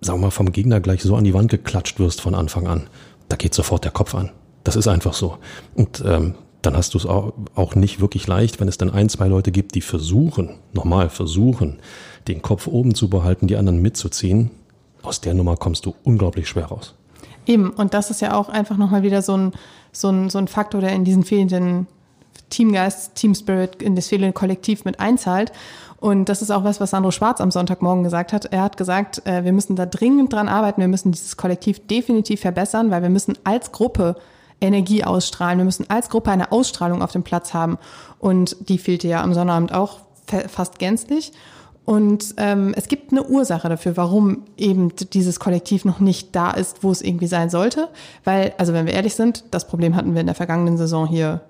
sagen 0.00 0.20
wir 0.20 0.26
mal, 0.26 0.30
vom 0.30 0.52
Gegner 0.52 0.80
gleich 0.80 1.02
so 1.02 1.16
an 1.16 1.24
die 1.24 1.34
Wand 1.34 1.50
geklatscht 1.50 1.98
wirst 1.98 2.20
von 2.20 2.34
Anfang 2.34 2.66
an, 2.66 2.88
da 3.28 3.36
geht 3.36 3.54
sofort 3.54 3.84
der 3.84 3.92
Kopf 3.92 4.14
an. 4.14 4.30
Das 4.64 4.76
ist 4.76 4.88
einfach 4.88 5.14
so. 5.14 5.38
Und 5.74 6.02
ähm, 6.06 6.34
dann 6.62 6.76
hast 6.76 6.94
du 6.94 6.98
es 6.98 7.06
auch, 7.06 7.32
auch 7.54 7.74
nicht 7.74 8.00
wirklich 8.00 8.26
leicht, 8.26 8.60
wenn 8.60 8.68
es 8.68 8.78
dann 8.78 8.90
ein, 8.90 9.08
zwei 9.08 9.28
Leute 9.28 9.52
gibt, 9.52 9.74
die 9.74 9.80
versuchen, 9.80 10.58
nochmal 10.72 11.08
versuchen, 11.08 11.78
den 12.26 12.42
Kopf 12.42 12.66
oben 12.66 12.94
zu 12.94 13.08
behalten, 13.08 13.46
die 13.46 13.56
anderen 13.56 13.80
mitzuziehen. 13.80 14.50
Aus 15.02 15.20
der 15.20 15.34
Nummer 15.34 15.56
kommst 15.56 15.86
du 15.86 15.94
unglaublich 16.02 16.48
schwer 16.48 16.66
raus. 16.66 16.94
Eben, 17.46 17.70
und 17.70 17.94
das 17.94 18.10
ist 18.10 18.20
ja 18.20 18.34
auch 18.34 18.48
einfach 18.48 18.76
nochmal 18.76 19.02
wieder 19.02 19.22
so 19.22 19.36
ein, 19.36 19.52
so, 19.92 20.10
ein, 20.10 20.28
so 20.28 20.38
ein 20.38 20.48
Faktor, 20.48 20.80
der 20.80 20.92
in 20.92 21.04
diesen 21.04 21.24
fehlenden 21.24 21.86
Teamgeist, 22.50 23.14
Team 23.14 23.34
Spirit, 23.34 23.82
in 23.82 23.96
das 23.96 24.08
fehlende 24.08 24.32
Kollektiv 24.32 24.84
mit 24.84 25.00
einzahlt. 25.00 25.52
Und 26.00 26.28
das 26.28 26.42
ist 26.42 26.50
auch 26.50 26.64
was, 26.64 26.80
was 26.80 26.90
Sandro 26.90 27.10
Schwarz 27.10 27.40
am 27.40 27.50
Sonntagmorgen 27.50 28.04
gesagt 28.04 28.32
hat. 28.32 28.46
Er 28.46 28.62
hat 28.62 28.76
gesagt, 28.76 29.26
äh, 29.26 29.44
wir 29.44 29.52
müssen 29.52 29.74
da 29.74 29.86
dringend 29.86 30.32
dran 30.32 30.48
arbeiten, 30.48 30.80
wir 30.80 30.88
müssen 30.88 31.10
dieses 31.12 31.36
Kollektiv 31.36 31.86
definitiv 31.86 32.40
verbessern, 32.40 32.90
weil 32.90 33.02
wir 33.02 33.10
müssen 33.10 33.36
als 33.44 33.72
Gruppe 33.72 34.16
Energie 34.60 35.04
ausstrahlen, 35.04 35.58
wir 35.58 35.64
müssen 35.64 35.88
als 35.88 36.08
Gruppe 36.08 36.30
eine 36.30 36.52
Ausstrahlung 36.52 37.02
auf 37.02 37.12
dem 37.12 37.22
Platz 37.22 37.54
haben. 37.54 37.78
Und 38.18 38.56
die 38.68 38.78
fehlte 38.78 39.08
ja 39.08 39.22
am 39.22 39.34
Sonnabend 39.34 39.72
auch 39.72 40.00
fast 40.48 40.78
gänzlich. 40.78 41.32
Und 41.84 42.34
ähm, 42.36 42.74
es 42.76 42.88
gibt 42.88 43.12
eine 43.12 43.24
Ursache 43.24 43.68
dafür, 43.68 43.96
warum 43.96 44.42
eben 44.58 44.92
dieses 44.94 45.40
Kollektiv 45.40 45.86
noch 45.86 46.00
nicht 46.00 46.36
da 46.36 46.50
ist, 46.50 46.84
wo 46.84 46.90
es 46.90 47.00
irgendwie 47.00 47.28
sein 47.28 47.48
sollte. 47.48 47.88
Weil, 48.24 48.52
also 48.58 48.74
wenn 48.74 48.84
wir 48.84 48.92
ehrlich 48.92 49.14
sind, 49.14 49.44
das 49.52 49.66
Problem 49.66 49.96
hatten 49.96 50.12
wir 50.12 50.20
in 50.20 50.26
der 50.26 50.34
vergangenen 50.34 50.76
Saison 50.76 51.06
hier 51.06 51.40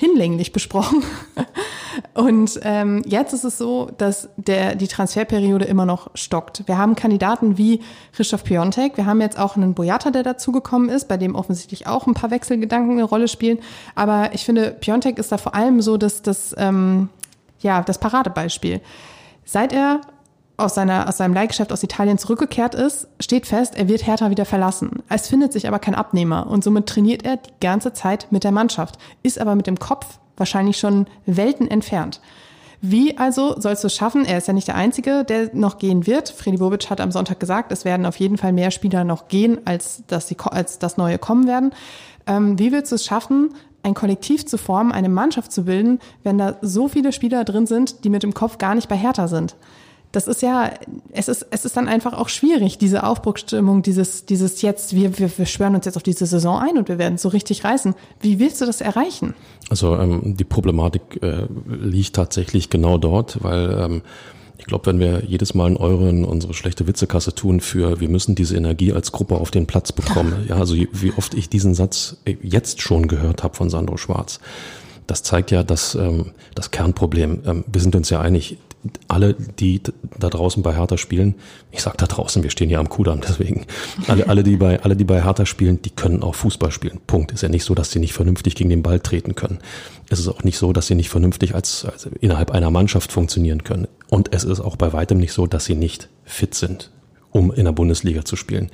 hinlänglich 0.00 0.52
besprochen. 0.52 1.02
Und 2.14 2.58
ähm, 2.62 3.02
jetzt 3.04 3.34
ist 3.34 3.44
es 3.44 3.58
so, 3.58 3.90
dass 3.98 4.30
der, 4.38 4.74
die 4.74 4.88
Transferperiode 4.88 5.66
immer 5.66 5.84
noch 5.84 6.08
stockt. 6.14 6.66
Wir 6.66 6.78
haben 6.78 6.94
Kandidaten 6.94 7.58
wie 7.58 7.82
Christoph 8.14 8.44
Piontek. 8.44 8.96
Wir 8.96 9.04
haben 9.04 9.20
jetzt 9.20 9.38
auch 9.38 9.56
einen 9.56 9.74
Boyata, 9.74 10.10
der 10.10 10.22
dazugekommen 10.22 10.88
ist, 10.88 11.06
bei 11.06 11.18
dem 11.18 11.34
offensichtlich 11.34 11.86
auch 11.86 12.06
ein 12.06 12.14
paar 12.14 12.30
Wechselgedanken 12.30 12.92
eine 12.92 13.04
Rolle 13.04 13.28
spielen. 13.28 13.58
Aber 13.94 14.30
ich 14.32 14.46
finde, 14.46 14.70
Piontek 14.70 15.18
ist 15.18 15.32
da 15.32 15.36
vor 15.36 15.54
allem 15.54 15.82
so 15.82 15.98
dass 15.98 16.22
das, 16.22 16.54
ähm, 16.56 17.10
ja, 17.60 17.82
das 17.82 17.98
Paradebeispiel. 17.98 18.80
Seit 19.44 19.74
er 19.74 20.00
aus, 20.60 20.74
seiner, 20.74 21.08
aus 21.08 21.16
seinem 21.16 21.34
Leihgeschäft 21.34 21.72
aus 21.72 21.82
Italien 21.82 22.18
zurückgekehrt 22.18 22.74
ist, 22.74 23.08
steht 23.18 23.46
fest, 23.46 23.76
er 23.76 23.88
wird 23.88 24.06
Hertha 24.06 24.30
wieder 24.30 24.44
verlassen. 24.44 25.02
Es 25.08 25.28
findet 25.28 25.52
sich 25.52 25.66
aber 25.66 25.78
kein 25.78 25.94
Abnehmer 25.94 26.46
und 26.46 26.62
somit 26.62 26.86
trainiert 26.86 27.24
er 27.24 27.38
die 27.38 27.50
ganze 27.60 27.92
Zeit 27.92 28.28
mit 28.30 28.44
der 28.44 28.52
Mannschaft, 28.52 28.96
ist 29.22 29.40
aber 29.40 29.54
mit 29.54 29.66
dem 29.66 29.78
Kopf 29.78 30.18
wahrscheinlich 30.36 30.78
schon 30.78 31.06
Welten 31.26 31.68
entfernt. 31.68 32.20
Wie 32.82 33.18
also 33.18 33.60
sollst 33.60 33.84
du 33.84 33.88
es 33.88 33.94
schaffen? 33.94 34.24
Er 34.24 34.38
ist 34.38 34.48
ja 34.48 34.54
nicht 34.54 34.68
der 34.68 34.74
Einzige, 34.74 35.24
der 35.24 35.50
noch 35.52 35.76
gehen 35.76 36.06
wird. 36.06 36.30
Freddy 36.30 36.56
Bobic 36.56 36.88
hat 36.88 37.00
am 37.00 37.12
Sonntag 37.12 37.38
gesagt, 37.38 37.72
es 37.72 37.84
werden 37.84 38.06
auf 38.06 38.16
jeden 38.16 38.38
Fall 38.38 38.54
mehr 38.54 38.70
Spieler 38.70 39.04
noch 39.04 39.28
gehen, 39.28 39.58
als 39.66 40.02
dass 40.06 40.28
sie, 40.28 40.36
als 40.38 40.78
das 40.78 40.96
neue 40.96 41.18
kommen 41.18 41.46
werden. 41.46 41.72
Ähm, 42.26 42.58
wie 42.58 42.72
willst 42.72 42.90
du 42.90 42.96
es 42.96 43.04
schaffen, 43.04 43.54
ein 43.82 43.94
Kollektiv 43.94 44.46
zu 44.46 44.56
formen, 44.56 44.92
eine 44.92 45.10
Mannschaft 45.10 45.52
zu 45.52 45.64
bilden, 45.64 46.00
wenn 46.22 46.38
da 46.38 46.56
so 46.62 46.88
viele 46.88 47.12
Spieler 47.12 47.44
drin 47.44 47.66
sind, 47.66 48.04
die 48.04 48.08
mit 48.08 48.22
dem 48.22 48.32
Kopf 48.32 48.56
gar 48.56 48.74
nicht 48.74 48.88
bei 48.88 48.96
Hertha 48.96 49.28
sind? 49.28 49.56
Das 50.12 50.26
ist 50.26 50.42
ja, 50.42 50.72
es 51.12 51.28
ist, 51.28 51.46
es 51.50 51.64
ist 51.64 51.76
dann 51.76 51.86
einfach 51.86 52.14
auch 52.14 52.28
schwierig, 52.28 52.78
diese 52.78 53.04
Aufbruchsstimmung, 53.04 53.82
dieses, 53.82 54.26
dieses 54.26 54.60
jetzt, 54.60 54.94
wir, 54.94 55.18
wir, 55.18 55.30
wir 55.38 55.46
schwören 55.46 55.74
uns 55.76 55.86
jetzt 55.86 55.96
auf 55.96 56.02
diese 56.02 56.26
Saison 56.26 56.58
ein 56.58 56.78
und 56.78 56.88
wir 56.88 56.98
werden 56.98 57.16
so 57.16 57.28
richtig 57.28 57.62
reißen. 57.62 57.94
Wie 58.20 58.40
willst 58.40 58.60
du 58.60 58.66
das 58.66 58.80
erreichen? 58.80 59.34
Also 59.68 59.96
ähm, 59.96 60.36
die 60.36 60.44
Problematik 60.44 61.22
äh, 61.22 61.46
liegt 61.68 62.16
tatsächlich 62.16 62.70
genau 62.70 62.98
dort, 62.98 63.42
weil 63.44 63.70
ähm, 63.78 64.02
Ich 64.60 64.66
glaube, 64.66 64.86
wenn 64.86 65.00
wir 65.00 65.24
jedes 65.24 65.54
Mal 65.54 65.66
einen 65.66 65.78
Euro 65.78 66.06
in 66.06 66.24
unsere 66.24 66.52
schlechte 66.52 66.86
Witzekasse 66.86 67.34
tun 67.34 67.60
für, 67.60 67.98
wir 67.98 68.10
müssen 68.10 68.34
diese 68.34 68.56
Energie 68.56 68.92
als 68.92 69.10
Gruppe 69.10 69.36
auf 69.36 69.50
den 69.50 69.66
Platz 69.66 69.90
bekommen. 69.90 70.44
Ja, 70.48 70.56
also 70.56 70.76
wie 70.76 71.12
oft 71.16 71.32
ich 71.32 71.48
diesen 71.48 71.74
Satz 71.74 72.18
jetzt 72.42 72.82
schon 72.82 73.08
gehört 73.08 73.42
habe 73.42 73.56
von 73.56 73.70
Sandro 73.70 73.96
Schwarz. 73.96 74.38
Das 75.06 75.22
zeigt 75.22 75.50
ja, 75.50 75.62
dass 75.62 75.94
ähm, 75.94 76.32
das 76.54 76.70
Kernproblem, 76.70 77.42
ähm, 77.46 77.64
wir 77.72 77.80
sind 77.80 77.96
uns 77.96 78.10
ja 78.10 78.20
einig, 78.20 78.58
alle, 79.08 79.34
die 79.34 79.80
da 80.18 80.30
draußen 80.30 80.62
bei 80.62 80.74
Hertha 80.74 80.96
spielen, 80.96 81.34
ich 81.70 81.82
sag 81.82 81.98
da 81.98 82.06
draußen, 82.06 82.42
wir 82.42 82.50
stehen 82.50 82.68
hier 82.68 82.78
am 82.78 82.88
Kudamm, 82.88 83.20
deswegen, 83.20 83.66
alle, 84.08 84.28
alle, 84.28 84.42
die 84.42 84.56
bei, 84.56 84.82
alle, 84.82 84.96
die 84.96 85.04
bei 85.04 85.22
Hertha 85.22 85.44
spielen, 85.44 85.82
die 85.82 85.90
können 85.90 86.22
auch 86.22 86.34
Fußball 86.34 86.70
spielen. 86.70 87.00
Punkt. 87.06 87.32
Ist 87.32 87.42
ja 87.42 87.48
nicht 87.48 87.64
so, 87.64 87.74
dass 87.74 87.90
sie 87.90 87.98
nicht 87.98 88.14
vernünftig 88.14 88.54
gegen 88.54 88.70
den 88.70 88.82
Ball 88.82 89.00
treten 89.00 89.34
können. 89.34 89.58
Es 90.08 90.18
ist 90.18 90.28
auch 90.28 90.44
nicht 90.44 90.58
so, 90.58 90.72
dass 90.72 90.86
sie 90.86 90.94
nicht 90.94 91.10
vernünftig 91.10 91.54
als, 91.54 91.84
als 91.84 92.06
innerhalb 92.20 92.50
einer 92.50 92.70
Mannschaft 92.70 93.12
funktionieren 93.12 93.64
können. 93.64 93.86
Und 94.08 94.32
es 94.32 94.44
ist 94.44 94.60
auch 94.60 94.76
bei 94.76 94.92
weitem 94.92 95.18
nicht 95.18 95.32
so, 95.32 95.46
dass 95.46 95.66
sie 95.66 95.76
nicht 95.76 96.08
fit 96.24 96.54
sind, 96.54 96.90
um 97.30 97.52
in 97.52 97.66
der 97.66 97.72
Bundesliga 97.72 98.24
zu 98.24 98.36
spielen. 98.36 98.70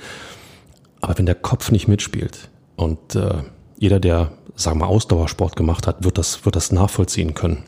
Aber 1.00 1.18
wenn 1.18 1.26
der 1.26 1.34
Kopf 1.34 1.70
nicht 1.72 1.88
mitspielt 1.88 2.48
und 2.76 3.16
äh, 3.16 3.42
jeder, 3.78 4.00
der, 4.00 4.32
sagen 4.54 4.80
wir 4.80 4.86
Ausdauersport 4.86 5.56
gemacht 5.56 5.86
hat, 5.86 6.04
wird 6.04 6.16
das, 6.16 6.44
wird 6.44 6.56
das 6.56 6.72
nachvollziehen 6.72 7.34
können. 7.34 7.64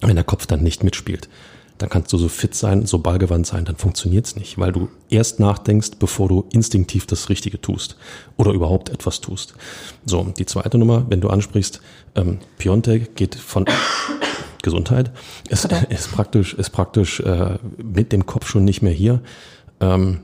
Wenn 0.00 0.16
der 0.16 0.24
Kopf 0.24 0.46
dann 0.46 0.62
nicht 0.62 0.84
mitspielt, 0.84 1.28
dann 1.78 1.88
kannst 1.88 2.12
du 2.12 2.18
so 2.18 2.28
fit 2.28 2.54
sein, 2.54 2.86
so 2.86 2.98
ballgewandt 2.98 3.46
sein, 3.46 3.64
dann 3.64 3.76
funktioniert's 3.76 4.36
nicht, 4.36 4.58
weil 4.58 4.72
du 4.72 4.88
erst 5.10 5.40
nachdenkst, 5.40 5.92
bevor 5.98 6.28
du 6.28 6.44
instinktiv 6.52 7.06
das 7.06 7.28
Richtige 7.28 7.60
tust 7.60 7.96
oder 8.36 8.52
überhaupt 8.52 8.90
etwas 8.90 9.20
tust. 9.20 9.54
So, 10.04 10.24
die 10.38 10.46
zweite 10.46 10.78
Nummer, 10.78 11.06
wenn 11.08 11.20
du 11.20 11.28
ansprichst, 11.28 11.80
ähm, 12.14 12.38
Piontek 12.58 13.16
geht 13.16 13.34
von 13.34 13.64
Gesundheit, 14.62 15.10
ist, 15.48 15.64
ist 15.88 16.12
praktisch, 16.12 16.54
ist 16.54 16.70
praktisch 16.70 17.20
äh, 17.20 17.58
mit 17.82 18.12
dem 18.12 18.24
Kopf 18.24 18.48
schon 18.48 18.64
nicht 18.64 18.82
mehr 18.82 18.92
hier. 18.92 19.20
Ähm, 19.80 20.20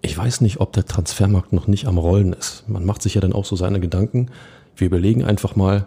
ich 0.00 0.16
weiß 0.16 0.40
nicht, 0.40 0.60
ob 0.60 0.72
der 0.72 0.86
Transfermarkt 0.86 1.52
noch 1.52 1.66
nicht 1.66 1.86
am 1.86 1.98
Rollen 1.98 2.32
ist. 2.32 2.68
Man 2.68 2.84
macht 2.84 3.02
sich 3.02 3.14
ja 3.14 3.20
dann 3.20 3.32
auch 3.32 3.44
so 3.44 3.56
seine 3.56 3.80
Gedanken. 3.80 4.30
Wir 4.76 4.86
überlegen 4.86 5.24
einfach 5.24 5.56
mal 5.56 5.86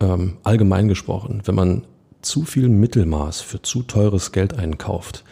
ähm, 0.00 0.36
allgemein 0.42 0.88
gesprochen, 0.88 1.42
wenn 1.44 1.54
man 1.54 1.86
zu 2.22 2.44
viel 2.44 2.68
Mittelmaß 2.68 3.40
für 3.40 3.62
zu 3.62 3.82
teures 3.82 4.32
Geld 4.32 4.58
einkauft, 4.58 5.24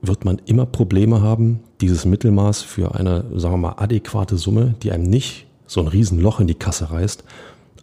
wird 0.00 0.24
man 0.24 0.40
immer 0.44 0.66
Probleme 0.66 1.22
haben, 1.22 1.60
dieses 1.80 2.04
Mittelmaß 2.04 2.62
für 2.62 2.94
eine, 2.94 3.24
sagen 3.34 3.54
wir 3.54 3.68
mal, 3.68 3.82
adäquate 3.82 4.36
Summe, 4.36 4.74
die 4.82 4.92
einem 4.92 5.04
nicht 5.04 5.46
so 5.66 5.80
ein 5.80 5.88
Riesenloch 5.88 6.40
in 6.40 6.46
die 6.46 6.54
Kasse 6.54 6.90
reißt, 6.90 7.24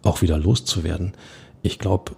auch 0.02 0.22
wieder 0.22 0.38
loszuwerden. 0.38 1.12
Ich 1.62 1.78
glaube, 1.78 2.12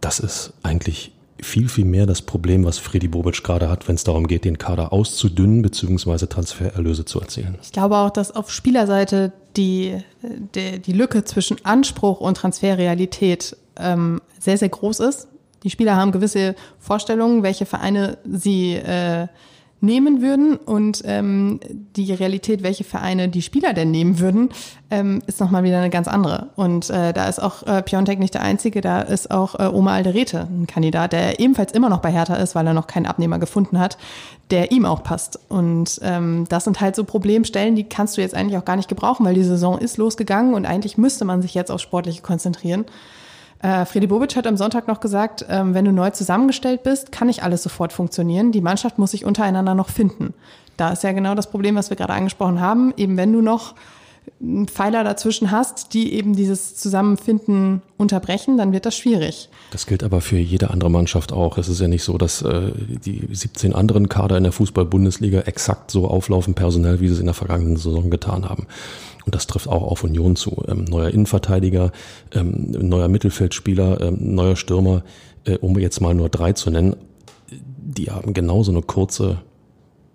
das 0.00 0.20
ist 0.20 0.52
eigentlich 0.62 1.12
viel, 1.42 1.68
viel 1.68 1.84
mehr 1.84 2.06
das 2.06 2.22
Problem, 2.22 2.64
was 2.64 2.78
Freddy 2.78 3.08
Bobic 3.08 3.42
gerade 3.42 3.68
hat, 3.68 3.88
wenn 3.88 3.94
es 3.94 4.04
darum 4.04 4.26
geht, 4.26 4.44
den 4.44 4.58
Kader 4.58 4.92
auszudünnen 4.92 5.62
bzw. 5.62 6.26
Transfererlöse 6.26 7.04
zu 7.04 7.20
erzielen. 7.20 7.58
Ich 7.62 7.72
glaube 7.72 7.96
auch, 7.96 8.10
dass 8.10 8.34
auf 8.34 8.50
Spielerseite 8.50 9.32
die, 9.56 9.96
die, 10.54 10.80
die 10.80 10.92
Lücke 10.92 11.24
zwischen 11.24 11.64
Anspruch 11.64 12.20
und 12.20 12.36
Transferrealität 12.36 13.56
ähm, 13.82 14.20
sehr, 14.38 14.58
sehr 14.58 14.68
groß 14.68 15.00
ist. 15.00 15.28
Die 15.62 15.70
Spieler 15.70 15.96
haben 15.96 16.12
gewisse 16.12 16.54
Vorstellungen, 16.78 17.42
welche 17.42 17.66
Vereine 17.66 18.18
sie 18.24 18.74
äh, 18.74 19.26
nehmen 19.82 20.20
würden 20.20 20.56
und 20.56 21.02
ähm, 21.06 21.58
die 21.96 22.12
Realität, 22.12 22.62
welche 22.62 22.84
Vereine 22.84 23.28
die 23.28 23.40
Spieler 23.40 23.72
denn 23.72 23.90
nehmen 23.90 24.18
würden, 24.18 24.50
ähm, 24.90 25.22
ist 25.26 25.40
nochmal 25.40 25.64
wieder 25.64 25.78
eine 25.78 25.88
ganz 25.90 26.06
andere. 26.06 26.50
Und 26.56 26.90
äh, 26.90 27.12
da 27.14 27.28
ist 27.28 27.42
auch 27.42 27.62
äh, 27.66 27.82
Piontek 27.82 28.18
nicht 28.18 28.34
der 28.34 28.42
Einzige, 28.42 28.82
da 28.82 29.00
ist 29.00 29.30
auch 29.30 29.58
äh, 29.58 29.66
Oma 29.72 29.94
Alderete 29.94 30.46
ein 30.50 30.66
Kandidat, 30.66 31.12
der 31.12 31.40
ebenfalls 31.40 31.72
immer 31.72 31.88
noch 31.88 32.00
bei 32.00 32.12
Hertha 32.12 32.34
ist, 32.34 32.54
weil 32.54 32.66
er 32.66 32.74
noch 32.74 32.86
keinen 32.86 33.06
Abnehmer 33.06 33.38
gefunden 33.38 33.78
hat, 33.78 33.96
der 34.50 34.70
ihm 34.70 34.84
auch 34.84 35.02
passt. 35.02 35.40
Und 35.48 35.98
ähm, 36.02 36.44
das 36.48 36.64
sind 36.64 36.80
halt 36.80 36.94
so 36.94 37.04
Problemstellen, 37.04 37.74
die 37.74 37.84
kannst 37.84 38.18
du 38.18 38.20
jetzt 38.20 38.34
eigentlich 38.34 38.58
auch 38.58 38.64
gar 38.66 38.76
nicht 38.76 38.88
gebrauchen, 38.88 39.24
weil 39.24 39.34
die 39.34 39.44
Saison 39.44 39.78
ist 39.78 39.96
losgegangen 39.96 40.54
und 40.54 40.66
eigentlich 40.66 40.98
müsste 40.98 41.24
man 41.24 41.40
sich 41.40 41.54
jetzt 41.54 41.70
auf 41.70 41.80
Sportliche 41.80 42.20
konzentrieren. 42.20 42.84
Äh, 43.62 43.84
Fredi 43.84 44.06
Bobic 44.06 44.36
hat 44.36 44.46
am 44.46 44.56
Sonntag 44.56 44.88
noch 44.88 45.00
gesagt, 45.00 45.44
ähm, 45.48 45.74
wenn 45.74 45.84
du 45.84 45.92
neu 45.92 46.10
zusammengestellt 46.10 46.82
bist, 46.82 47.12
kann 47.12 47.26
nicht 47.26 47.42
alles 47.42 47.62
sofort 47.62 47.92
funktionieren. 47.92 48.52
Die 48.52 48.62
Mannschaft 48.62 48.98
muss 48.98 49.10
sich 49.10 49.24
untereinander 49.24 49.74
noch 49.74 49.90
finden. 49.90 50.34
Da 50.76 50.90
ist 50.90 51.02
ja 51.02 51.12
genau 51.12 51.34
das 51.34 51.50
Problem, 51.50 51.76
was 51.76 51.90
wir 51.90 51.96
gerade 51.96 52.14
angesprochen 52.14 52.60
haben. 52.60 52.94
Eben 52.96 53.18
wenn 53.18 53.32
du 53.32 53.42
noch 53.42 53.74
einen 54.40 54.68
Pfeiler 54.68 55.04
dazwischen 55.04 55.50
hast, 55.50 55.92
die 55.92 56.14
eben 56.14 56.34
dieses 56.34 56.76
Zusammenfinden 56.76 57.82
unterbrechen, 57.98 58.56
dann 58.56 58.72
wird 58.72 58.86
das 58.86 58.96
schwierig. 58.96 59.50
Das 59.70 59.86
gilt 59.86 60.02
aber 60.02 60.20
für 60.20 60.38
jede 60.38 60.70
andere 60.70 60.90
Mannschaft 60.90 61.32
auch. 61.32 61.58
Es 61.58 61.68
ist 61.68 61.80
ja 61.80 61.88
nicht 61.88 62.04
so, 62.04 62.16
dass 62.16 62.42
äh, 62.42 62.72
die 62.76 63.28
17 63.30 63.74
anderen 63.74 64.08
Kader 64.08 64.38
in 64.38 64.44
der 64.44 64.52
Fußball-Bundesliga 64.52 65.40
exakt 65.40 65.90
so 65.90 66.08
auflaufen 66.08 66.54
personell, 66.54 67.00
wie 67.00 67.08
sie 67.08 67.14
es 67.14 67.20
in 67.20 67.26
der 67.26 67.34
vergangenen 67.34 67.76
Saison 67.76 68.08
getan 68.08 68.48
haben. 68.48 68.66
Und 69.26 69.34
das 69.34 69.46
trifft 69.46 69.68
auch 69.68 69.82
auf 69.82 70.04
Union 70.04 70.36
zu. 70.36 70.62
Ähm, 70.68 70.84
neuer 70.84 71.10
Innenverteidiger, 71.10 71.92
ähm, 72.32 72.70
neuer 72.70 73.08
Mittelfeldspieler, 73.08 74.00
ähm, 74.00 74.34
neuer 74.34 74.56
Stürmer, 74.56 75.02
äh, 75.44 75.58
um 75.58 75.78
jetzt 75.78 76.00
mal 76.00 76.14
nur 76.14 76.28
drei 76.28 76.52
zu 76.52 76.70
nennen, 76.70 76.96
die 77.50 78.10
haben 78.10 78.34
genauso 78.34 78.70
eine 78.70 78.82
kurze 78.82 79.38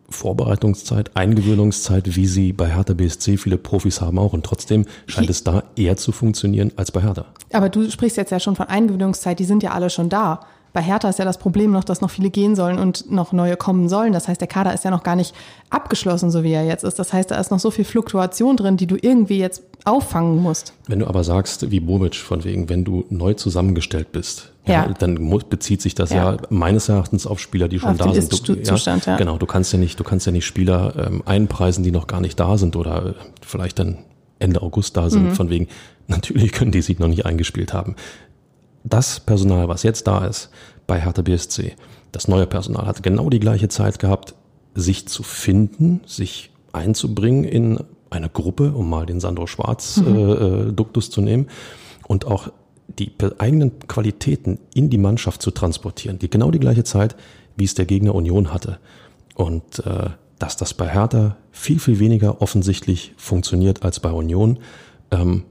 Vorbereitungszeit, 0.09 1.15
Eingewöhnungszeit, 1.15 2.15
wie 2.15 2.27
sie 2.27 2.53
bei 2.53 2.73
Hertha 2.73 2.93
BSC 2.93 3.37
viele 3.37 3.57
Profis 3.57 4.01
haben 4.01 4.19
auch. 4.19 4.33
Und 4.33 4.45
trotzdem 4.45 4.85
scheint 5.07 5.29
es 5.29 5.43
da 5.43 5.63
eher 5.75 5.97
zu 5.97 6.11
funktionieren 6.11 6.71
als 6.75 6.91
bei 6.91 7.01
Hertha. 7.01 7.25
Aber 7.51 7.69
du 7.69 7.89
sprichst 7.89 8.17
jetzt 8.17 8.31
ja 8.31 8.39
schon 8.39 8.55
von 8.55 8.67
Eingewöhnungszeit, 8.67 9.39
die 9.39 9.45
sind 9.45 9.63
ja 9.63 9.71
alle 9.71 9.89
schon 9.89 10.09
da. 10.09 10.41
Bei 10.75 10.81
Hertha 10.81 11.07
ist 11.07 11.19
ja 11.19 11.23
das 11.23 11.37
Problem 11.37 11.71
noch, 11.71 11.85
dass 11.85 12.01
noch 12.01 12.09
viele 12.09 12.29
gehen 12.29 12.53
sollen 12.53 12.79
und 12.79 13.09
noch 13.09 13.31
neue 13.31 13.55
kommen 13.55 13.87
sollen. 13.87 14.11
Das 14.11 14.27
heißt, 14.27 14.41
der 14.41 14.49
Kader 14.49 14.73
ist 14.73 14.83
ja 14.83 14.91
noch 14.91 15.03
gar 15.03 15.15
nicht 15.15 15.33
abgeschlossen, 15.69 16.31
so 16.31 16.43
wie 16.43 16.51
er 16.51 16.65
jetzt 16.65 16.83
ist. 16.83 16.99
Das 16.99 17.13
heißt, 17.13 17.31
da 17.31 17.39
ist 17.39 17.49
noch 17.49 17.61
so 17.61 17.71
viel 17.71 17.85
Fluktuation 17.85 18.57
drin, 18.57 18.75
die 18.75 18.85
du 18.85 18.97
irgendwie 19.01 19.37
jetzt 19.37 19.63
auffangen 19.85 20.43
musst. 20.43 20.73
Wenn 20.87 20.99
du 20.99 21.07
aber 21.07 21.23
sagst, 21.23 21.71
wie 21.71 21.79
Bobic, 21.79 22.15
von 22.15 22.43
wegen, 22.43 22.67
wenn 22.67 22.83
du 22.83 23.05
neu 23.09 23.35
zusammengestellt 23.35 24.11
bist, 24.11 24.51
ja. 24.65 24.85
ja 24.85 24.93
dann 24.99 25.15
bezieht 25.49 25.81
sich 25.81 25.95
das 25.95 26.09
ja. 26.09 26.33
ja. 26.33 26.37
meines 26.49 26.89
Erachtens 26.89 27.25
auf 27.25 27.39
Spieler, 27.39 27.69
die 27.69 27.79
schon 27.79 27.91
auf 27.91 27.97
da 27.97 28.13
sind. 28.13 28.45
Du, 28.45 28.61
Zustand, 28.61 29.05
ja, 29.05 29.15
Genau, 29.15 29.37
du 29.37 29.45
kannst 29.45 29.71
ja 29.71 29.79
nicht, 29.79 29.97
du 29.97 30.03
kannst 30.03 30.25
ja 30.25 30.33
nicht 30.33 30.45
Spieler 30.45 30.93
ähm, 31.07 31.23
einpreisen, 31.25 31.85
die 31.85 31.91
noch 31.91 32.07
gar 32.07 32.19
nicht 32.19 32.37
da 32.37 32.57
sind 32.57 32.75
oder 32.75 33.05
äh, 33.05 33.13
vielleicht 33.41 33.79
dann 33.79 33.99
Ende 34.39 34.61
August 34.61 34.97
da 34.97 35.09
sind, 35.09 35.23
mhm. 35.23 35.35
von 35.35 35.49
wegen, 35.49 35.69
natürlich 36.07 36.51
können 36.51 36.71
die 36.71 36.81
sich 36.81 36.99
noch 36.99 37.07
nicht 37.07 37.25
eingespielt 37.25 37.71
haben 37.71 37.95
das 38.85 39.19
Personal, 39.19 39.67
was 39.67 39.83
jetzt 39.83 40.07
da 40.07 40.25
ist 40.25 40.49
bei 40.87 41.01
Hertha 41.01 41.21
BSC, 41.21 41.73
das 42.11 42.27
neue 42.27 42.47
Personal 42.47 42.85
hat 42.85 43.03
genau 43.03 43.29
die 43.29 43.39
gleiche 43.39 43.67
Zeit 43.67 43.99
gehabt, 43.99 44.35
sich 44.73 45.07
zu 45.07 45.23
finden, 45.23 46.01
sich 46.05 46.51
einzubringen 46.71 47.43
in 47.43 47.79
eine 48.09 48.29
Gruppe, 48.29 48.71
um 48.71 48.89
mal 48.89 49.05
den 49.05 49.19
Sandro 49.19 49.47
Schwarz 49.47 49.97
mhm. 49.97 50.15
äh, 50.15 50.31
äh 50.31 50.71
Duktus 50.71 51.09
zu 51.09 51.21
nehmen 51.21 51.47
und 52.07 52.25
auch 52.25 52.49
die 52.87 53.11
eigenen 53.39 53.79
Qualitäten 53.87 54.59
in 54.73 54.89
die 54.89 54.97
Mannschaft 54.97 55.41
zu 55.41 55.51
transportieren, 55.51 56.19
die 56.19 56.29
genau 56.29 56.51
die 56.51 56.59
gleiche 56.59 56.83
Zeit, 56.83 57.15
wie 57.57 57.65
es 57.65 57.73
der 57.73 57.85
Gegner 57.85 58.15
Union 58.15 58.53
hatte. 58.53 58.79
Und 59.33 59.79
äh, 59.85 60.11
dass 60.39 60.55
das 60.55 60.73
bei 60.73 60.87
Hertha 60.87 61.37
viel, 61.51 61.79
viel 61.79 61.99
weniger 61.99 62.41
offensichtlich 62.41 63.13
funktioniert 63.17 63.83
als 63.83 63.99
bei 63.99 64.11
Union, 64.11 64.59
ähm, 65.11 65.43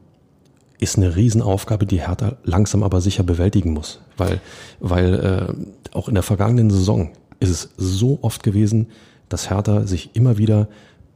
ist 0.79 0.97
eine 0.97 1.17
Riesenaufgabe, 1.17 1.87
die 1.87 2.01
Hertha 2.01 2.37
langsam 2.45 2.83
aber 2.83 3.01
sicher 3.01 3.23
bewältigen 3.23 3.73
muss. 3.73 4.01
Weil, 4.17 4.41
weil 4.81 5.15
äh, 5.15 5.97
auch 5.97 6.09
in 6.09 6.15
der 6.15 6.23
vergangenen 6.23 6.71
Saison 6.71 7.11
ist 7.41 7.51
es 7.51 7.71
so 7.77 8.19
oft 8.23 8.43
gewesen, 8.43 8.89
dass 9.29 9.51
Hertha 9.51 9.87
sich 9.87 10.11
immer 10.15 10.39
wieder 10.39 10.69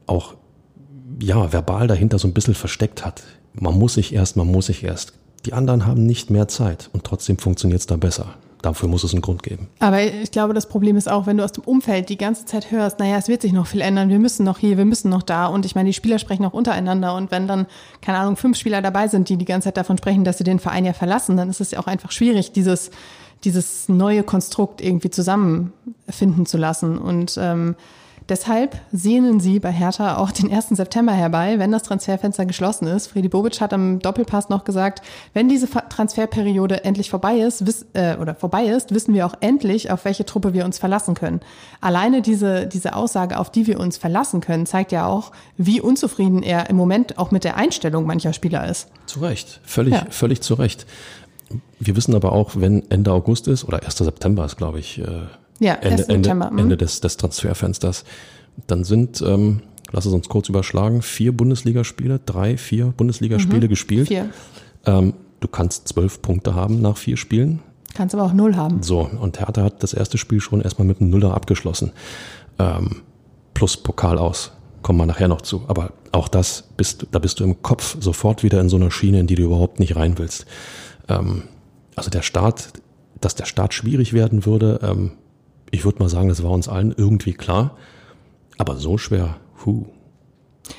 auch 0.07 0.35
ja, 1.21 1.51
verbal 1.51 1.87
dahinter 1.87 2.19
so 2.19 2.27
ein 2.27 2.33
bisschen 2.33 2.55
versteckt 2.55 3.05
hat. 3.05 3.23
Man 3.53 3.77
muss 3.77 3.95
sich 3.95 4.13
erst, 4.13 4.37
man 4.37 4.47
muss 4.47 4.67
sich 4.67 4.83
erst. 4.83 5.13
Die 5.45 5.53
anderen 5.53 5.85
haben 5.85 6.05
nicht 6.05 6.29
mehr 6.29 6.47
Zeit 6.47 6.89
und 6.93 7.03
trotzdem 7.03 7.37
funktioniert 7.37 7.81
es 7.81 7.87
da 7.87 7.97
besser 7.97 8.35
dafür 8.61 8.89
muss 8.89 9.03
es 9.03 9.13
einen 9.13 9.21
Grund 9.21 9.43
geben. 9.43 9.67
Aber 9.79 10.01
ich 10.01 10.31
glaube, 10.31 10.53
das 10.53 10.67
Problem 10.67 10.97
ist 10.97 11.09
auch, 11.09 11.27
wenn 11.27 11.37
du 11.37 11.43
aus 11.43 11.51
dem 11.51 11.63
Umfeld 11.63 12.09
die 12.09 12.17
ganze 12.17 12.45
Zeit 12.45 12.71
hörst, 12.71 12.99
naja, 12.99 13.17
es 13.17 13.27
wird 13.27 13.41
sich 13.41 13.53
noch 13.53 13.67
viel 13.67 13.81
ändern, 13.81 14.09
wir 14.09 14.19
müssen 14.19 14.43
noch 14.43 14.57
hier, 14.57 14.77
wir 14.77 14.85
müssen 14.85 15.09
noch 15.09 15.23
da. 15.23 15.47
Und 15.47 15.65
ich 15.65 15.75
meine, 15.75 15.89
die 15.89 15.93
Spieler 15.93 16.19
sprechen 16.19 16.45
auch 16.45 16.53
untereinander. 16.53 17.15
Und 17.15 17.31
wenn 17.31 17.47
dann, 17.47 17.67
keine 18.01 18.19
Ahnung, 18.19 18.35
fünf 18.35 18.57
Spieler 18.57 18.81
dabei 18.81 19.07
sind, 19.07 19.29
die 19.29 19.37
die 19.37 19.45
ganze 19.45 19.65
Zeit 19.67 19.77
davon 19.77 19.97
sprechen, 19.97 20.23
dass 20.23 20.37
sie 20.37 20.43
den 20.43 20.59
Verein 20.59 20.85
ja 20.85 20.93
verlassen, 20.93 21.37
dann 21.37 21.49
ist 21.49 21.61
es 21.61 21.71
ja 21.71 21.79
auch 21.79 21.87
einfach 21.87 22.11
schwierig, 22.11 22.51
dieses, 22.51 22.91
dieses 23.43 23.87
neue 23.87 24.23
Konstrukt 24.23 24.81
irgendwie 24.81 25.09
zusammenfinden 25.09 26.45
zu 26.45 26.57
lassen. 26.57 26.97
Und 26.97 27.37
ähm, 27.41 27.75
Deshalb 28.29 28.79
sehnen 28.91 29.39
sie 29.39 29.59
bei 29.59 29.71
Hertha 29.71 30.17
auch 30.17 30.31
den 30.31 30.53
1. 30.53 30.69
September 30.69 31.13
herbei, 31.13 31.57
wenn 31.57 31.71
das 31.71 31.81
Transferfenster 31.81 32.45
geschlossen 32.45 32.87
ist. 32.87 33.07
Friedi 33.07 33.27
Bobic 33.27 33.59
hat 33.59 33.73
am 33.73 33.97
Doppelpass 33.97 34.49
noch 34.49 34.65
gesagt, 34.65 35.01
wenn 35.33 35.49
diese 35.49 35.67
Transferperiode 35.67 36.83
endlich 36.83 37.09
vorbei 37.09 37.39
ist, 37.39 37.65
wiss, 37.65 37.87
äh, 37.93 38.17
oder 38.17 38.35
vorbei 38.35 38.65
ist, 38.65 38.93
wissen 38.93 39.15
wir 39.15 39.25
auch 39.25 39.33
endlich, 39.39 39.89
auf 39.89 40.05
welche 40.05 40.25
Truppe 40.25 40.53
wir 40.53 40.63
uns 40.65 40.77
verlassen 40.77 41.15
können. 41.15 41.39
Alleine 41.81 42.21
diese, 42.21 42.67
diese 42.67 42.95
Aussage, 42.95 43.39
auf 43.39 43.51
die 43.51 43.65
wir 43.65 43.79
uns 43.79 43.97
verlassen 43.97 44.41
können, 44.41 44.67
zeigt 44.67 44.91
ja 44.91 45.07
auch, 45.07 45.31
wie 45.57 45.81
unzufrieden 45.81 46.43
er 46.43 46.69
im 46.69 46.75
Moment 46.75 47.17
auch 47.17 47.31
mit 47.31 47.43
der 47.43 47.57
Einstellung 47.57 48.05
mancher 48.05 48.33
Spieler 48.33 48.69
ist. 48.69 48.89
Zu 49.07 49.21
Recht, 49.21 49.59
völlig, 49.63 49.95
ja. 49.95 50.05
völlig 50.11 50.41
zu 50.41 50.53
Recht. 50.53 50.85
Wir 51.79 51.95
wissen 51.95 52.13
aber 52.13 52.33
auch, 52.33 52.51
wenn 52.55 52.83
Ende 52.91 53.11
August 53.11 53.47
ist, 53.47 53.63
oder 53.65 53.81
1. 53.83 53.97
September 53.97 54.45
ist, 54.45 54.57
glaube 54.57 54.77
ich, 54.77 54.99
äh 54.99 55.23
Ja, 55.59 55.75
Ende, 55.75 55.97
1. 55.97 56.05
September. 56.07 56.45
Ende, 56.45 56.53
mhm. 56.53 56.59
Ende 56.59 56.77
des, 56.77 57.01
des 57.01 57.17
Transferfensters. 57.17 58.03
Dann 58.67 58.83
sind, 58.83 59.21
ähm, 59.21 59.61
lass 59.91 60.05
es 60.05 60.13
uns 60.13 60.29
kurz 60.29 60.49
überschlagen, 60.49 61.01
vier 61.01 61.35
Bundesligaspiele, 61.35 62.19
drei, 62.25 62.57
vier 62.57 62.87
Bundesligaspiele 62.87 63.67
gespielt. 63.67 64.09
Mhm. 64.09 64.13
Vier. 64.13 64.29
Ähm, 64.85 65.13
du 65.39 65.47
kannst 65.47 65.87
zwölf 65.87 66.21
Punkte 66.21 66.55
haben 66.55 66.81
nach 66.81 66.97
vier 66.97 67.17
Spielen. 67.17 67.59
Kannst 67.93 68.13
aber 68.13 68.23
auch 68.23 68.33
null 68.33 68.55
haben. 68.55 68.83
So, 68.83 69.09
und 69.19 69.39
Hertha 69.39 69.63
hat 69.63 69.83
das 69.83 69.93
erste 69.93 70.17
Spiel 70.17 70.39
schon 70.39 70.61
erstmal 70.61 70.87
mit 70.87 71.01
einem 71.01 71.09
Nuller 71.09 71.33
abgeschlossen. 71.33 71.91
Ähm, 72.59 73.01
plus 73.53 73.77
Pokal 73.77 74.17
aus. 74.17 74.51
Kommen 74.81 74.99
wir 74.99 75.05
nachher 75.05 75.27
noch 75.27 75.41
zu. 75.41 75.63
Aber 75.67 75.91
auch 76.11 76.27
das 76.27 76.69
bist, 76.77 77.07
da 77.11 77.19
bist 77.19 77.39
du 77.39 77.43
im 77.43 77.61
Kopf 77.61 77.97
sofort 77.99 78.43
wieder 78.43 78.61
in 78.61 78.69
so 78.69 78.77
einer 78.77 78.91
Schiene, 78.91 79.19
in 79.19 79.27
die 79.27 79.35
du 79.35 79.43
überhaupt 79.43 79.79
nicht 79.79 79.95
rein 79.95 80.17
willst. 80.17 80.45
Ähm, 81.07 81.43
also 81.95 82.09
der 82.09 82.21
Start, 82.21 82.71
dass 83.19 83.35
der 83.35 83.45
Start 83.45 83.73
schwierig 83.73 84.13
werden 84.13 84.45
würde, 84.45 84.79
ähm, 84.83 85.11
ich 85.71 85.85
würde 85.85 85.99
mal 85.99 86.09
sagen, 86.09 86.29
das 86.29 86.43
war 86.43 86.51
uns 86.51 86.67
allen 86.67 86.93
irgendwie 86.95 87.33
klar. 87.33 87.77
Aber 88.57 88.75
so 88.77 88.97
schwer, 88.97 89.37
huh, 89.65 89.85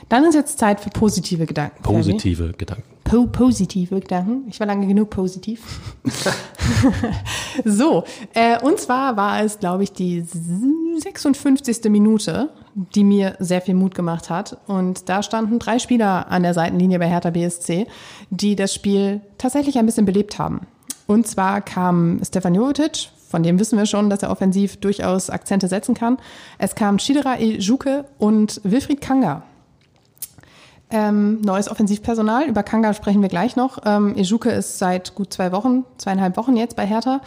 Dann 0.08 0.24
ist 0.24 0.34
jetzt 0.34 0.58
Zeit 0.58 0.80
für 0.80 0.90
positive 0.90 1.46
Gedanken. 1.46 1.82
Positive 1.82 2.52
Gedanken. 2.52 2.84
Po 3.04 3.26
positive 3.26 3.98
Gedanken. 4.00 4.44
Ich 4.48 4.60
war 4.60 4.66
lange 4.66 4.86
genug 4.86 5.10
positiv. 5.10 5.80
so, 7.64 8.04
äh, 8.34 8.60
und 8.62 8.78
zwar 8.78 9.16
war 9.16 9.42
es, 9.42 9.58
glaube 9.58 9.82
ich, 9.82 9.92
die 9.92 10.20
56. 10.20 11.90
Minute, 11.90 12.50
die 12.94 13.02
mir 13.02 13.34
sehr 13.40 13.62
viel 13.62 13.74
Mut 13.74 13.94
gemacht 13.94 14.30
hat. 14.30 14.58
Und 14.68 15.08
da 15.08 15.22
standen 15.22 15.58
drei 15.58 15.78
Spieler 15.78 16.30
an 16.30 16.44
der 16.44 16.54
Seitenlinie 16.54 16.98
bei 16.98 17.08
Hertha 17.08 17.30
BSC, 17.30 17.86
die 18.30 18.54
das 18.54 18.74
Spiel 18.74 19.22
tatsächlich 19.38 19.78
ein 19.78 19.86
bisschen 19.86 20.06
belebt 20.06 20.38
haben. 20.38 20.66
Und 21.06 21.26
zwar 21.26 21.62
kam 21.62 22.20
Stefan 22.24 22.54
Jovetic, 22.54 23.08
von 23.30 23.44
dem 23.44 23.60
wissen 23.60 23.78
wir 23.78 23.86
schon, 23.86 24.10
dass 24.10 24.24
er 24.24 24.30
offensiv 24.30 24.78
durchaus 24.78 25.30
Akzente 25.30 25.68
setzen 25.68 25.94
kann. 25.94 26.18
Es 26.58 26.74
kam 26.74 26.98
Chidera 26.98 27.36
Ejuke 27.36 28.04
und 28.18 28.60
Wilfried 28.64 29.00
Kanga. 29.00 29.44
Ähm, 30.90 31.40
neues 31.42 31.70
Offensivpersonal. 31.70 32.48
Über 32.48 32.64
Kanga 32.64 32.92
sprechen 32.92 33.22
wir 33.22 33.28
gleich 33.28 33.54
noch. 33.54 33.78
Ähm, 33.86 34.16
Ejuke 34.16 34.50
ist 34.50 34.78
seit 34.78 35.14
gut 35.14 35.32
zwei 35.32 35.52
Wochen, 35.52 35.84
zweieinhalb 35.98 36.36
Wochen 36.36 36.56
jetzt 36.56 36.74
bei 36.74 36.84
Hertha. 36.84 37.20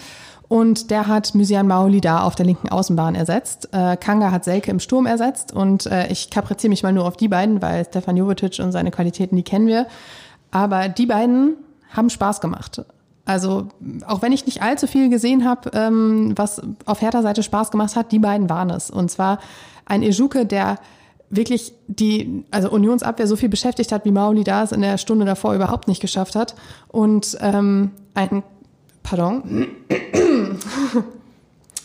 Und 0.49 0.91
der 0.91 1.07
hat 1.07 1.33
Mysian 1.35 1.67
Maoli 1.67 2.01
da 2.01 2.23
auf 2.23 2.35
der 2.35 2.45
linken 2.45 2.67
Außenbahn 2.67 3.15
ersetzt. 3.15 3.69
Äh, 3.71 3.95
Kanga 3.95 4.31
hat 4.31 4.43
Selke 4.43 4.71
im 4.71 4.81
Sturm 4.81 5.05
ersetzt. 5.05 5.53
Und 5.53 5.85
äh, 5.85 6.07
ich 6.11 6.29
kapriziere 6.29 6.69
mich 6.69 6.83
mal 6.83 6.91
nur 6.91 7.05
auf 7.05 7.15
die 7.15 7.29
beiden, 7.29 7.61
weil 7.61 7.85
Stefan 7.85 8.17
Jovetic 8.17 8.59
und 8.59 8.73
seine 8.73 8.91
Qualitäten, 8.91 9.37
die 9.37 9.43
kennen 9.43 9.67
wir. 9.67 9.87
Aber 10.51 10.89
die 10.89 11.05
beiden 11.05 11.55
haben 11.91 12.09
Spaß 12.09 12.41
gemacht. 12.41 12.83
Also 13.25 13.67
auch 14.05 14.21
wenn 14.21 14.31
ich 14.33 14.45
nicht 14.45 14.61
allzu 14.61 14.85
viel 14.87 15.09
gesehen 15.09 15.45
habe, 15.47 15.71
ähm, 15.73 16.33
was 16.35 16.61
auf 16.85 17.01
Hertha-Seite 17.01 17.41
Spaß 17.43 17.71
gemacht 17.71 17.95
hat, 17.95 18.11
die 18.11 18.19
beiden 18.19 18.49
waren 18.49 18.69
es. 18.69 18.89
Und 18.89 19.09
zwar 19.11 19.39
ein 19.85 20.03
Ejuke, 20.03 20.45
der 20.45 20.77
wirklich 21.29 21.73
die, 21.87 22.43
also 22.51 22.69
Unionsabwehr 22.69 23.25
so 23.27 23.35
viel 23.35 23.49
beschäftigt 23.49 23.91
hat, 23.91 24.05
wie 24.05 24.11
Mauli 24.11 24.43
da 24.43 24.63
es 24.63 24.71
in 24.71 24.81
der 24.81 24.97
Stunde 24.97 25.25
davor 25.25 25.55
überhaupt 25.55 25.87
nicht 25.87 26.01
geschafft 26.01 26.35
hat. 26.35 26.53
Und 26.89 27.37
ähm, 27.39 27.91
ein, 28.13 28.43
pardon, 29.03 29.67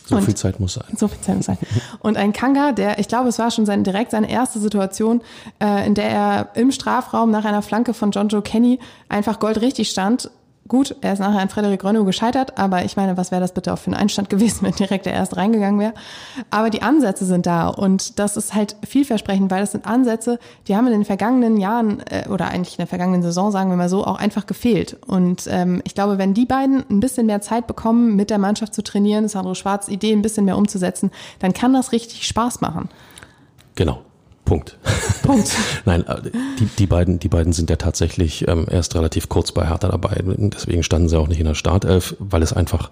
So 0.05 0.15
Und- 0.15 0.23
viel 0.23 0.35
Zeit 0.35 0.59
muss 0.59 0.73
sein. 0.73 0.85
so 0.97 1.07
viel 1.07 1.21
Zeit 1.21 1.35
muss 1.37 1.45
sein. 1.45 1.57
Und 1.99 2.17
ein 2.17 2.33
Kanga, 2.33 2.71
der, 2.71 2.97
ich 2.99 3.07
glaube, 3.07 3.29
es 3.29 3.37
war 3.37 3.51
schon 3.51 3.65
sein, 3.67 3.83
direkt 3.83 4.09
seine 4.11 4.29
erste 4.29 4.59
Situation, 4.59 5.21
äh, 5.61 5.85
in 5.85 5.93
der 5.93 6.09
er 6.09 6.49
im 6.55 6.71
Strafraum 6.71 7.29
nach 7.29 7.45
einer 7.45 7.61
Flanke 7.61 7.93
von 7.93 8.09
John 8.11 8.27
Joe 8.27 8.41
Kenny 8.41 8.79
einfach 9.07 9.39
goldrichtig 9.39 9.89
stand. 9.91 10.31
Gut, 10.69 10.95
er 11.01 11.13
ist 11.13 11.19
nachher 11.19 11.39
an 11.39 11.49
Frederik 11.49 11.83
Rönno 11.83 12.05
gescheitert, 12.05 12.59
aber 12.59 12.85
ich 12.85 12.95
meine, 12.95 13.17
was 13.17 13.31
wäre 13.31 13.41
das 13.41 13.55
bitte 13.55 13.73
auch 13.73 13.79
für 13.79 13.89
ein 13.89 13.95
Einstand 13.95 14.29
gewesen, 14.29 14.59
wenn 14.61 14.73
direkt 14.73 15.07
der 15.07 15.13
erst 15.13 15.35
reingegangen 15.35 15.79
wäre? 15.79 15.95
Aber 16.51 16.69
die 16.69 16.83
Ansätze 16.83 17.25
sind 17.25 17.47
da 17.47 17.67
und 17.69 18.19
das 18.19 18.37
ist 18.37 18.53
halt 18.53 18.75
vielversprechend, 18.87 19.49
weil 19.49 19.61
das 19.61 19.71
sind 19.71 19.87
Ansätze, 19.87 20.37
die 20.67 20.75
haben 20.75 20.85
in 20.85 20.93
den 20.93 21.05
vergangenen 21.05 21.57
Jahren 21.57 22.01
äh, 22.11 22.29
oder 22.29 22.49
eigentlich 22.49 22.75
in 22.75 22.81
der 22.83 22.87
vergangenen 22.87 23.23
Saison, 23.23 23.51
sagen 23.51 23.71
wir 23.71 23.77
mal 23.77 23.89
so, 23.89 24.05
auch 24.05 24.19
einfach 24.19 24.45
gefehlt. 24.45 24.95
Und 25.07 25.47
ähm, 25.49 25.81
ich 25.85 25.95
glaube, 25.95 26.19
wenn 26.19 26.35
die 26.35 26.45
beiden 26.45 26.85
ein 26.87 26.99
bisschen 26.99 27.25
mehr 27.25 27.41
Zeit 27.41 27.65
bekommen, 27.65 28.15
mit 28.15 28.29
der 28.29 28.37
Mannschaft 28.37 28.75
zu 28.75 28.83
trainieren, 28.83 29.27
Sandro 29.27 29.55
Schwarz 29.55 29.87
Idee 29.87 30.13
ein 30.13 30.21
bisschen 30.21 30.45
mehr 30.45 30.57
umzusetzen, 30.57 31.09
dann 31.39 31.51
kann 31.53 31.73
das 31.73 31.91
richtig 31.93 32.27
Spaß 32.27 32.61
machen. 32.61 32.89
Genau. 33.73 34.03
Punkt. 34.49 34.77
Punkt. 35.21 35.55
Nein, 35.85 36.07
äh, 36.07 36.21
die, 36.59 36.65
die, 36.65 36.87
beiden, 36.87 37.19
die 37.19 37.29
beiden 37.29 37.53
sind 37.53 37.69
ja 37.69 37.75
tatsächlich 37.75 38.47
ähm, 38.47 38.65
erst 38.67 38.95
relativ 38.95 39.29
kurz 39.29 39.51
bei 39.51 39.67
Hertha 39.67 39.89
dabei. 39.89 40.23
Deswegen 40.25 40.81
standen 40.81 41.07
sie 41.07 41.19
auch 41.19 41.27
nicht 41.27 41.39
in 41.39 41.45
der 41.45 41.53
Startelf, 41.53 42.15
weil 42.17 42.41
es 42.41 42.51
einfach 42.51 42.89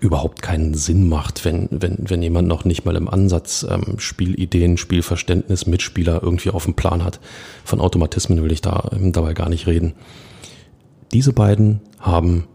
überhaupt 0.00 0.42
keinen 0.42 0.74
Sinn 0.74 1.08
macht, 1.08 1.46
wenn, 1.46 1.68
wenn, 1.70 1.96
wenn 2.00 2.22
jemand 2.22 2.48
noch 2.48 2.66
nicht 2.66 2.84
mal 2.84 2.96
im 2.96 3.08
Ansatz 3.08 3.66
ähm, 3.68 3.98
Spielideen, 3.98 4.76
Spielverständnis, 4.76 5.66
Mitspieler 5.66 6.22
irgendwie 6.22 6.50
auf 6.50 6.64
dem 6.64 6.74
Plan 6.74 7.02
hat. 7.02 7.18
Von 7.64 7.80
Automatismen 7.80 8.42
will 8.42 8.52
ich 8.52 8.60
da 8.60 8.90
ähm, 8.92 9.12
dabei 9.12 9.32
gar 9.32 9.48
nicht 9.48 9.66
reden. 9.66 9.94
Diese 11.12 11.32
beiden 11.32 11.80
haben 11.98 12.46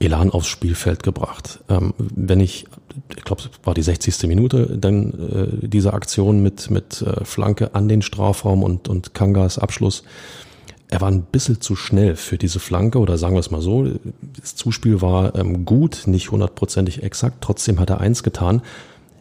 Elan 0.00 0.30
aufs 0.30 0.48
Spielfeld 0.48 1.02
gebracht. 1.02 1.60
Ähm, 1.68 1.92
wenn 1.98 2.40
ich, 2.40 2.66
ich 3.16 3.24
glaube, 3.24 3.42
es 3.42 3.50
war 3.64 3.74
die 3.74 3.82
60. 3.82 4.22
Minute, 4.28 4.76
dann 4.78 5.62
äh, 5.62 5.68
diese 5.68 5.92
Aktion 5.92 6.42
mit, 6.42 6.70
mit 6.70 7.02
äh, 7.02 7.24
Flanke 7.24 7.74
an 7.74 7.88
den 7.88 8.02
Strafraum 8.02 8.62
und, 8.62 8.88
und 8.88 9.14
Kangas 9.14 9.58
Abschluss. 9.58 10.04
Er 10.88 11.00
war 11.00 11.08
ein 11.08 11.22
bisschen 11.22 11.60
zu 11.60 11.74
schnell 11.74 12.16
für 12.16 12.36
diese 12.36 12.60
Flanke 12.60 12.98
oder 12.98 13.16
sagen 13.16 13.34
wir 13.34 13.40
es 13.40 13.50
mal 13.50 13.62
so. 13.62 13.86
Das 14.38 14.56
Zuspiel 14.56 15.00
war 15.00 15.34
ähm, 15.36 15.64
gut, 15.64 16.02
nicht 16.06 16.30
hundertprozentig 16.30 17.02
exakt. 17.02 17.38
Trotzdem 17.40 17.80
hat 17.80 17.88
er 17.88 18.00
eins 18.00 18.22
getan. 18.22 18.60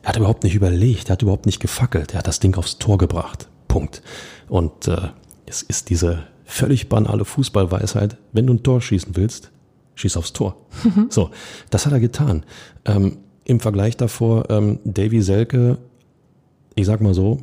Er 0.03 0.09
hat 0.09 0.17
überhaupt 0.17 0.43
nicht 0.43 0.55
überlegt, 0.55 1.09
er 1.09 1.13
hat 1.13 1.21
überhaupt 1.21 1.45
nicht 1.45 1.59
gefackelt. 1.59 2.13
Er 2.13 2.19
hat 2.19 2.27
das 2.27 2.39
Ding 2.39 2.55
aufs 2.55 2.77
Tor 2.77 2.97
gebracht. 2.97 3.47
Punkt. 3.67 4.01
Und 4.49 4.89
äh, 4.89 5.09
es 5.45 5.61
ist 5.61 5.89
diese 5.89 6.23
völlig 6.43 6.89
banale 6.89 7.23
Fußballweisheit, 7.23 8.17
wenn 8.33 8.47
du 8.47 8.53
ein 8.53 8.63
Tor 8.63 8.81
schießen 8.81 9.15
willst, 9.15 9.51
schieß 9.95 10.17
aufs 10.17 10.33
Tor. 10.33 10.57
So, 11.09 11.31
das 11.69 11.85
hat 11.85 11.93
er 11.93 11.99
getan. 11.99 12.43
Ähm, 12.85 13.19
Im 13.43 13.59
Vergleich 13.59 13.97
davor, 13.97 14.49
ähm, 14.49 14.79
Davy 14.83 15.21
Selke, 15.21 15.77
ich 16.75 16.85
sag 16.85 17.01
mal 17.01 17.13
so, 17.13 17.39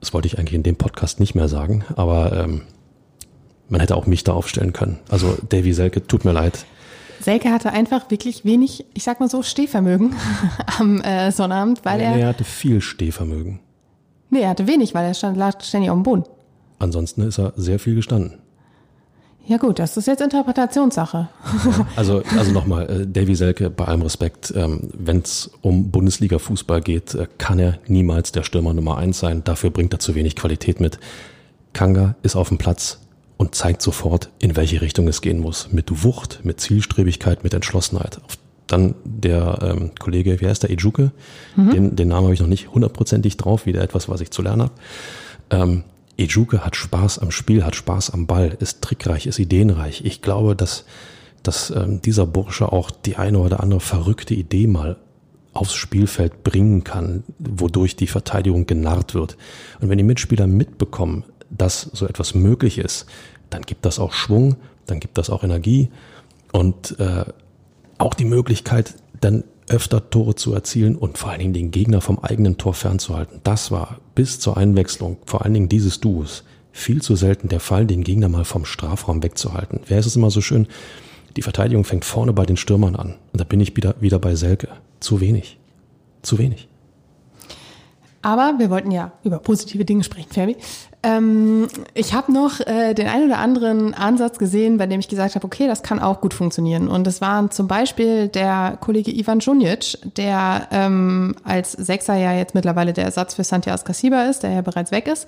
das 0.00 0.12
wollte 0.14 0.28
ich 0.28 0.38
eigentlich 0.38 0.54
in 0.54 0.62
dem 0.62 0.76
Podcast 0.76 1.20
nicht 1.20 1.34
mehr 1.34 1.48
sagen, 1.48 1.84
aber 1.96 2.32
ähm, 2.44 2.62
man 3.68 3.80
hätte 3.80 3.96
auch 3.96 4.06
mich 4.06 4.24
da 4.24 4.32
aufstellen 4.32 4.72
können. 4.72 4.98
Also 5.08 5.36
Davy 5.48 5.72
Selke, 5.72 6.06
tut 6.06 6.24
mir 6.24 6.32
leid. 6.32 6.64
Selke 7.20 7.50
hatte 7.50 7.72
einfach 7.72 8.10
wirklich 8.10 8.44
wenig, 8.44 8.84
ich 8.94 9.02
sag 9.02 9.20
mal 9.20 9.28
so, 9.28 9.42
Stehvermögen 9.42 10.14
am 10.78 11.00
äh, 11.00 11.32
Sonnabend, 11.32 11.84
weil 11.84 12.00
er, 12.00 12.14
er 12.14 12.28
hatte 12.28 12.44
viel 12.44 12.80
Stehvermögen. 12.80 13.60
nee, 14.30 14.40
er 14.40 14.50
hatte 14.50 14.66
wenig, 14.66 14.94
weil 14.94 15.04
er 15.04 15.14
stand, 15.14 15.36
lag 15.36 15.60
ständig 15.62 15.90
auf 15.90 15.96
dem 15.96 16.04
Boden. 16.04 16.24
Ansonsten 16.78 17.22
ist 17.22 17.38
er 17.38 17.52
sehr 17.56 17.78
viel 17.78 17.96
gestanden. 17.96 18.38
Ja 19.48 19.56
gut, 19.56 19.78
das 19.78 19.96
ist 19.96 20.06
jetzt 20.06 20.20
Interpretationssache. 20.20 21.28
Also, 21.96 22.22
also 22.36 22.52
nochmal, 22.52 22.88
äh, 22.90 23.06
Davy 23.06 23.34
Selke, 23.34 23.70
bei 23.70 23.86
allem 23.86 24.02
Respekt, 24.02 24.52
ähm, 24.54 24.90
wenn 24.92 25.20
es 25.20 25.50
um 25.62 25.90
Bundesliga-Fußball 25.90 26.82
geht, 26.82 27.14
äh, 27.14 27.26
kann 27.38 27.58
er 27.58 27.78
niemals 27.86 28.30
der 28.30 28.42
Stürmer 28.42 28.74
Nummer 28.74 28.98
eins 28.98 29.18
sein. 29.18 29.42
Dafür 29.44 29.70
bringt 29.70 29.92
er 29.94 30.00
zu 30.00 30.14
wenig 30.14 30.36
Qualität 30.36 30.80
mit. 30.80 30.98
Kanga 31.72 32.14
ist 32.22 32.36
auf 32.36 32.48
dem 32.48 32.58
Platz 32.58 33.00
und 33.38 33.54
zeigt 33.54 33.80
sofort, 33.80 34.30
in 34.38 34.54
welche 34.54 34.82
Richtung 34.82 35.08
es 35.08 35.22
gehen 35.22 35.40
muss. 35.40 35.72
Mit 35.72 36.04
Wucht, 36.04 36.40
mit 36.44 36.60
Zielstrebigkeit, 36.60 37.42
mit 37.42 37.54
Entschlossenheit. 37.54 38.20
Dann 38.66 38.94
der 39.04 39.58
ähm, 39.62 39.92
Kollege, 39.98 40.40
wie 40.42 40.46
heißt 40.46 40.62
der, 40.62 40.70
Ejuke? 40.70 41.10
Den, 41.56 41.96
den 41.96 42.08
Namen 42.08 42.24
habe 42.24 42.34
ich 42.34 42.40
noch 42.40 42.46
nicht 42.46 42.68
hundertprozentig 42.74 43.38
drauf, 43.38 43.64
wieder 43.64 43.80
etwas, 43.82 44.10
was 44.10 44.20
ich 44.20 44.30
zu 44.30 44.42
lernen 44.42 44.62
habe. 44.62 44.72
Ähm, 45.50 45.84
Ejuke 46.18 46.64
hat 46.64 46.76
Spaß 46.76 47.20
am 47.20 47.30
Spiel, 47.30 47.64
hat 47.64 47.76
Spaß 47.76 48.10
am 48.10 48.26
Ball, 48.26 48.56
ist 48.60 48.82
trickreich, 48.82 49.26
ist 49.26 49.38
ideenreich. 49.38 50.04
Ich 50.04 50.20
glaube, 50.20 50.56
dass, 50.56 50.84
dass 51.42 51.70
ähm, 51.70 52.02
dieser 52.02 52.26
Bursche 52.26 52.72
auch 52.72 52.90
die 52.90 53.16
eine 53.16 53.38
oder 53.38 53.60
andere 53.60 53.80
verrückte 53.80 54.34
Idee 54.34 54.66
mal 54.66 54.96
aufs 55.52 55.74
Spielfeld 55.74 56.44
bringen 56.44 56.84
kann, 56.84 57.24
wodurch 57.38 57.96
die 57.96 58.06
Verteidigung 58.06 58.66
genarrt 58.66 59.14
wird. 59.14 59.36
Und 59.80 59.88
wenn 59.88 59.98
die 59.98 60.04
Mitspieler 60.04 60.46
mitbekommen, 60.46 61.24
dass 61.50 61.82
so 61.82 62.06
etwas 62.06 62.34
möglich 62.34 62.78
ist, 62.78 63.06
dann 63.50 63.62
gibt 63.62 63.86
das 63.86 63.98
auch 63.98 64.12
Schwung, 64.12 64.56
dann 64.86 65.00
gibt 65.00 65.18
das 65.18 65.30
auch 65.30 65.44
Energie 65.44 65.88
und 66.52 66.98
äh, 66.98 67.24
auch 67.98 68.14
die 68.14 68.24
Möglichkeit, 68.24 68.94
dann 69.20 69.44
öfter 69.70 70.10
Tore 70.10 70.34
zu 70.34 70.52
erzielen 70.52 70.96
und 70.96 71.18
vor 71.18 71.30
allen 71.30 71.40
Dingen 71.40 71.52
den 71.52 71.70
Gegner 71.70 72.00
vom 72.00 72.18
eigenen 72.18 72.58
Tor 72.58 72.74
fernzuhalten. 72.74 73.40
Das 73.44 73.70
war 73.70 73.98
bis 74.14 74.40
zur 74.40 74.56
Einwechslung, 74.56 75.18
vor 75.26 75.44
allen 75.44 75.54
Dingen 75.54 75.68
dieses 75.68 76.00
Duos, 76.00 76.44
viel 76.72 77.02
zu 77.02 77.16
selten 77.16 77.48
der 77.48 77.60
Fall, 77.60 77.86
den 77.86 78.04
Gegner 78.04 78.28
mal 78.28 78.44
vom 78.44 78.64
Strafraum 78.64 79.22
wegzuhalten. 79.22 79.80
Wer 79.86 79.98
ist 79.98 80.06
es 80.06 80.16
immer 80.16 80.30
so 80.30 80.40
schön? 80.40 80.66
Die 81.36 81.42
Verteidigung 81.42 81.84
fängt 81.84 82.04
vorne 82.04 82.32
bei 82.32 82.46
den 82.46 82.56
Stürmern 82.56 82.96
an. 82.96 83.14
Und 83.32 83.40
da 83.40 83.44
bin 83.44 83.60
ich 83.60 83.76
wieder, 83.76 83.94
wieder 84.00 84.18
bei 84.18 84.34
Selke. 84.34 84.68
Zu 85.00 85.20
wenig. 85.20 85.58
Zu 86.22 86.38
wenig. 86.38 86.68
Aber 88.22 88.54
wir 88.58 88.70
wollten 88.70 88.90
ja 88.90 89.12
über 89.22 89.38
positive 89.38 89.84
Dinge 89.84 90.02
sprechen, 90.02 90.32
Fabi. 90.32 90.56
Ähm, 91.08 91.68
ich 91.94 92.12
habe 92.12 92.30
noch 92.32 92.60
äh, 92.60 92.92
den 92.92 93.08
einen 93.08 93.26
oder 93.26 93.38
anderen 93.38 93.94
Ansatz 93.94 94.38
gesehen, 94.38 94.76
bei 94.76 94.86
dem 94.86 95.00
ich 95.00 95.08
gesagt 95.08 95.36
habe, 95.36 95.46
okay, 95.46 95.66
das 95.66 95.82
kann 95.82 96.00
auch 96.00 96.20
gut 96.20 96.34
funktionieren. 96.34 96.86
Und 96.86 97.06
es 97.06 97.22
war 97.22 97.50
zum 97.50 97.66
Beispiel 97.66 98.28
der 98.28 98.76
Kollege 98.78 99.10
Ivan 99.10 99.38
Junic, 99.40 99.98
der 100.16 100.68
ähm, 100.70 101.34
als 101.44 101.72
Sechser 101.72 102.14
ja 102.14 102.34
jetzt 102.34 102.54
mittlerweile 102.54 102.92
der 102.92 103.04
Ersatz 103.04 103.34
für 103.34 103.44
Santiago 103.44 103.82
Casiba 103.84 104.24
ist, 104.24 104.42
der 104.42 104.50
ja 104.50 104.60
bereits 104.60 104.90
weg 104.90 105.08
ist. 105.08 105.26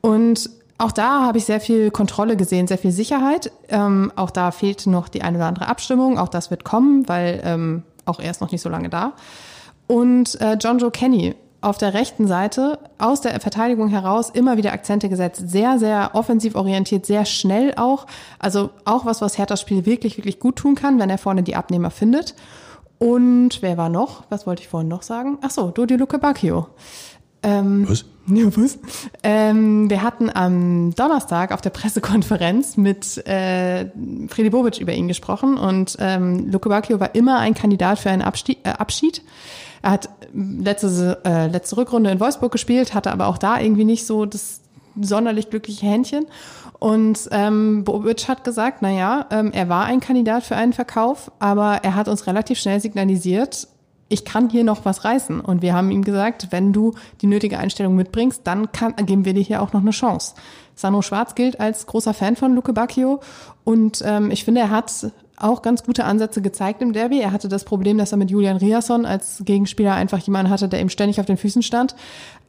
Und 0.00 0.50
auch 0.78 0.90
da 0.90 1.22
habe 1.22 1.38
ich 1.38 1.44
sehr 1.44 1.60
viel 1.60 1.92
Kontrolle 1.92 2.36
gesehen, 2.36 2.66
sehr 2.66 2.78
viel 2.78 2.90
Sicherheit. 2.90 3.52
Ähm, 3.68 4.10
auch 4.16 4.30
da 4.30 4.50
fehlt 4.50 4.88
noch 4.88 5.08
die 5.08 5.22
eine 5.22 5.36
oder 5.38 5.46
andere 5.46 5.68
Abstimmung. 5.68 6.18
Auch 6.18 6.28
das 6.28 6.50
wird 6.50 6.64
kommen, 6.64 7.08
weil 7.08 7.40
ähm, 7.44 7.84
auch 8.06 8.18
er 8.18 8.32
ist 8.32 8.40
noch 8.40 8.50
nicht 8.50 8.62
so 8.62 8.68
lange 8.68 8.88
da. 8.88 9.12
Und 9.86 10.40
äh, 10.40 10.56
John 10.60 10.78
Joe 10.78 10.90
Kenny 10.90 11.36
auf 11.62 11.78
der 11.78 11.94
rechten 11.94 12.26
Seite 12.26 12.78
aus 12.98 13.20
der 13.20 13.38
Verteidigung 13.40 13.88
heraus 13.88 14.30
immer 14.30 14.56
wieder 14.56 14.72
Akzente 14.72 15.08
gesetzt. 15.08 15.48
Sehr, 15.48 15.78
sehr 15.78 16.10
offensiv 16.14 16.56
orientiert, 16.56 17.06
sehr 17.06 17.24
schnell 17.24 17.74
auch. 17.76 18.06
Also 18.38 18.70
auch 18.84 19.06
was, 19.06 19.22
was 19.22 19.38
Herthas 19.38 19.60
Spiel 19.60 19.86
wirklich, 19.86 20.18
wirklich 20.18 20.40
gut 20.40 20.56
tun 20.56 20.74
kann, 20.74 20.98
wenn 20.98 21.08
er 21.08 21.18
vorne 21.18 21.42
die 21.42 21.56
Abnehmer 21.56 21.90
findet. 21.90 22.34
Und 22.98 23.62
wer 23.62 23.76
war 23.76 23.88
noch? 23.88 24.24
Was 24.28 24.46
wollte 24.46 24.62
ich 24.62 24.68
vorhin 24.68 24.88
noch 24.88 25.02
sagen? 25.02 25.38
Ach 25.40 25.50
so, 25.50 25.70
Dodi 25.70 25.96
Luke 25.96 26.18
Bacchio. 26.18 26.68
Ähm, 27.42 27.88
was? 27.88 28.04
Ja, 28.26 28.44
was? 28.56 28.78
Ähm, 29.22 29.90
wir 29.90 30.02
hatten 30.02 30.30
am 30.32 30.94
Donnerstag 30.94 31.52
auf 31.52 31.60
der 31.60 31.70
Pressekonferenz 31.70 32.76
mit 32.76 33.24
äh, 33.26 33.86
Fredi 34.28 34.50
Bobic 34.50 34.78
über 34.78 34.92
ihn 34.92 35.08
gesprochen 35.08 35.56
und 35.56 35.96
ähm, 35.98 36.50
Luke 36.50 36.68
Bacchio 36.68 37.00
war 37.00 37.14
immer 37.16 37.38
ein 37.38 37.54
Kandidat 37.54 37.98
für 37.98 38.10
einen 38.10 38.22
Abstieg, 38.22 38.58
äh, 38.62 38.70
Abschied. 38.70 39.22
Er 39.82 39.90
hat 39.90 40.08
letzte, 40.34 41.20
äh, 41.24 41.46
letzte 41.48 41.76
Rückrunde 41.76 42.10
in 42.10 42.20
Wolfsburg 42.20 42.52
gespielt, 42.52 42.94
hatte 42.94 43.12
aber 43.12 43.26
auch 43.26 43.38
da 43.38 43.60
irgendwie 43.60 43.84
nicht 43.84 44.06
so 44.06 44.26
das 44.26 44.60
sonderlich 45.00 45.50
glückliche 45.50 45.86
Händchen. 45.86 46.26
Und 46.78 47.28
ähm, 47.30 47.84
Bobic 47.84 48.28
hat 48.28 48.44
gesagt, 48.44 48.78
na 48.80 48.90
ja, 48.90 49.26
ähm, 49.30 49.52
er 49.52 49.68
war 49.68 49.84
ein 49.84 50.00
Kandidat 50.00 50.42
für 50.42 50.56
einen 50.56 50.72
Verkauf, 50.72 51.30
aber 51.38 51.80
er 51.82 51.94
hat 51.94 52.08
uns 52.08 52.26
relativ 52.26 52.58
schnell 52.58 52.80
signalisiert, 52.80 53.68
ich 54.12 54.26
kann 54.26 54.50
hier 54.50 54.62
noch 54.62 54.84
was 54.84 55.04
reißen. 55.04 55.40
Und 55.40 55.62
wir 55.62 55.74
haben 55.74 55.90
ihm 55.90 56.04
gesagt, 56.04 56.48
wenn 56.50 56.72
du 56.72 56.94
die 57.22 57.26
nötige 57.26 57.58
Einstellung 57.58 57.96
mitbringst, 57.96 58.42
dann 58.44 58.70
kann, 58.70 58.94
geben 58.96 59.24
wir 59.24 59.32
dir 59.32 59.42
hier 59.42 59.62
auch 59.62 59.72
noch 59.72 59.80
eine 59.80 59.90
Chance. 59.90 60.34
Sandro 60.74 61.02
Schwarz 61.02 61.34
gilt 61.34 61.60
als 61.60 61.86
großer 61.86 62.12
Fan 62.12 62.36
von 62.36 62.54
Luke 62.54 62.72
Bacchio 62.72 63.20
und 63.64 64.02
ähm, 64.04 64.30
ich 64.30 64.44
finde, 64.44 64.62
er 64.62 64.70
hat 64.70 65.12
auch 65.42 65.62
ganz 65.62 65.84
gute 65.84 66.04
Ansätze 66.04 66.42
gezeigt 66.42 66.82
im 66.82 66.92
Derby. 66.92 67.20
Er 67.20 67.32
hatte 67.32 67.48
das 67.48 67.64
Problem, 67.64 67.98
dass 67.98 68.12
er 68.12 68.18
mit 68.18 68.30
Julian 68.30 68.56
Riasson 68.56 69.06
als 69.06 69.42
Gegenspieler 69.44 69.94
einfach 69.94 70.18
jemanden 70.18 70.50
hatte, 70.50 70.68
der 70.68 70.80
ihm 70.80 70.88
ständig 70.88 71.20
auf 71.20 71.26
den 71.26 71.36
Füßen 71.36 71.62
stand. 71.62 71.94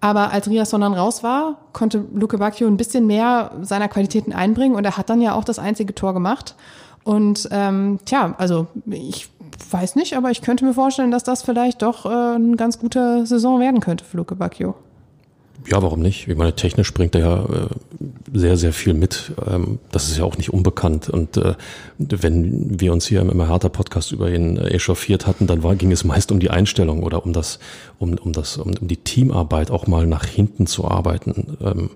Aber 0.01 0.31
als 0.31 0.49
Riasson 0.49 0.81
dann 0.81 0.93
raus 0.93 1.23
war, 1.23 1.57
konnte 1.71 2.05
Luke 2.13 2.37
Bacchio 2.37 2.67
ein 2.67 2.77
bisschen 2.77 3.07
mehr 3.07 3.51
seiner 3.61 3.87
Qualitäten 3.87 4.33
einbringen 4.33 4.75
und 4.75 4.85
er 4.85 4.97
hat 4.97 5.09
dann 5.09 5.21
ja 5.21 5.33
auch 5.33 5.43
das 5.43 5.59
einzige 5.59 5.95
Tor 5.95 6.13
gemacht. 6.13 6.55
Und 7.03 7.49
ähm, 7.51 7.99
tja, 8.05 8.33
also 8.37 8.67
ich 8.85 9.29
weiß 9.69 9.95
nicht, 9.95 10.15
aber 10.15 10.31
ich 10.31 10.41
könnte 10.41 10.65
mir 10.65 10.73
vorstellen, 10.73 11.11
dass 11.11 11.23
das 11.23 11.43
vielleicht 11.43 11.81
doch 11.81 12.05
äh, 12.05 12.35
eine 12.35 12.55
ganz 12.55 12.79
gute 12.79 13.25
Saison 13.25 13.59
werden 13.59 13.79
könnte 13.79 14.05
für 14.05 14.17
Luke 14.17 14.35
Bacchio. 14.35 14.75
Ja, 15.69 15.81
warum 15.81 16.01
nicht? 16.01 16.27
Ich 16.27 16.35
meine, 16.35 16.53
technisch 16.53 16.93
bringt 16.93 17.15
er 17.15 17.21
ja 17.21 17.43
äh, 17.43 17.67
sehr, 18.33 18.57
sehr 18.57 18.73
viel 18.73 18.93
mit. 18.93 19.31
Ähm, 19.47 19.79
das 19.91 20.09
ist 20.09 20.17
ja 20.17 20.25
auch 20.25 20.37
nicht 20.37 20.51
unbekannt. 20.51 21.09
Und 21.09 21.37
äh, 21.37 21.55
wenn 21.97 22.79
wir 22.79 22.91
uns 22.91 23.07
hier 23.07 23.21
im 23.21 23.29
Immer 23.29 23.47
härter 23.47 23.69
Podcast 23.69 24.11
über 24.11 24.29
ihn 24.29 24.57
äh, 24.57 24.69
echauffiert 24.69 25.25
hatten, 25.25 25.47
dann 25.47 25.63
war, 25.63 25.75
ging 25.75 25.91
es 25.91 26.03
meist 26.03 26.31
um 26.31 26.39
die 26.39 26.49
Einstellung 26.49 27.03
oder 27.03 27.25
um 27.25 27.31
das, 27.31 27.59
um, 27.97 28.13
um 28.15 28.33
das, 28.33 28.57
um, 28.57 28.73
um 28.79 28.87
die 28.87 28.97
Teamarbeit 28.97 29.71
auch 29.71 29.87
mal 29.87 30.05
nach 30.05 30.25
hinten 30.25 30.67
zu 30.67 30.85
arbeiten, 30.85 31.57
ähm, 31.61 31.91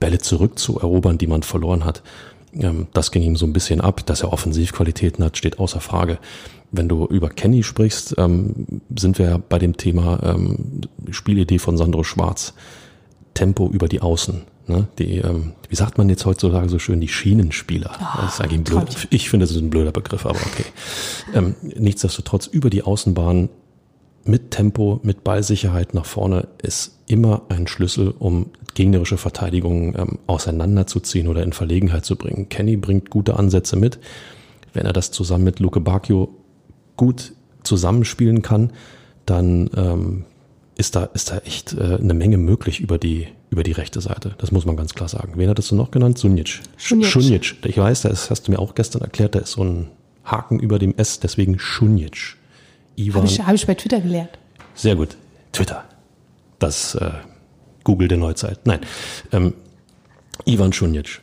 Bälle 0.00 0.18
zurückzuerobern, 0.18 1.16
die 1.16 1.28
man 1.28 1.44
verloren 1.44 1.84
hat. 1.84 2.02
Ähm, 2.58 2.88
das 2.94 3.12
ging 3.12 3.22
ihm 3.22 3.36
so 3.36 3.46
ein 3.46 3.52
bisschen 3.52 3.80
ab. 3.80 4.04
Dass 4.06 4.22
er 4.22 4.32
Offensivqualitäten 4.32 5.24
hat, 5.24 5.36
steht 5.36 5.60
außer 5.60 5.80
Frage. 5.80 6.18
Wenn 6.72 6.88
du 6.88 7.06
über 7.06 7.28
Kenny 7.28 7.62
sprichst, 7.62 8.16
ähm, 8.18 8.82
sind 8.96 9.20
wir 9.20 9.40
bei 9.48 9.60
dem 9.60 9.76
Thema 9.76 10.18
ähm, 10.24 10.80
Spielidee 11.10 11.60
von 11.60 11.76
Sandro 11.76 12.02
Schwarz. 12.02 12.54
Tempo 13.34 13.68
über 13.68 13.88
die 13.88 14.00
Außen. 14.00 14.42
Ne? 14.66 14.86
Die, 14.98 15.18
ähm, 15.18 15.52
wie 15.68 15.76
sagt 15.76 15.98
man 15.98 16.08
jetzt 16.08 16.24
heutzutage 16.24 16.68
so 16.68 16.78
schön, 16.78 17.00
die 17.00 17.08
Schienenspieler. 17.08 17.90
Oh, 18.00 18.22
das 18.22 18.34
ist 18.34 18.40
eigentlich 18.40 18.60
ein 18.60 18.64
blöd, 18.64 19.08
ich 19.10 19.28
finde, 19.28 19.44
das 19.44 19.54
ist 19.54 19.60
ein 19.60 19.70
blöder 19.70 19.92
Begriff, 19.92 20.24
aber 20.24 20.38
okay. 20.38 20.64
Ähm, 21.34 21.54
nichtsdestotrotz 21.62 22.46
über 22.46 22.70
die 22.70 22.82
Außenbahn 22.82 23.50
mit 24.24 24.50
Tempo, 24.52 25.00
mit 25.02 25.22
Ballsicherheit 25.22 25.92
nach 25.92 26.06
vorne 26.06 26.48
ist 26.62 26.98
immer 27.06 27.42
ein 27.50 27.66
Schlüssel, 27.66 28.14
um 28.18 28.46
gegnerische 28.74 29.18
Verteidigungen 29.18 29.94
ähm, 29.98 30.18
auseinanderzuziehen 30.26 31.28
oder 31.28 31.42
in 31.42 31.52
Verlegenheit 31.52 32.06
zu 32.06 32.16
bringen. 32.16 32.48
Kenny 32.48 32.76
bringt 32.76 33.10
gute 33.10 33.38
Ansätze 33.38 33.76
mit. 33.76 33.98
Wenn 34.72 34.86
er 34.86 34.92
das 34.92 35.10
zusammen 35.10 35.44
mit 35.44 35.60
Luke 35.60 35.80
Bacchio 35.80 36.34
gut 36.96 37.32
zusammenspielen 37.62 38.42
kann, 38.42 38.72
dann 39.26 39.70
ähm, 39.76 40.24
ist 40.76 40.96
da, 40.96 41.04
ist 41.04 41.30
da 41.30 41.38
echt 41.38 41.72
äh, 41.74 41.96
eine 42.00 42.14
Menge 42.14 42.36
möglich 42.36 42.80
über 42.80 42.98
die, 42.98 43.28
über 43.50 43.62
die 43.62 43.72
rechte 43.72 44.00
Seite. 44.00 44.34
Das 44.38 44.50
muss 44.50 44.64
man 44.64 44.76
ganz 44.76 44.94
klar 44.94 45.08
sagen. 45.08 45.34
Wen 45.36 45.48
hattest 45.48 45.70
du 45.70 45.76
noch 45.76 45.90
genannt? 45.90 46.18
Sunic. 46.18 46.60
Sunic. 46.76 47.06
Sunic. 47.06 47.56
Ich 47.64 47.76
weiß, 47.76 48.02
da 48.02 48.08
ist, 48.08 48.30
hast 48.30 48.48
du 48.48 48.52
mir 48.52 48.58
auch 48.58 48.74
gestern 48.74 49.02
erklärt, 49.02 49.34
da 49.34 49.40
ist 49.40 49.52
so 49.52 49.64
ein 49.64 49.88
Haken 50.24 50.58
über 50.58 50.78
dem 50.78 50.94
S, 50.96 51.20
deswegen 51.20 51.58
Sunic. 51.58 52.36
Ivan. 52.96 53.22
Habe 53.22 53.32
ich, 53.32 53.40
hab 53.40 53.54
ich 53.54 53.66
bei 53.66 53.74
Twitter 53.74 54.00
gelernt. 54.00 54.30
Sehr 54.74 54.96
gut. 54.96 55.16
Twitter. 55.52 55.84
Das 56.58 56.94
äh, 56.96 57.10
Google 57.84 58.08
der 58.08 58.18
Neuzeit. 58.18 58.60
Nein. 58.64 58.80
Ähm, 59.32 59.54
Ivan 60.44 60.72
Schunic. 60.72 61.20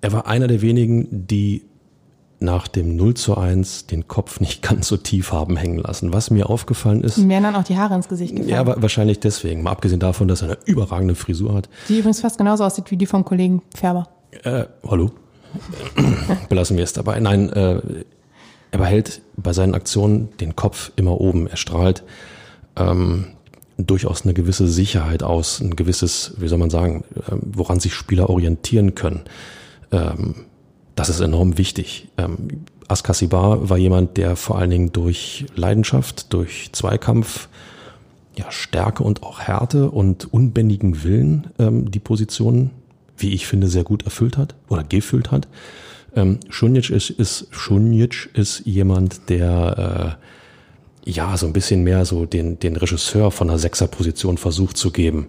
Er 0.00 0.12
war 0.12 0.26
einer 0.26 0.48
der 0.48 0.62
wenigen, 0.62 1.26
die 1.28 1.62
nach 2.42 2.68
dem 2.68 2.96
0 2.96 3.14
zu 3.14 3.36
1 3.36 3.86
den 3.86 4.08
Kopf 4.08 4.40
nicht 4.40 4.62
ganz 4.68 4.88
so 4.88 4.96
tief 4.96 5.32
haben 5.32 5.56
hängen 5.56 5.78
lassen. 5.78 6.12
Was 6.12 6.30
mir 6.30 6.50
aufgefallen 6.50 7.02
ist. 7.02 7.18
Mir 7.18 7.40
dann 7.40 7.56
auch 7.56 7.64
die 7.64 7.76
Haare 7.76 7.94
ins 7.94 8.08
Gesicht 8.08 8.36
gefallen. 8.36 8.50
Ja, 8.50 8.82
wahrscheinlich 8.82 9.20
deswegen. 9.20 9.62
Mal 9.62 9.70
abgesehen 9.70 10.00
davon, 10.00 10.28
dass 10.28 10.42
er 10.42 10.48
eine 10.48 10.58
überragende 10.66 11.14
Frisur 11.14 11.54
hat. 11.54 11.68
Die 11.88 11.98
übrigens 11.98 12.20
fast 12.20 12.38
genauso 12.38 12.64
aussieht 12.64 12.90
wie 12.90 12.96
die 12.96 13.06
vom 13.06 13.24
Kollegen 13.24 13.62
Färber. 13.74 14.08
Äh, 14.42 14.64
hallo? 14.88 15.10
Belassen 16.48 16.76
wir 16.76 16.84
es 16.84 16.92
dabei. 16.92 17.20
Nein, 17.20 17.50
äh, 17.50 17.80
er 18.70 18.78
behält 18.78 19.20
bei 19.36 19.52
seinen 19.52 19.74
Aktionen 19.74 20.30
den 20.40 20.56
Kopf 20.56 20.92
immer 20.96 21.20
oben. 21.20 21.46
Er 21.46 21.56
strahlt 21.56 22.02
ähm, 22.76 23.26
durchaus 23.76 24.22
eine 24.22 24.34
gewisse 24.34 24.66
Sicherheit 24.66 25.22
aus, 25.22 25.60
ein 25.60 25.76
gewisses, 25.76 26.34
wie 26.38 26.48
soll 26.48 26.58
man 26.58 26.70
sagen, 26.70 27.04
äh, 27.16 27.36
woran 27.40 27.80
sich 27.80 27.94
Spieler 27.94 28.30
orientieren 28.30 28.94
können. 28.94 29.22
Ähm, 29.90 30.46
das 30.94 31.08
ist 31.08 31.20
enorm 31.20 31.58
wichtig. 31.58 32.08
Ähm, 32.18 32.64
Askasibar 32.88 33.68
war 33.70 33.78
jemand, 33.78 34.16
der 34.16 34.36
vor 34.36 34.58
allen 34.58 34.70
Dingen 34.70 34.92
durch 34.92 35.46
Leidenschaft, 35.54 36.32
durch 36.32 36.70
Zweikampf, 36.72 37.48
ja, 38.36 38.50
Stärke 38.50 39.02
und 39.02 39.22
auch 39.22 39.40
Härte 39.40 39.90
und 39.90 40.32
unbändigen 40.32 41.02
Willen 41.02 41.48
ähm, 41.58 41.90
die 41.90 41.98
Position, 41.98 42.70
wie 43.16 43.32
ich 43.32 43.46
finde, 43.46 43.68
sehr 43.68 43.84
gut 43.84 44.04
erfüllt 44.04 44.36
hat 44.36 44.54
oder 44.68 44.84
gefüllt 44.84 45.30
hat. 45.30 45.48
Ähm, 46.14 46.40
Schunic 46.48 46.90
ist, 46.90 47.10
ist, 47.10 47.48
Schunic 47.50 48.30
ist 48.34 48.62
jemand, 48.64 49.28
der 49.28 50.18
äh, 51.04 51.10
ja 51.10 51.36
so 51.36 51.46
ein 51.46 51.52
bisschen 51.52 51.82
mehr 51.82 52.04
so 52.04 52.26
den, 52.26 52.58
den 52.58 52.76
Regisseur 52.76 53.30
von 53.30 53.50
einer 53.50 53.58
Sechserposition 53.58 54.38
versucht 54.38 54.76
zu 54.76 54.90
geben. 54.90 55.28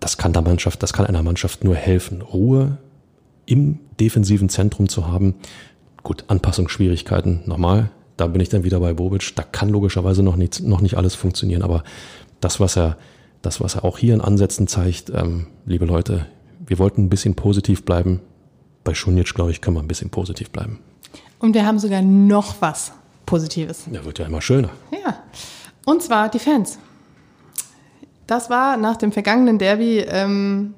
Das 0.00 0.16
kann 0.16 0.32
der 0.32 0.42
Mannschaft, 0.42 0.82
das 0.82 0.92
kann 0.92 1.06
einer 1.06 1.22
Mannschaft 1.22 1.64
nur 1.64 1.74
helfen. 1.74 2.22
Ruhe, 2.22 2.78
im 3.48 3.80
defensiven 3.98 4.48
Zentrum 4.48 4.88
zu 4.88 5.08
haben. 5.08 5.34
Gut, 6.02 6.24
Anpassungsschwierigkeiten, 6.28 7.40
normal. 7.46 7.90
Da 8.16 8.26
bin 8.26 8.40
ich 8.40 8.48
dann 8.48 8.64
wieder 8.64 8.80
bei 8.80 8.92
Bobic. 8.92 9.34
Da 9.36 9.42
kann 9.42 9.68
logischerweise 9.70 10.22
noch 10.22 10.36
nicht, 10.36 10.62
noch 10.62 10.80
nicht 10.80 10.96
alles 10.96 11.14
funktionieren, 11.14 11.62
aber 11.62 11.82
das, 12.40 12.60
was 12.60 12.76
er, 12.76 12.96
das, 13.42 13.60
was 13.60 13.76
er 13.76 13.84
auch 13.84 13.98
hier 13.98 14.14
in 14.14 14.20
Ansätzen 14.20 14.68
zeigt, 14.68 15.10
ähm, 15.10 15.46
liebe 15.64 15.86
Leute, 15.86 16.26
wir 16.66 16.78
wollten 16.78 17.04
ein 17.04 17.08
bisschen 17.08 17.34
positiv 17.34 17.84
bleiben. 17.84 18.20
Bei 18.84 18.94
Schunic, 18.94 19.34
glaube 19.34 19.50
ich, 19.50 19.60
können 19.60 19.76
wir 19.76 19.82
ein 19.82 19.88
bisschen 19.88 20.10
positiv 20.10 20.50
bleiben. 20.50 20.80
Und 21.38 21.54
wir 21.54 21.64
haben 21.64 21.78
sogar 21.78 22.02
noch 22.02 22.56
was 22.60 22.92
Positives. 23.24 23.84
Der 23.86 24.04
wird 24.04 24.18
ja 24.18 24.26
immer 24.26 24.42
schöner. 24.42 24.70
Ja. 24.92 25.22
Und 25.84 26.02
zwar 26.02 26.28
die 26.28 26.38
Fans. 26.38 26.78
Das 28.26 28.50
war 28.50 28.76
nach 28.76 28.96
dem 28.96 29.12
vergangenen 29.12 29.58
Derby 29.58 30.00
ähm, 30.00 30.74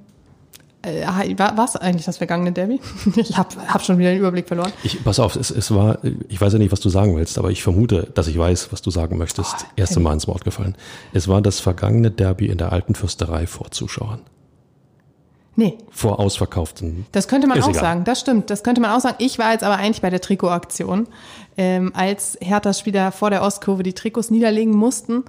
äh, 0.82 1.38
war 1.38 1.64
es 1.64 1.76
eigentlich 1.76 2.06
das 2.06 2.18
vergangene 2.18 2.52
Derby? 2.52 2.80
Ich 3.16 3.36
habe 3.36 3.48
hab 3.68 3.84
schon 3.84 3.98
wieder 3.98 4.10
den 4.10 4.18
Überblick 4.18 4.48
verloren. 4.48 4.72
Ich, 4.82 5.02
pass 5.04 5.20
auf, 5.20 5.36
es, 5.36 5.50
es 5.50 5.74
war, 5.74 5.98
ich 6.28 6.40
weiß 6.40 6.54
ja 6.54 6.58
nicht, 6.58 6.72
was 6.72 6.80
du 6.80 6.88
sagen 6.88 7.16
willst, 7.16 7.38
aber 7.38 7.50
ich 7.50 7.62
vermute, 7.62 8.10
dass 8.14 8.28
ich 8.28 8.38
weiß, 8.38 8.72
was 8.72 8.82
du 8.82 8.90
sagen 8.90 9.18
möchtest. 9.18 9.54
Oh, 9.60 9.64
Erste 9.76 10.00
Mal 10.00 10.14
ins 10.14 10.26
Wort 10.26 10.44
gefallen. 10.44 10.76
Es 11.12 11.28
war 11.28 11.42
das 11.42 11.60
vergangene 11.60 12.10
Derby 12.10 12.46
in 12.46 12.58
der 12.58 12.72
alten 12.72 12.94
Fürsterei 12.94 13.46
vor 13.46 13.70
Zuschauern. 13.70 14.20
Nee. 15.56 15.76
Vor 15.90 16.20
ausverkauften. 16.20 17.04
Das 17.12 17.28
könnte 17.28 17.46
man 17.46 17.60
auch 17.60 17.68
egal. 17.68 17.80
sagen, 17.80 18.04
das 18.04 18.20
stimmt. 18.20 18.48
Das 18.48 18.62
könnte 18.62 18.80
man 18.80 18.92
auch 18.92 19.00
sagen. 19.00 19.16
Ich 19.18 19.38
war 19.38 19.52
jetzt 19.52 19.64
aber 19.64 19.76
eigentlich 19.76 20.00
bei 20.00 20.08
der 20.08 20.20
Trikotaktion, 20.20 21.06
ähm, 21.58 21.92
als 21.94 22.38
Herthas 22.40 22.78
Spieler 22.78 23.12
vor 23.12 23.28
der 23.28 23.42
Ostkurve 23.42 23.82
die 23.82 23.92
Trikots 23.92 24.30
niederlegen 24.30 24.74
mussten. 24.74 25.24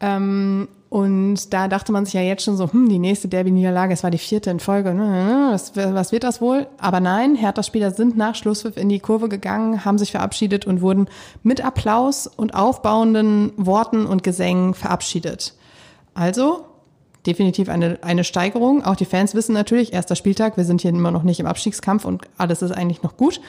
Ähm, 0.00 0.68
Und 0.92 1.54
da 1.54 1.68
dachte 1.68 1.90
man 1.90 2.04
sich 2.04 2.12
ja 2.12 2.20
jetzt 2.20 2.44
schon 2.44 2.58
so, 2.58 2.70
hm, 2.70 2.90
die 2.90 2.98
nächste 2.98 3.26
Derby-Niederlage, 3.26 3.94
es 3.94 4.02
war 4.02 4.10
die 4.10 4.18
vierte 4.18 4.50
in 4.50 4.60
Folge, 4.60 4.92
ne, 4.92 5.48
was, 5.50 5.74
was 5.74 6.12
wird 6.12 6.22
das 6.22 6.42
wohl? 6.42 6.66
Aber 6.76 7.00
nein, 7.00 7.34
Hertha-Spieler 7.34 7.92
sind 7.92 8.18
nach 8.18 8.34
Schlusspfiff 8.34 8.76
in 8.76 8.90
die 8.90 9.00
Kurve 9.00 9.30
gegangen, 9.30 9.86
haben 9.86 9.96
sich 9.96 10.10
verabschiedet 10.10 10.66
und 10.66 10.82
wurden 10.82 11.08
mit 11.42 11.64
Applaus 11.64 12.26
und 12.26 12.54
aufbauenden 12.54 13.54
Worten 13.56 14.04
und 14.04 14.22
Gesängen 14.22 14.74
verabschiedet. 14.74 15.54
Also 16.12 16.66
definitiv 17.24 17.70
eine, 17.70 17.98
eine 18.02 18.22
Steigerung. 18.22 18.84
Auch 18.84 18.96
die 18.96 19.06
Fans 19.06 19.34
wissen 19.34 19.54
natürlich, 19.54 19.94
erster 19.94 20.14
Spieltag, 20.14 20.58
wir 20.58 20.64
sind 20.64 20.82
hier 20.82 20.90
immer 20.90 21.10
noch 21.10 21.22
nicht 21.22 21.40
im 21.40 21.46
Abstiegskampf 21.46 22.04
und 22.04 22.20
alles 22.36 22.60
ist 22.60 22.72
eigentlich 22.72 23.02
noch 23.02 23.16
gut. 23.16 23.40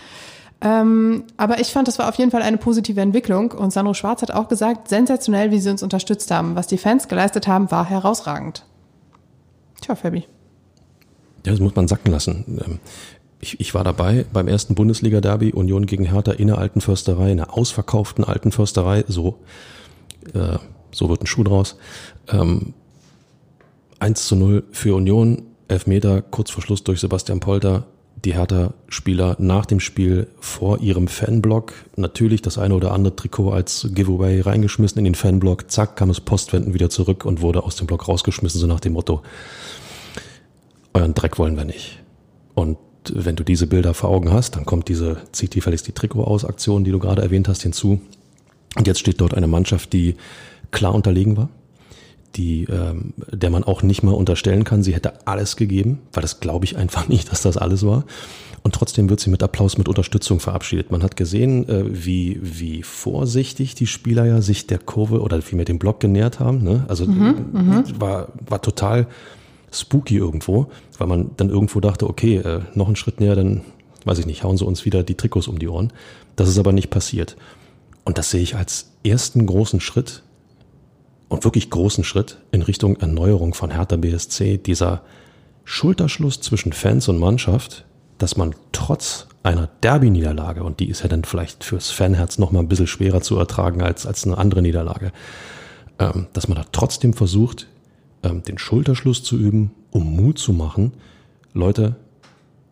Ähm, 0.63 1.26
aber 1.36 1.60
ich 1.60 1.67
fand, 1.67 1.89
das 1.89 1.99
war 1.99 2.08
auf 2.08 2.15
jeden 2.15 2.32
Fall 2.32 2.41
eine 2.41 2.58
positive 2.58 3.02
Entwicklung. 3.02 3.52
Und 3.52 3.73
Sandro 3.73 3.93
Schwarz 3.93 4.21
hat 4.21 4.32
auch 4.32 4.47
gesagt, 4.47 4.88
sensationell, 4.88 5.52
wie 5.52 5.60
sie 5.60 5.69
uns 5.69 5.84
unterstützt 5.84 6.32
haben. 6.32 6.56
Was 6.56 6.67
die 6.67 6.78
Fans 6.78 7.10
geleistet 7.10 7.47
haben, 7.47 7.69
war 7.69 7.89
herausragend. 7.89 8.65
Tja, 9.82 9.95
Fabi. 9.95 10.26
Ja, 11.45 11.52
das 11.52 11.60
muss 11.60 11.76
man 11.76 11.89
sacken 11.89 12.12
lassen. 12.12 12.62
Ähm, 12.65 12.80
ich, 13.41 13.60
ich 13.60 13.73
war 13.73 13.84
dabei 13.84 14.26
beim 14.32 14.47
ersten 14.47 14.73
Bundesliga-Derby 14.73 15.52
Union 15.52 15.86
gegen 15.86 16.06
Hertha 16.06 16.32
in 16.32 16.47
der 16.47 16.60
alten 16.60 16.80
Försterei, 16.80 17.32
in 17.32 17.38
der 17.38 17.54
ausverkauften 17.54 18.23
alten 18.23 18.54
Försterei. 18.54 19.04
So, 19.10 19.39
äh, 20.34 20.60
so 20.93 21.10
wird 21.10 21.21
ein 21.23 21.28
Schuh 21.28 21.43
draus. 21.43 21.76
Ähm, 22.30 22.73
1 23.99 24.28
zu 24.28 24.38
0 24.38 24.63
für 24.71 24.95
Union, 24.95 25.41
Elfmeter, 25.67 26.21
kurz 26.21 26.52
vor 26.52 26.63
Schluss 26.63 26.86
durch 26.86 27.02
Sebastian 27.02 27.41
Polter 27.41 27.86
die 28.26 28.36
Hertha-Spieler 28.36 29.36
nach 29.40 29.66
dem 29.66 29.80
Spiel 29.80 30.28
vor 30.40 30.80
ihrem 30.80 31.08
Fanblock 31.08 31.74
natürlich 31.96 32.42
das 32.42 32.58
eine 32.58 32.76
oder 32.76 32.94
andere 32.94 33.16
Trikot 33.16 33.52
als 33.52 33.90
Giveaway 33.94 34.42
reingeschmissen 34.42 35.00
in 35.00 35.06
den 35.06 35.16
Fanblock. 35.16 35.70
Zack, 35.70 35.98
kam 35.98 36.10
es 36.10 36.22
Postwenden 36.22 36.74
wieder 36.74 36.90
zurück 36.90 37.26
und 37.26 37.42
wurde 37.42 37.64
aus 37.64 37.76
dem 37.76 37.88
Block 37.88 38.08
rausgeschmissen, 38.08 38.60
so 38.60 38.68
nach 38.68 38.80
dem 38.80 38.94
Motto, 38.94 39.22
euren 40.94 41.14
Dreck 41.14 41.38
wollen 41.38 41.58
wir 41.58 41.66
nicht. 41.66 42.00
Und 42.54 42.78
wenn 43.12 43.36
du 43.36 43.44
diese 43.44 43.68
Bilder 43.68 43.94
vor 43.94 44.10
Augen 44.10 44.32
hast, 44.32 44.56
dann 44.56 44.66
kommt 44.66 44.88
diese 44.88 45.18
zieht 45.34 45.56
die 45.56 45.62
verlässt 45.62 45.88
die 45.88 45.92
Trikot 45.92 46.24
aus 46.24 46.46
Aktion, 46.46 46.86
die 46.86 46.92
du 46.92 47.00
gerade 47.00 47.22
erwähnt 47.22 47.50
hast, 47.50 47.64
hinzu. 47.64 48.00
Und 48.76 48.88
jetzt 48.88 49.00
steht 49.00 49.20
dort 49.20 49.34
eine 49.34 49.48
Mannschaft, 49.48 49.92
die 49.92 50.16
klar 50.72 50.96
unterlegen 50.96 51.36
war, 51.36 51.50
die, 52.36 52.65
ähm, 52.65 53.13
der 53.32 53.50
man 53.50 53.63
auch 53.63 53.84
nicht 53.84 54.04
mal 54.04 54.13
unterstellen 54.13 54.63
kann, 54.63 54.84
sie 54.84 54.93
hätte 54.96 55.28
alles 55.28 55.56
gegeben, 55.56 56.00
weil 56.12 56.22
das 56.22 56.39
glaube 56.39 56.65
ich 56.65 56.78
einfach 56.78 57.08
nicht, 57.10 57.32
dass 57.32 57.41
das 57.41 57.58
alles 57.58 57.86
war. 57.86 58.06
Und 58.63 58.76
trotzdem 58.76 59.10
wird 59.10 59.19
sie 59.19 59.30
mit 59.30 59.43
Applaus, 59.43 59.78
mit 59.78 59.89
Unterstützung 59.89 60.39
verabschiedet. 60.39 60.89
Man 60.89 61.04
hat 61.04 61.17
gesehen, 61.17 61.67
äh, 61.67 61.84
wie, 61.89 62.39
wie 62.41 62.82
vorsichtig 62.82 63.76
die 63.76 63.88
Spieler 63.88 64.26
ja 64.26 64.41
sich 64.41 64.67
der 64.67 64.80
Kurve 64.80 65.22
oder 65.22 65.41
vielmehr 65.41 65.65
dem 65.65 65.80
Block 65.80 66.00
genähert 66.00 66.39
haben. 66.39 66.63
Ne? 66.63 66.86
Also 66.88 67.06
mhm, 67.06 67.46
mhm, 67.52 67.84
war, 68.00 68.30
war 68.48 68.62
total 68.62 69.08
spooky 69.69 70.15
irgendwo, 70.15 70.67
weil 70.98 71.08
man 71.08 71.32
dann 71.36 71.50
irgendwo 71.50 71.82
dachte, 71.82 72.08
okay, 72.10 72.38
äh, 72.38 72.62
noch 72.74 72.88
einen 72.88 72.96
Schritt 72.96 73.19
näher, 73.19 73.36
dann 73.36 73.62
weiß 74.06 74.19
ich 74.19 74.26
nicht, 74.26 74.43
hauen 74.43 74.58
sie 74.58 74.65
uns 74.65 74.86
wieder 74.86 75.04
die 75.04 75.15
Trikots 75.15 75.48
um 75.48 75.60
die 75.60 75.67
Ohren. 75.67 75.91
Das 76.38 76.48
ist 76.48 76.58
aber 76.58 76.72
nicht 76.72 76.89
passiert. 76.89 77.36
Und 78.06 78.17
das 78.17 78.32
sehe 78.32 78.41
ich 78.41 78.56
als 78.56 78.91
ersten 79.04 79.46
großen 79.46 79.82
Schritt 79.82 80.24
und 81.34 81.43
wirklich 81.46 81.72
großen 81.72 82.04
Schritt 82.04 82.38
in 82.52 82.62
Richtung 82.62 82.96
Erneuerung 82.98 83.56
von 83.56 83.72
Hertha 83.72 83.98
BSC, 83.98 84.58
dieser 84.60 85.02
Schulterschluss 85.63 86.41
zwischen 86.41 86.74
Fans 86.74 87.08
und 87.08 87.17
Mannschaft, 87.17 87.86
dass 88.19 88.38
man 88.38 88.54
trotz 88.72 89.28
einer 89.41 89.67
Derby-Niederlage, 89.82 90.63
und 90.63 90.80
die 90.80 90.89
ist 90.89 91.02
ja 91.02 91.08
dann 91.08 91.24
vielleicht 91.24 91.63
fürs 91.63 91.89
Fanherz 91.89 92.38
noch 92.38 92.52
mal 92.52 92.60
ein 92.60 92.67
bisschen 92.67 92.86
schwerer 92.86 93.22
zu 93.22 93.36
ertragen 93.38 93.82
als, 93.82 94.06
als 94.06 94.26
eine 94.26 94.38
andere 94.38 94.62
Niederlage, 94.62 95.12
ähm, 95.98 96.28
dass 96.34 96.48
man 96.48 96.56
da 96.56 96.65
trotzdem 96.72 97.13
versucht, 97.13 97.67
ähm, 98.22 98.43
den 98.43 98.60
Schulterschluss 98.60 99.24
zu 99.24 99.36
üben, 99.36 99.72
um 99.89 100.15
Mut 100.15 100.38
zu 100.38 100.54
machen. 100.54 100.93
Leute, 101.54 101.96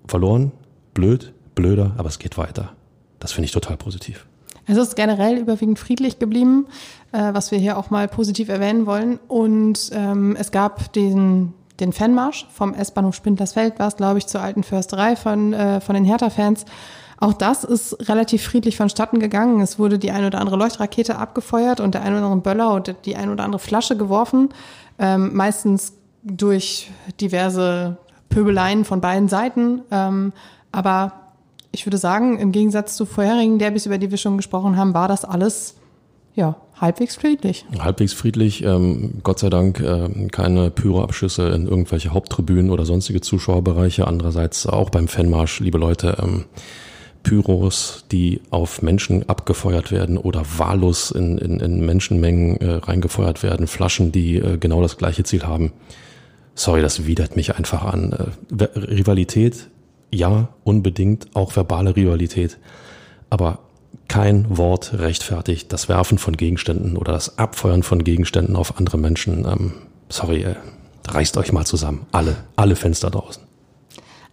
verloren, 0.05 0.51
blöd, 0.93 1.33
blöder, 1.55 1.95
aber 1.97 2.09
es 2.09 2.19
geht 2.19 2.37
weiter. 2.37 2.73
Das 3.19 3.31
finde 3.31 3.45
ich 3.45 3.51
total 3.53 3.77
positiv. 3.77 4.27
Es 4.67 4.77
ist 4.77 4.95
generell 4.95 5.37
überwiegend 5.37 5.79
friedlich 5.79 6.19
geblieben, 6.19 6.67
äh, 7.11 7.33
was 7.33 7.51
wir 7.51 7.59
hier 7.59 7.77
auch 7.77 7.89
mal 7.89 8.07
positiv 8.07 8.49
erwähnen 8.49 8.85
wollen. 8.85 9.19
Und 9.27 9.89
ähm, 9.93 10.35
es 10.39 10.51
gab 10.51 10.93
diesen 10.93 11.53
den 11.81 11.93
Fanmarsch 11.93 12.47
vom 12.53 12.73
S-Bahnhof 12.73 13.15
Spindlersfeld, 13.15 13.79
war 13.79 13.87
es, 13.87 13.97
glaube 13.97 14.19
ich, 14.19 14.27
zur 14.27 14.41
alten 14.41 14.63
Försterei 14.63 15.15
von, 15.15 15.51
äh, 15.51 15.81
von 15.81 15.95
den 15.95 16.05
Hertha-Fans. 16.05 16.65
Auch 17.19 17.33
das 17.33 17.63
ist 17.63 18.07
relativ 18.07 18.43
friedlich 18.43 18.77
vonstatten 18.77 19.19
gegangen. 19.19 19.61
Es 19.61 19.77
wurde 19.77 19.99
die 19.99 20.11
ein 20.11 20.25
oder 20.25 20.39
andere 20.39 20.57
Leuchtrakete 20.57 21.17
abgefeuert 21.17 21.79
und 21.79 21.93
der 21.93 22.03
ein 22.03 22.13
oder 22.13 22.25
andere 22.25 22.41
Böller 22.41 22.73
und 22.73 22.95
die 23.05 23.15
ein 23.15 23.29
oder 23.29 23.43
andere 23.43 23.59
Flasche 23.59 23.97
geworfen. 23.97 24.49
Ähm, 24.97 25.35
meistens 25.35 25.93
durch 26.23 26.91
diverse 27.19 27.97
Pöbeleien 28.29 28.85
von 28.85 29.01
beiden 29.01 29.27
Seiten. 29.27 29.81
Ähm, 29.91 30.33
aber 30.71 31.13
ich 31.71 31.85
würde 31.85 31.97
sagen, 31.97 32.37
im 32.37 32.51
Gegensatz 32.51 32.95
zu 32.95 33.05
vorherigen 33.05 33.59
Derbys, 33.59 33.85
über 33.85 33.97
die 33.97 34.11
wir 34.11 34.17
schon 34.17 34.37
gesprochen 34.37 34.77
haben, 34.77 34.93
war 34.93 35.07
das 35.07 35.25
alles 35.25 35.75
ja, 36.33 36.55
halbwegs 36.79 37.15
friedlich. 37.15 37.65
Halbwegs 37.79 38.13
friedlich. 38.13 38.63
Ähm, 38.63 39.19
Gott 39.23 39.39
sei 39.39 39.49
Dank 39.49 39.79
äh, 39.81 40.27
keine 40.31 40.69
Pyroabschüsse 40.71 41.49
in 41.49 41.67
irgendwelche 41.67 42.11
Haupttribünen 42.11 42.71
oder 42.71 42.85
sonstige 42.85 43.21
Zuschauerbereiche. 43.21 44.07
Andererseits 44.07 44.65
auch 44.65 44.89
beim 44.89 45.07
Fanmarsch, 45.07 45.59
liebe 45.59 45.77
Leute, 45.77 46.17
ähm, 46.21 46.45
Pyros, 47.23 48.05
die 48.11 48.41
auf 48.49 48.81
Menschen 48.81 49.27
abgefeuert 49.29 49.91
werden 49.91 50.17
oder 50.17 50.43
wahllos 50.57 51.11
in, 51.11 51.37
in, 51.37 51.59
in 51.59 51.85
Menschenmengen 51.85 52.57
äh, 52.57 52.71
reingefeuert 52.75 53.43
werden, 53.43 53.67
Flaschen, 53.67 54.11
die 54.11 54.37
äh, 54.37 54.57
genau 54.57 54.81
das 54.81 54.97
gleiche 54.97 55.23
Ziel 55.23 55.43
haben. 55.43 55.71
Sorry, 56.55 56.81
das 56.81 57.05
widert 57.05 57.35
mich 57.35 57.55
einfach 57.55 57.83
an. 57.83 58.13
Äh, 58.13 58.63
Rivalität 58.79 59.69
ja, 60.11 60.49
unbedingt, 60.63 61.35
auch 61.35 61.55
verbale 61.55 61.95
Rivalität. 61.95 62.57
Aber 63.29 63.59
kein 64.07 64.57
Wort 64.57 64.93
rechtfertigt 64.93 65.71
das 65.71 65.87
Werfen 65.87 66.17
von 66.17 66.35
Gegenständen 66.35 66.97
oder 66.97 67.13
das 67.13 67.37
Abfeuern 67.37 67.81
von 67.81 68.03
Gegenständen 68.03 68.55
auf 68.55 68.77
andere 68.77 68.97
Menschen. 68.97 69.45
Ähm, 69.45 69.73
sorry, 70.09 70.43
äh, 70.43 70.55
reißt 71.07 71.37
euch 71.37 71.53
mal 71.53 71.65
zusammen. 71.65 72.05
Alle, 72.11 72.35
alle 72.55 72.75
Fenster 72.75 73.09
draußen. 73.09 73.41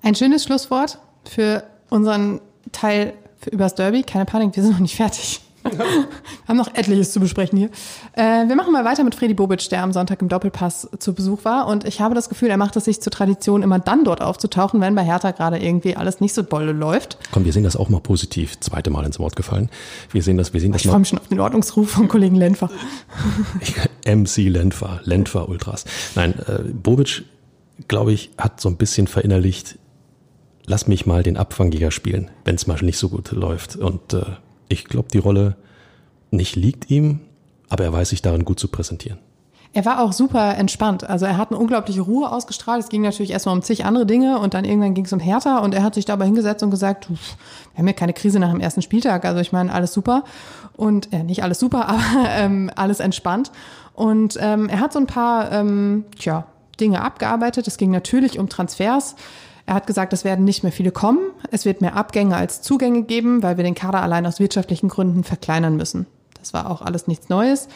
Ein 0.03 0.15
schönes 0.15 0.45
Schlusswort 0.45 0.99
für 1.25 1.63
unseren 1.91 2.41
Teil 2.73 3.15
für 3.41 3.51
übers 3.51 3.75
Derby. 3.75 4.03
Keine 4.03 4.25
Panik, 4.25 4.57
wir 4.57 4.63
sind 4.63 4.73
noch 4.73 4.81
nicht 4.81 4.97
fertig. 4.97 5.41
Wir 5.79 6.49
haben 6.49 6.57
noch 6.57 6.75
etliches 6.75 7.13
zu 7.13 7.21
besprechen 7.21 7.59
hier. 7.59 7.69
Äh, 8.15 8.49
wir 8.49 8.57
machen 8.57 8.73
mal 8.73 8.85
weiter 8.85 9.05
mit 9.05 9.15
Freddy 9.15 9.35
Bobic, 9.35 9.69
der 9.69 9.83
am 9.83 9.93
Sonntag 9.93 10.23
im 10.23 10.29
Doppelpass 10.29 10.89
zu 10.99 11.13
Besuch 11.13 11.45
war. 11.45 11.67
Und 11.67 11.85
ich 11.85 12.01
habe 12.01 12.15
das 12.15 12.31
Gefühl, 12.31 12.49
er 12.49 12.57
macht 12.57 12.75
es 12.77 12.87
sich 12.87 13.03
zur 13.03 13.13
Tradition, 13.13 13.63
immer 13.63 13.79
dann 13.79 14.05
dort 14.05 14.23
aufzutauchen, 14.23 14.81
wenn 14.81 14.95
bei 14.95 15.05
Hertha 15.05 15.33
gerade 15.33 15.59
irgendwie 15.59 15.95
alles 15.95 16.21
nicht 16.21 16.33
so 16.33 16.41
dolle 16.43 16.73
läuft. 16.73 17.19
Komm, 17.33 17.45
wir 17.45 17.53
sehen 17.53 17.65
das 17.65 17.77
auch 17.77 17.91
mal 17.91 18.01
positiv. 18.01 18.59
Zweite 18.61 18.89
Mal 18.89 19.05
ins 19.05 19.19
Wort 19.19 19.37
gefallen. 19.37 19.69
Wir 20.11 20.23
sehen 20.23 20.39
das, 20.39 20.55
wir 20.55 20.61
sehen 20.61 20.73
das 20.73 20.81
ich 20.81 20.87
mal. 20.87 20.91
Ich 20.91 20.93
freue 20.93 21.01
mich 21.01 21.09
schon 21.09 21.19
auf 21.19 21.29
den 21.29 21.41
Ordnungsruf 21.41 21.91
vom 21.91 22.09
Kollegen 22.09 22.37
Lenfer. 22.37 22.71
MC 24.07 24.37
Lenfer, 24.49 25.01
Lenfer 25.05 25.49
Ultras. 25.49 25.85
Nein, 26.15 26.35
äh, 26.47 26.63
Bobic, 26.73 27.25
glaube 27.89 28.13
ich, 28.13 28.31
hat 28.39 28.61
so 28.61 28.69
ein 28.69 28.77
bisschen 28.77 29.07
verinnerlicht, 29.07 29.79
lass 30.67 30.87
mich 30.87 31.07
mal 31.07 31.23
den 31.23 31.37
Abfangjäger 31.37 31.91
spielen, 31.91 32.31
wenn 32.45 32.55
es 32.55 32.67
mal 32.67 32.79
nicht 32.83 32.99
so 32.99 33.09
gut 33.09 33.31
läuft. 33.33 33.77
Und 33.77 34.15
äh, 34.15 34.23
ich 34.69 34.85
glaube, 34.85 35.09
die 35.13 35.19
Rolle 35.19 35.57
nicht 36.31 36.57
liegt 36.57 36.91
ihm, 36.91 37.21
aber 37.69 37.85
er 37.85 37.93
weiß 37.93 38.11
sich 38.11 38.23
darin 38.23 38.45
gut 38.45 38.61
zu 38.61 38.69
präsentieren. 38.69 39.19
Er 39.75 39.85
war 39.85 40.01
auch 40.01 40.13
super 40.13 40.57
entspannt. 40.57 41.09
Also 41.09 41.27
er 41.27 41.37
hat 41.37 41.51
eine 41.51 41.59
unglaubliche 41.59 42.01
Ruhe 42.01 42.33
ausgestrahlt. 42.33 42.83
Es 42.83 42.89
ging 42.89 43.03
natürlich 43.03 43.31
erstmal 43.31 43.55
um 43.55 43.63
zig 43.63 43.85
andere 43.85 44.07
Dinge 44.07 44.39
und 44.39 44.55
dann 44.55 44.65
irgendwann 44.65 44.95
ging 44.95 45.05
es 45.05 45.13
um 45.13 45.21
Hertha 45.21 45.59
und 45.59 45.75
er 45.75 45.83
hat 45.83 45.95
sich 45.95 46.07
dabei 46.07 46.25
hingesetzt 46.25 46.63
und 46.63 46.71
gesagt, 46.71 47.09
wir 47.11 47.19
haben 47.77 47.87
ja 47.87 47.93
keine 47.93 48.15
Krise 48.15 48.39
nach 48.41 48.51
dem 48.51 48.61
ersten 48.61 48.81
Spieltag. 48.81 49.25
Also 49.25 49.41
ich 49.41 49.53
meine, 49.53 49.73
alles 49.73 49.93
super 49.93 50.25
und 50.77 51.13
äh, 51.13 51.23
nicht 51.23 51.43
alles 51.43 51.61
super, 51.61 51.89
aber 51.89 52.03
ähm, 52.31 52.71
alles 52.77 53.01
entspannt. 53.01 53.53
Und 53.95 54.39
ähm, 54.41 54.69
er 54.69 54.81
hat 54.81 54.93
so 54.93 55.01
ein 55.01 55.07
paar 55.07 55.53
ähm, 55.53 56.07
tja, 56.19 56.47
Dinge 56.81 57.03
abgearbeitet. 57.03 57.67
Es 57.67 57.77
ging 57.77 57.91
natürlich 57.91 58.39
um 58.39 58.49
Transfers. 58.49 59.17
Er 59.69 59.75
hat 59.75 59.87
gesagt, 59.87 60.15
es 60.15 60.25
werden 60.25 60.47
nicht 60.47 60.63
mehr 60.63 60.73
viele 60.73 60.93
kommen. 60.93 61.19
Es 61.51 61.67
wird 61.67 61.83
mehr 61.83 61.95
Abgänge 61.95 62.35
als 62.35 62.63
Zugänge 62.63 63.03
geben, 63.03 63.43
weil 63.43 63.59
wir 63.59 63.65
den 63.65 63.75
Kader 63.75 64.03
allein 64.03 64.25
aus 64.25 64.41
wirtschaftlichen 64.41 64.89
Gründen 64.89 65.25
verkleinern 65.25 65.77
müssen. 65.77 66.07
Das 66.39 66.55
war 66.55 66.71
auch 66.71 66.81
alles 66.81 67.07
nichts 67.07 67.29
Neues. 67.29 67.69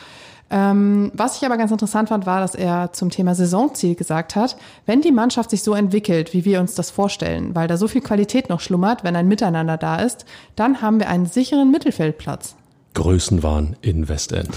Ähm, 0.50 1.12
was 1.12 1.36
ich 1.36 1.44
aber 1.44 1.58
ganz 1.58 1.70
interessant 1.70 2.08
fand, 2.08 2.24
war, 2.24 2.40
dass 2.40 2.54
er 2.54 2.94
zum 2.94 3.10
Thema 3.10 3.34
Saisonziel 3.34 3.94
gesagt 3.94 4.36
hat, 4.36 4.56
wenn 4.86 5.02
die 5.02 5.12
Mannschaft 5.12 5.50
sich 5.50 5.62
so 5.62 5.74
entwickelt, 5.74 6.32
wie 6.32 6.46
wir 6.46 6.60
uns 6.60 6.74
das 6.74 6.90
vorstellen, 6.90 7.54
weil 7.54 7.68
da 7.68 7.76
so 7.76 7.88
viel 7.88 8.00
Qualität 8.00 8.48
noch 8.48 8.60
schlummert, 8.60 9.04
wenn 9.04 9.14
ein 9.14 9.28
Miteinander 9.28 9.76
da 9.76 9.96
ist, 9.96 10.24
dann 10.56 10.80
haben 10.80 10.98
wir 10.98 11.10
einen 11.10 11.26
sicheren 11.26 11.70
Mittelfeldplatz. 11.70 12.56
Größenwahn 12.94 13.76
in 13.82 14.08
Westend. 14.08 14.48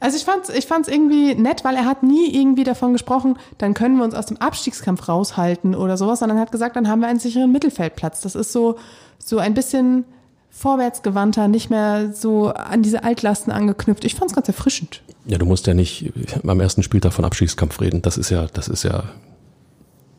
Also 0.00 0.16
ich 0.16 0.24
fand's, 0.24 0.48
ich 0.48 0.66
fand's 0.66 0.88
irgendwie 0.88 1.34
nett, 1.34 1.64
weil 1.64 1.74
er 1.74 1.84
hat 1.84 2.02
nie 2.02 2.32
irgendwie 2.32 2.64
davon 2.64 2.92
gesprochen, 2.92 3.36
dann 3.58 3.74
können 3.74 3.96
wir 3.96 4.04
uns 4.04 4.14
aus 4.14 4.26
dem 4.26 4.36
Abstiegskampf 4.36 5.08
raushalten 5.08 5.74
oder 5.74 5.96
sowas, 5.96 6.20
sondern 6.20 6.38
er 6.38 6.42
hat 6.42 6.52
gesagt, 6.52 6.76
dann 6.76 6.88
haben 6.88 7.00
wir 7.00 7.08
einen 7.08 7.18
sicheren 7.18 7.50
Mittelfeldplatz. 7.50 8.20
Das 8.20 8.34
ist 8.34 8.52
so, 8.52 8.76
so 9.18 9.38
ein 9.38 9.54
bisschen 9.54 10.04
vorwärtsgewandter, 10.50 11.48
nicht 11.48 11.70
mehr 11.70 12.12
so 12.14 12.48
an 12.48 12.82
diese 12.82 13.04
Altlasten 13.04 13.52
angeknüpft. 13.52 14.04
Ich 14.04 14.14
fand 14.14 14.30
es 14.30 14.34
ganz 14.34 14.48
erfrischend. 14.48 15.02
Ja, 15.26 15.38
du 15.38 15.46
musst 15.46 15.66
ja 15.66 15.74
nicht 15.74 16.12
am 16.46 16.60
ersten 16.60 16.82
Spieltag 16.82 17.12
von 17.12 17.24
Abstiegskampf 17.24 17.80
reden. 17.80 18.02
Das 18.02 18.16
ist 18.16 18.30
ja, 18.30 18.46
das 18.52 18.68
ist 18.68 18.82
ja 18.84 19.04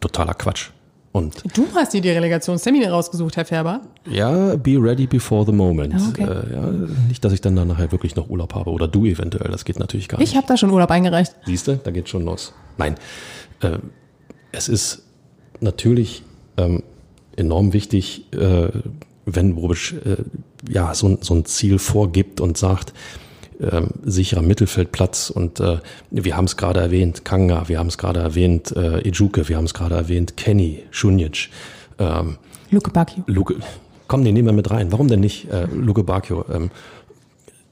totaler 0.01 0.33
Quatsch. 0.33 0.71
Und 1.11 1.43
du 1.57 1.65
hast 1.73 1.93
dir 1.93 2.01
die 2.01 2.09
Relegationstermine 2.09 2.91
rausgesucht, 2.91 3.35
Herr 3.35 3.45
Färber. 3.45 3.81
Ja, 4.09 4.55
be 4.55 4.77
ready 4.79 5.07
before 5.07 5.45
the 5.45 5.51
moment. 5.51 5.95
Ah, 5.95 6.09
okay. 6.09 6.23
Äh, 6.23 6.53
ja, 6.53 6.69
nicht, 7.07 7.25
dass 7.25 7.33
ich 7.33 7.41
dann, 7.41 7.55
nachher 7.55 7.91
wirklich 7.91 8.15
noch 8.15 8.29
Urlaub 8.29 8.53
habe 8.53 8.69
oder 8.69 8.87
du 8.87 9.05
eventuell. 9.05 9.51
Das 9.51 9.65
geht 9.65 9.79
natürlich 9.79 10.07
gar 10.07 10.19
nicht. 10.19 10.29
Ich 10.29 10.37
habe 10.37 10.45
da 10.47 10.55
schon 10.55 10.69
Urlaub 10.69 10.91
eingereicht. 10.91 11.35
Siehst 11.45 11.67
du, 11.67 11.77
da 11.77 11.91
geht 11.91 12.09
schon 12.09 12.25
los. 12.25 12.53
Nein, 12.77 12.95
äh, 13.61 13.79
es 14.51 14.69
ist 14.69 15.03
natürlich 15.61 16.23
ähm, 16.57 16.83
enorm 17.35 17.73
wichtig, 17.73 18.31
äh, 18.33 18.69
wenn 19.25 19.55
Bobic 19.55 19.93
äh, 20.05 20.17
ja 20.71 20.93
so, 20.93 21.17
so 21.21 21.33
ein 21.33 21.45
Ziel 21.45 21.79
vorgibt 21.79 22.39
und 22.39 22.57
sagt, 22.57 22.93
äh, 23.59 23.81
sicherer 24.03 24.41
Mittelfeldplatz 24.41 25.29
und 25.29 25.59
äh, 25.59 25.79
wir 26.11 26.37
haben 26.37 26.45
es 26.45 26.57
gerade 26.57 26.79
erwähnt, 26.79 27.25
Kanga, 27.25 27.67
wir 27.67 27.79
haben 27.79 27.87
es 27.87 27.97
gerade 27.97 28.19
erwähnt, 28.19 28.75
äh, 28.75 29.07
Ijuke, 29.07 29.47
wir 29.49 29.57
haben 29.57 29.65
es 29.65 29.73
gerade 29.73 29.95
erwähnt, 29.95 30.37
Kenny, 30.37 30.83
Šunjic, 30.91 31.49
ähm, 31.99 32.37
Luke 32.71 32.91
Bacchio. 32.91 33.23
Luke, 33.27 33.55
komm, 34.07 34.23
den 34.23 34.33
nehmen 34.33 34.47
wir 34.47 34.53
mit 34.53 34.69
rein. 34.69 34.91
Warum 34.91 35.07
denn 35.07 35.21
nicht 35.21 35.49
äh, 35.49 35.65
Luke 35.73 36.03
Bacchio? 36.03 36.45
Ähm, 36.51 36.69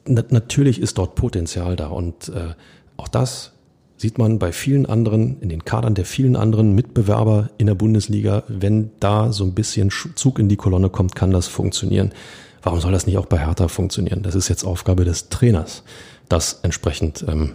na, 0.05 0.23
natürlich 0.29 0.81
ist 0.81 0.97
dort 0.97 1.15
Potenzial 1.15 1.75
da 1.75 1.87
und 1.87 2.29
äh, 2.29 2.53
auch 2.97 3.07
das 3.07 3.53
sieht 3.97 4.17
man 4.17 4.39
bei 4.39 4.51
vielen 4.51 4.85
anderen, 4.85 5.41
in 5.41 5.49
den 5.49 5.65
Kadern 5.65 5.95
der 5.95 6.05
vielen 6.05 6.35
anderen 6.35 6.75
Mitbewerber 6.75 7.49
in 7.57 7.65
der 7.65 7.75
Bundesliga, 7.75 8.43
wenn 8.47 8.91
da 8.99 9.33
so 9.33 9.43
ein 9.43 9.53
bisschen 9.53 9.89
Zug 9.89 10.39
in 10.39 10.49
die 10.49 10.55
Kolonne 10.55 10.89
kommt, 10.89 11.15
kann 11.15 11.31
das 11.31 11.47
funktionieren. 11.47 12.11
Warum 12.67 12.81
soll 12.81 12.91
das 12.91 13.07
nicht 13.07 13.17
auch 13.17 13.27
bei 13.27 13.37
Hertha 13.37 13.69
funktionieren? 13.69 14.23
Das 14.23 14.35
ist 14.35 14.49
jetzt 14.49 14.65
Aufgabe 14.65 15.05
des 15.05 15.29
Trainers, 15.29 15.83
das 16.27 16.59
entsprechend 16.63 17.23
ähm, 17.25 17.53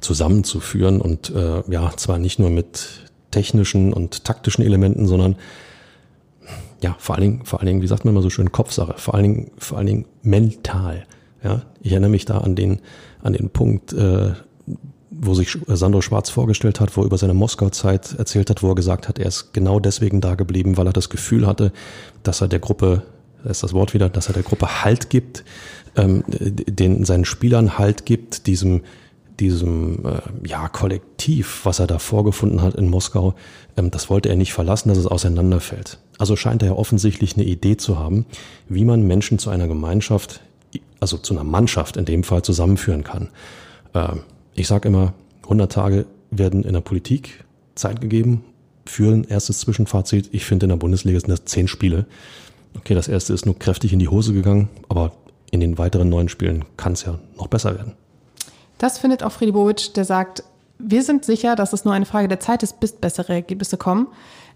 zusammenzuführen 0.00 1.02
und 1.02 1.28
äh, 1.28 1.62
ja, 1.70 1.92
zwar 1.98 2.16
nicht 2.16 2.38
nur 2.38 2.48
mit 2.48 3.10
technischen 3.30 3.92
und 3.92 4.24
taktischen 4.24 4.64
Elementen, 4.64 5.06
sondern 5.06 5.36
ja, 6.80 6.96
vor 6.98 7.16
allen 7.16 7.22
Dingen, 7.24 7.44
vor 7.44 7.60
allen 7.60 7.66
Dingen, 7.66 7.82
wie 7.82 7.86
sagt 7.86 8.06
man 8.06 8.14
immer 8.14 8.22
so 8.22 8.30
schön, 8.30 8.50
Kopfsache, 8.50 8.94
vor 8.96 9.12
allen 9.12 9.24
Dingen, 9.24 9.50
vor 9.58 9.76
allen 9.76 9.86
Dingen 9.86 10.06
mental. 10.22 11.04
Ja, 11.44 11.60
ich 11.82 11.92
erinnere 11.92 12.10
mich 12.10 12.24
da 12.24 12.38
an 12.38 12.56
den, 12.56 12.80
an 13.22 13.34
den 13.34 13.50
Punkt, 13.50 13.92
äh, 13.92 14.32
wo 15.10 15.34
sich 15.34 15.58
Sandro 15.66 16.00
Schwarz 16.00 16.30
vorgestellt 16.30 16.80
hat, 16.80 16.96
wo 16.96 17.02
er 17.02 17.06
über 17.06 17.18
seine 17.18 17.34
Moskau-Zeit 17.34 18.14
erzählt 18.18 18.48
hat, 18.48 18.62
wo 18.62 18.70
er 18.70 18.76
gesagt 18.76 19.10
hat, 19.10 19.18
er 19.18 19.26
ist 19.26 19.52
genau 19.52 19.78
deswegen 19.78 20.22
da 20.22 20.36
geblieben, 20.36 20.78
weil 20.78 20.86
er 20.86 20.94
das 20.94 21.10
Gefühl 21.10 21.46
hatte, 21.46 21.70
dass 22.22 22.40
er 22.40 22.48
der 22.48 22.60
Gruppe, 22.60 23.02
da 23.42 23.50
ist 23.50 23.62
das 23.62 23.72
Wort 23.72 23.94
wieder, 23.94 24.08
dass 24.08 24.28
er 24.28 24.34
der 24.34 24.42
Gruppe 24.42 24.84
Halt 24.84 25.10
gibt, 25.10 25.44
ähm, 25.96 26.24
den 26.28 27.04
seinen 27.04 27.24
Spielern 27.24 27.78
Halt 27.78 28.06
gibt, 28.06 28.46
diesem 28.46 28.82
diesem 29.40 30.04
äh, 30.04 30.20
ja 30.46 30.68
Kollektiv, 30.68 31.60
was 31.64 31.78
er 31.78 31.86
da 31.86 31.98
vorgefunden 31.98 32.62
hat 32.62 32.74
in 32.74 32.88
Moskau, 32.88 33.34
ähm, 33.76 33.90
das 33.90 34.10
wollte 34.10 34.28
er 34.28 34.36
nicht 34.36 34.52
verlassen, 34.52 34.88
dass 34.88 34.98
es 34.98 35.06
auseinanderfällt. 35.06 35.98
Also 36.18 36.36
scheint 36.36 36.62
er 36.62 36.68
ja 36.68 36.74
offensichtlich 36.74 37.34
eine 37.34 37.44
Idee 37.44 37.76
zu 37.76 37.98
haben, 37.98 38.26
wie 38.68 38.84
man 38.84 39.02
Menschen 39.02 39.38
zu 39.38 39.50
einer 39.50 39.66
Gemeinschaft, 39.66 40.40
also 41.00 41.16
zu 41.18 41.34
einer 41.34 41.44
Mannschaft 41.44 41.96
in 41.96 42.04
dem 42.04 42.24
Fall 42.24 42.42
zusammenführen 42.42 43.04
kann. 43.04 43.30
Ähm, 43.94 44.20
ich 44.54 44.68
sage 44.68 44.88
immer, 44.88 45.14
100 45.44 45.72
Tage 45.72 46.06
werden 46.30 46.62
in 46.62 46.74
der 46.74 46.80
Politik 46.80 47.44
Zeit 47.74 48.00
gegeben 48.00 48.44
für 48.86 49.12
ein 49.12 49.24
erstes 49.24 49.60
Zwischenfazit. 49.60 50.28
Ich 50.32 50.44
finde, 50.44 50.66
in 50.66 50.70
der 50.70 50.76
Bundesliga 50.76 51.18
sind 51.18 51.30
das 51.30 51.44
zehn 51.44 51.68
Spiele. 51.68 52.06
Okay, 52.76 52.94
das 52.94 53.08
erste 53.08 53.32
ist 53.32 53.46
nur 53.46 53.58
kräftig 53.58 53.92
in 53.92 53.98
die 53.98 54.08
Hose 54.08 54.32
gegangen, 54.32 54.68
aber 54.88 55.12
in 55.50 55.60
den 55.60 55.78
weiteren 55.78 56.08
neun 56.08 56.28
Spielen 56.28 56.64
kann 56.76 56.92
es 56.92 57.04
ja 57.04 57.18
noch 57.36 57.46
besser 57.46 57.74
werden. 57.76 57.92
Das 58.78 58.98
findet 58.98 59.22
auch 59.22 59.32
Friedi 59.32 59.52
Bobic, 59.52 59.94
der 59.94 60.04
sagt, 60.04 60.42
wir 60.78 61.02
sind 61.02 61.24
sicher, 61.24 61.54
dass 61.54 61.72
es 61.72 61.84
nur 61.84 61.94
eine 61.94 62.06
Frage 62.06 62.26
der 62.26 62.40
Zeit 62.40 62.62
ist, 62.64 62.80
bis 62.80 62.92
bessere 62.92 63.34
Ergebnisse 63.34 63.76
kommen. 63.76 64.08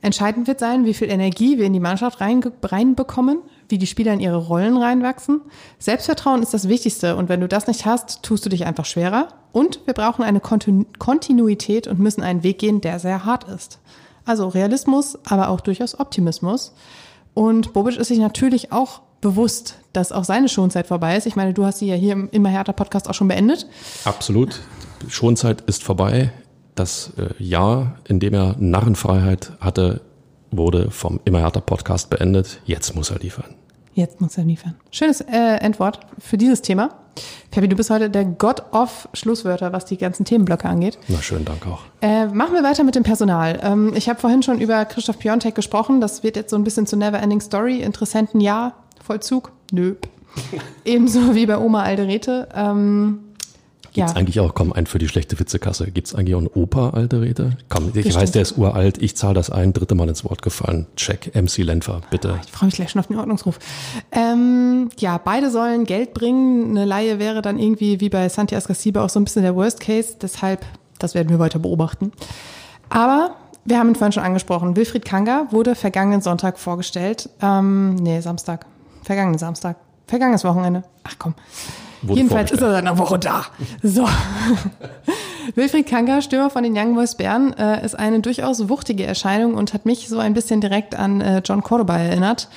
Entscheidend 0.02 0.48
wird 0.48 0.58
sein, 0.58 0.84
wie 0.84 0.94
viel 0.94 1.08
Energie 1.08 1.56
wir 1.58 1.66
in 1.66 1.72
die 1.72 1.80
Mannschaft 1.80 2.20
reinbekommen, 2.20 3.38
wie 3.68 3.78
die 3.78 3.86
Spieler 3.86 4.12
in 4.12 4.20
ihre 4.20 4.36
Rollen 4.36 4.76
reinwachsen. 4.76 5.40
Selbstvertrauen 5.78 6.42
ist 6.42 6.52
das 6.52 6.68
Wichtigste 6.68 7.16
und 7.16 7.28
wenn 7.28 7.40
du 7.40 7.48
das 7.48 7.66
nicht 7.66 7.86
hast, 7.86 8.22
tust 8.22 8.44
du 8.44 8.50
dich 8.50 8.66
einfach 8.66 8.84
schwerer. 8.84 9.28
Und 9.52 9.80
wir 9.86 9.94
brauchen 9.94 10.24
eine 10.24 10.40
Kontinuität 10.40 11.86
und 11.86 11.98
müssen 11.98 12.22
einen 12.22 12.42
Weg 12.42 12.58
gehen, 12.58 12.80
der 12.80 12.98
sehr 12.98 13.24
hart 13.24 13.44
ist. 13.44 13.78
Also 14.24 14.48
Realismus, 14.48 15.18
aber 15.24 15.48
auch 15.48 15.60
durchaus 15.60 15.98
Optimismus. 15.98 16.74
Und 17.36 17.74
Bobic 17.74 17.98
ist 17.98 18.08
sich 18.08 18.18
natürlich 18.18 18.72
auch 18.72 19.02
bewusst, 19.20 19.74
dass 19.92 20.10
auch 20.10 20.24
seine 20.24 20.48
Schonzeit 20.48 20.86
vorbei 20.86 21.18
ist. 21.18 21.26
Ich 21.26 21.36
meine, 21.36 21.52
du 21.52 21.66
hast 21.66 21.80
sie 21.80 21.86
ja 21.86 21.94
hier 21.94 22.14
im 22.14 22.30
Immer 22.30 22.48
härter 22.48 22.72
Podcast 22.72 23.10
auch 23.10 23.12
schon 23.12 23.28
beendet. 23.28 23.66
Absolut. 24.06 24.62
Schonzeit 25.06 25.60
ist 25.60 25.84
vorbei. 25.84 26.32
Das 26.76 27.12
äh, 27.18 27.34
Jahr, 27.42 27.98
in 28.08 28.20
dem 28.20 28.32
er 28.32 28.56
Narrenfreiheit 28.58 29.52
hatte, 29.60 30.00
wurde 30.50 30.90
vom 30.90 31.20
Immer 31.26 31.40
härter 31.40 31.60
Podcast 31.60 32.08
beendet. 32.08 32.62
Jetzt 32.64 32.96
muss 32.96 33.10
er 33.10 33.18
liefern. 33.18 33.54
Jetzt 33.92 34.22
muss 34.22 34.38
er 34.38 34.44
liefern. 34.44 34.74
Schönes 34.90 35.20
äh, 35.20 35.56
Endwort 35.60 36.00
für 36.18 36.38
dieses 36.38 36.62
Thema. 36.62 36.88
Fabi, 37.52 37.68
du 37.68 37.76
bist 37.76 37.90
heute 37.90 38.10
der 38.10 38.24
God 38.24 38.62
of 38.72 39.08
Schlusswörter, 39.14 39.72
was 39.72 39.84
die 39.84 39.96
ganzen 39.96 40.24
Themenblöcke 40.24 40.68
angeht. 40.68 40.98
Na, 41.08 41.22
schönen 41.22 41.44
Dank 41.44 41.66
auch. 41.66 41.80
Äh, 42.02 42.26
machen 42.26 42.54
wir 42.54 42.62
weiter 42.62 42.84
mit 42.84 42.94
dem 42.94 43.02
Personal. 43.02 43.60
Ähm, 43.62 43.92
ich 43.94 44.08
habe 44.08 44.20
vorhin 44.20 44.42
schon 44.42 44.60
über 44.60 44.84
Christoph 44.84 45.18
Piontek 45.18 45.54
gesprochen. 45.54 46.00
Das 46.00 46.22
wird 46.22 46.36
jetzt 46.36 46.50
so 46.50 46.56
ein 46.56 46.64
bisschen 46.64 46.86
zu 46.86 46.96
Neverending 46.96 47.40
Story. 47.40 47.80
Interessenten 47.80 48.40
Jahr, 48.40 48.74
Vollzug? 49.02 49.52
Nö. 49.72 49.94
Ebenso 50.84 51.34
wie 51.34 51.46
bei 51.46 51.58
Oma 51.58 51.82
Alderete. 51.82 52.48
Ähm, 52.54 53.25
Gibt's 53.96 54.12
ja. 54.12 54.18
eigentlich 54.18 54.40
auch, 54.40 54.54
komm, 54.54 54.74
ein 54.74 54.84
für 54.86 54.98
die 54.98 55.08
schlechte 55.08 55.38
Witzekasse. 55.38 55.90
Gibt's 55.90 56.14
eigentlich 56.14 56.34
auch 56.34 56.40
einen 56.40 56.48
Opa 56.48 56.90
Alderete? 56.90 57.56
Komm, 57.70 57.88
ich 57.88 57.94
Bestimmt. 57.94 58.16
weiß, 58.16 58.32
der 58.32 58.42
ist 58.42 58.58
uralt. 58.58 59.02
Ich 59.02 59.16
zahle 59.16 59.32
das 59.32 59.48
ein. 59.48 59.72
Dritte 59.72 59.94
Mal 59.94 60.08
ins 60.08 60.22
Wort 60.22 60.42
gefallen. 60.42 60.86
Check. 60.96 61.34
MC 61.34 61.58
Lenfer, 61.64 62.02
bitte. 62.10 62.38
Ich 62.44 62.52
freue 62.52 62.66
mich 62.66 62.74
gleich 62.74 62.90
schon 62.90 63.00
auf 63.00 63.06
den 63.06 63.16
Ordnungsruf. 63.18 63.58
Ähm, 64.12 64.90
ja, 64.98 65.16
beide 65.16 65.50
sollen 65.50 65.84
Geld 65.84 66.12
bringen. 66.12 66.70
Eine 66.70 66.84
Laie 66.84 67.18
wäre 67.18 67.40
dann 67.40 67.58
irgendwie 67.58 68.00
wie 68.00 68.10
bei 68.10 68.28
Santi 68.28 68.54
Ascasiba 68.54 69.02
auch 69.02 69.08
so 69.08 69.18
ein 69.18 69.24
bisschen 69.24 69.42
der 69.42 69.56
Worst 69.56 69.80
Case. 69.80 70.14
Deshalb, 70.20 70.66
das 70.98 71.14
werden 71.14 71.30
wir 71.30 71.38
weiter 71.38 71.58
beobachten. 71.58 72.12
Aber 72.90 73.34
wir 73.64 73.78
haben 73.78 73.88
ihn 73.88 73.94
vorhin 73.94 74.12
schon 74.12 74.24
angesprochen. 74.24 74.76
Wilfried 74.76 75.06
Kanga 75.06 75.46
wurde 75.50 75.74
vergangenen 75.74 76.20
Sonntag 76.20 76.58
vorgestellt. 76.58 77.30
Ähm, 77.40 77.94
nee, 77.94 78.20
Samstag. 78.20 78.66
Vergangenen 79.02 79.38
Samstag. 79.38 79.76
Vergangenes 80.06 80.44
Wochenende. 80.44 80.84
Ach 81.04 81.14
komm. 81.18 81.34
Jedenfalls 82.14 82.52
ist 82.52 82.62
er 82.62 82.70
seit 82.70 82.82
einer 82.82 82.98
Woche 82.98 83.18
da. 83.18 83.46
So. 83.82 84.06
Wilfried 85.54 85.86
Kanker, 85.86 86.22
Stürmer 86.22 86.50
von 86.50 86.62
den 86.62 86.76
Young 86.76 86.94
Boys 86.94 87.14
Bern, 87.14 87.52
äh, 87.52 87.84
ist 87.84 87.98
eine 87.98 88.20
durchaus 88.20 88.68
wuchtige 88.68 89.04
Erscheinung 89.04 89.54
und 89.54 89.74
hat 89.74 89.86
mich 89.86 90.08
so 90.08 90.18
ein 90.18 90.34
bisschen 90.34 90.60
direkt 90.60 90.94
an 90.94 91.20
äh, 91.20 91.42
John 91.44 91.62
Cordoba 91.62 91.96
erinnert, 91.96 92.48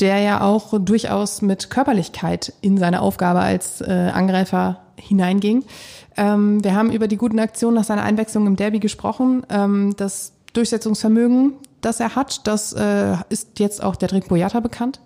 der 0.00 0.18
ja 0.20 0.42
auch 0.42 0.74
durchaus 0.78 1.42
mit 1.42 1.70
Körperlichkeit 1.70 2.52
in 2.60 2.76
seine 2.78 3.00
Aufgabe 3.00 3.40
als 3.40 3.80
äh, 3.80 4.10
Angreifer 4.12 4.80
hineinging. 4.96 5.64
Ähm, 6.16 6.62
wir 6.62 6.74
haben 6.74 6.90
über 6.90 7.08
die 7.08 7.16
guten 7.16 7.38
Aktionen 7.38 7.76
nach 7.76 7.84
seiner 7.84 8.02
Einwechslung 8.02 8.46
im 8.46 8.56
Derby 8.56 8.80
gesprochen. 8.80 9.44
Ähm, 9.50 9.94
das 9.96 10.32
Durchsetzungsvermögen, 10.52 11.54
das 11.86 12.00
er 12.00 12.16
hat, 12.16 12.46
das 12.46 12.72
äh, 12.72 13.16
ist 13.28 13.58
jetzt 13.58 13.82
auch 13.82 13.96
der 13.96 14.08
Drick 14.08 14.28
Boyata 14.28 14.60
bekannt. 14.60 15.00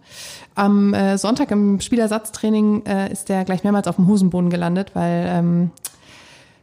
Am 0.54 0.94
äh, 0.94 1.18
Sonntag 1.18 1.50
im 1.50 1.80
Spielersatztraining 1.80 2.86
äh, 2.86 3.12
ist 3.12 3.30
er 3.30 3.44
gleich 3.44 3.62
mehrmals 3.62 3.86
auf 3.86 3.96
dem 3.96 4.06
Hosenboden 4.08 4.50
gelandet, 4.50 4.92
weil 4.94 5.26
ähm, 5.28 5.70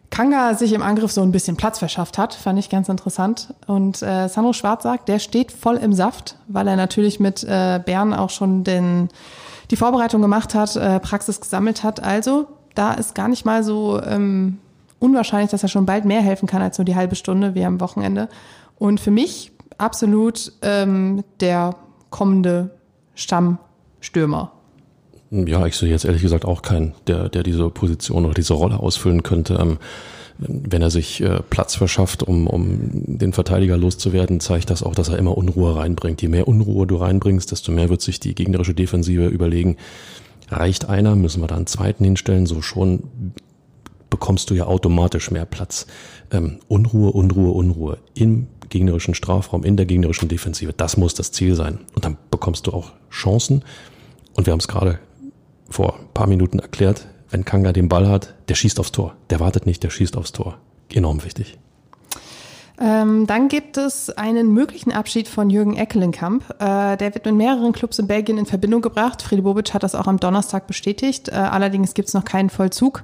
Kanga 0.09 0.55
sich 0.55 0.73
im 0.73 0.81
Angriff 0.81 1.11
so 1.11 1.21
ein 1.21 1.31
bisschen 1.31 1.57
Platz 1.57 1.79
verschafft 1.79 2.17
hat, 2.17 2.33
fand 2.33 2.57
ich 2.57 2.69
ganz 2.69 2.89
interessant. 2.89 3.53
Und 3.67 4.01
äh, 4.01 4.27
Sandro 4.27 4.53
Schwarz 4.53 4.83
sagt, 4.83 5.07
der 5.09 5.19
steht 5.19 5.51
voll 5.51 5.77
im 5.77 5.93
Saft, 5.93 6.37
weil 6.47 6.67
er 6.67 6.75
natürlich 6.75 7.19
mit 7.19 7.43
äh, 7.43 7.79
Bern 7.85 8.13
auch 8.13 8.29
schon 8.29 8.63
den, 8.63 9.09
die 9.69 9.75
Vorbereitung 9.75 10.21
gemacht 10.21 10.55
hat, 10.55 10.75
äh, 10.75 10.99
Praxis 10.99 11.41
gesammelt 11.41 11.83
hat. 11.83 12.01
Also 12.01 12.47
da 12.73 12.93
ist 12.93 13.15
gar 13.15 13.27
nicht 13.27 13.45
mal 13.45 13.63
so 13.63 14.01
ähm, 14.01 14.59
unwahrscheinlich, 14.99 15.51
dass 15.51 15.63
er 15.63 15.69
schon 15.69 15.85
bald 15.85 16.05
mehr 16.05 16.21
helfen 16.21 16.47
kann 16.47 16.61
als 16.61 16.77
nur 16.77 16.85
die 16.85 16.95
halbe 16.95 17.15
Stunde 17.15 17.53
wie 17.53 17.65
am 17.65 17.79
Wochenende. 17.79 18.29
Und 18.79 18.99
für 18.99 19.11
mich 19.11 19.51
absolut 19.77 20.51
ähm, 20.61 21.23
der 21.39 21.75
kommende 22.09 22.71
Stammstürmer. 23.15 24.51
Ja, 25.29 25.65
ich 25.65 25.75
sehe 25.75 25.89
jetzt 25.89 26.05
ehrlich 26.05 26.21
gesagt 26.21 26.45
auch 26.45 26.61
keinen, 26.61 26.93
der, 27.07 27.27
der 27.29 27.43
diese 27.43 27.69
Position 27.69 28.25
oder 28.25 28.33
diese 28.33 28.53
Rolle 28.53 28.79
ausfüllen 28.79 29.23
könnte. 29.23 29.57
Ähm, 29.59 29.77
wenn 30.39 30.81
er 30.81 30.91
sich 30.91 31.21
äh, 31.21 31.41
Platz 31.49 31.75
verschafft, 31.75 32.23
um, 32.23 32.47
um 32.47 33.17
den 33.17 33.33
Verteidiger 33.33 33.75
loszuwerden, 33.75 34.39
zeigt 34.39 34.69
das 34.69 34.83
auch, 34.83 34.93
dass 34.93 35.09
er 35.09 35.17
immer 35.17 35.37
Unruhe 35.37 35.75
reinbringt. 35.75 36.21
Je 36.21 36.27
mehr 36.27 36.47
Unruhe 36.47 36.85
du 36.85 36.97
reinbringst, 36.97 37.51
desto 37.51 37.71
mehr 37.71 37.89
wird 37.89 38.01
sich 38.01 38.19
die 38.19 38.35
gegnerische 38.35 38.75
Defensive 38.75 39.27
überlegen, 39.27 39.77
reicht 40.49 40.87
einer, 40.87 41.15
müssen 41.15 41.41
wir 41.41 41.47
da 41.47 41.55
einen 41.55 41.67
zweiten 41.67 42.03
hinstellen, 42.03 42.45
so 42.45 42.61
schon 42.61 43.33
bekommst 44.09 44.49
du 44.49 44.53
ja 44.53 44.65
automatisch 44.65 45.31
mehr 45.31 45.45
Platz. 45.45 45.87
Ähm, 46.31 46.59
Unruhe, 46.67 47.11
Unruhe, 47.11 47.51
Unruhe 47.51 47.97
im 48.13 48.47
gegnerischen 48.77 49.15
Strafraum, 49.15 49.63
in 49.63 49.75
der 49.75 49.85
gegnerischen 49.85 50.29
Defensive. 50.29 50.73
Das 50.73 50.97
muss 50.97 51.15
das 51.15 51.31
Ziel 51.31 51.55
sein. 51.55 51.79
Und 51.95 52.05
dann 52.05 52.17
bekommst 52.29 52.67
du 52.67 52.71
auch 52.71 52.91
Chancen. 53.09 53.63
Und 54.35 54.45
wir 54.45 54.51
haben 54.51 54.59
es 54.59 54.67
gerade 54.67 54.99
vor 55.69 55.95
ein 55.99 56.07
paar 56.13 56.27
Minuten 56.27 56.59
erklärt, 56.59 57.07
wenn 57.29 57.43
Kanga 57.43 57.73
den 57.73 57.89
Ball 57.89 58.07
hat, 58.07 58.35
der 58.49 58.55
schießt 58.55 58.79
aufs 58.79 58.91
Tor. 58.91 59.15
Der 59.29 59.39
wartet 59.39 59.65
nicht, 59.65 59.83
der 59.83 59.89
schießt 59.89 60.15
aufs 60.15 60.31
Tor. 60.31 60.57
Enorm 60.93 61.23
wichtig. 61.23 61.57
Ähm, 62.79 63.25
dann 63.25 63.47
gibt 63.47 63.77
es 63.77 64.11
einen 64.11 64.53
möglichen 64.53 64.91
Abschied 64.91 65.27
von 65.27 65.49
Jürgen 65.49 65.75
Eckelenkamp. 65.75 66.43
Äh, 66.59 66.95
der 66.97 67.15
wird 67.15 67.25
mit 67.25 67.33
mehreren 67.33 67.73
Clubs 67.73 67.97
in 67.97 68.05
Belgien 68.05 68.37
in 68.37 68.45
Verbindung 68.45 68.81
gebracht. 68.81 69.23
Friede 69.23 69.41
Bobic 69.41 69.73
hat 69.73 69.81
das 69.81 69.95
auch 69.95 70.05
am 70.05 70.19
Donnerstag 70.19 70.67
bestätigt. 70.67 71.27
Äh, 71.29 71.33
allerdings 71.33 71.95
gibt 71.95 72.09
es 72.09 72.13
noch 72.13 72.23
keinen 72.23 72.51
Vollzug. 72.51 73.03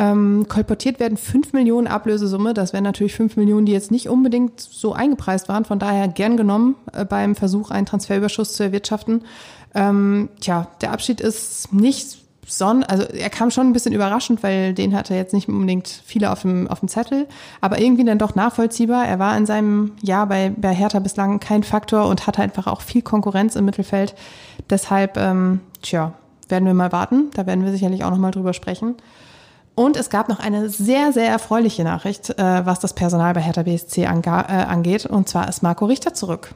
Ähm, 0.00 0.46
kolportiert 0.48 0.98
werden 0.98 1.18
5 1.18 1.52
Millionen 1.52 1.86
Ablösesumme. 1.86 2.54
Das 2.54 2.72
wären 2.72 2.84
natürlich 2.84 3.14
5 3.14 3.36
Millionen, 3.36 3.66
die 3.66 3.72
jetzt 3.72 3.90
nicht 3.90 4.08
unbedingt 4.08 4.58
so 4.58 4.94
eingepreist 4.94 5.50
waren. 5.50 5.66
Von 5.66 5.78
daher 5.78 6.08
gern 6.08 6.38
genommen 6.38 6.76
äh, 6.94 7.04
beim 7.04 7.34
Versuch, 7.34 7.70
einen 7.70 7.84
Transferüberschuss 7.84 8.54
zu 8.54 8.62
erwirtschaften. 8.62 9.24
Ähm, 9.74 10.30
tja, 10.40 10.68
der 10.80 10.92
Abschied 10.92 11.20
ist 11.20 11.74
nicht 11.74 12.16
son 12.46 12.82
also 12.82 13.04
er 13.04 13.28
kam 13.28 13.50
schon 13.50 13.68
ein 13.68 13.72
bisschen 13.74 13.92
überraschend, 13.92 14.42
weil 14.42 14.72
den 14.72 14.96
hatte 14.96 15.14
jetzt 15.14 15.34
nicht 15.34 15.48
unbedingt 15.48 15.86
viele 15.86 16.32
auf 16.32 16.42
dem, 16.42 16.66
auf 16.66 16.80
dem 16.80 16.88
Zettel, 16.88 17.28
aber 17.60 17.78
irgendwie 17.78 18.04
dann 18.04 18.18
doch 18.18 18.34
nachvollziehbar. 18.34 19.06
Er 19.06 19.18
war 19.18 19.36
in 19.36 19.44
seinem 19.44 19.92
Jahr 20.00 20.26
bei, 20.26 20.50
bei 20.56 20.74
Hertha 20.74 20.98
bislang 20.98 21.40
kein 21.40 21.62
Faktor 21.62 22.08
und 22.08 22.26
hatte 22.26 22.42
einfach 22.42 22.66
auch 22.66 22.80
viel 22.80 23.02
Konkurrenz 23.02 23.54
im 23.54 23.66
Mittelfeld. 23.66 24.14
Deshalb, 24.70 25.18
ähm, 25.18 25.60
tja, 25.82 26.14
werden 26.48 26.64
wir 26.64 26.74
mal 26.74 26.90
warten. 26.90 27.30
Da 27.34 27.46
werden 27.46 27.64
wir 27.64 27.70
sicherlich 27.70 28.02
auch 28.02 28.10
nochmal 28.10 28.32
drüber 28.32 28.54
sprechen. 28.54 28.96
Und 29.74 29.96
es 29.96 30.10
gab 30.10 30.28
noch 30.28 30.40
eine 30.40 30.68
sehr, 30.68 31.12
sehr 31.12 31.28
erfreuliche 31.28 31.84
Nachricht, 31.84 32.30
äh, 32.30 32.66
was 32.66 32.80
das 32.80 32.92
Personal 32.92 33.32
bei 33.34 33.40
Hertha 33.40 33.62
BSC 33.62 34.02
äh, 34.02 34.06
angeht. 34.06 35.06
Und 35.06 35.28
zwar 35.28 35.48
ist 35.48 35.62
Marco 35.62 35.86
Richter 35.86 36.12
zurück. 36.12 36.54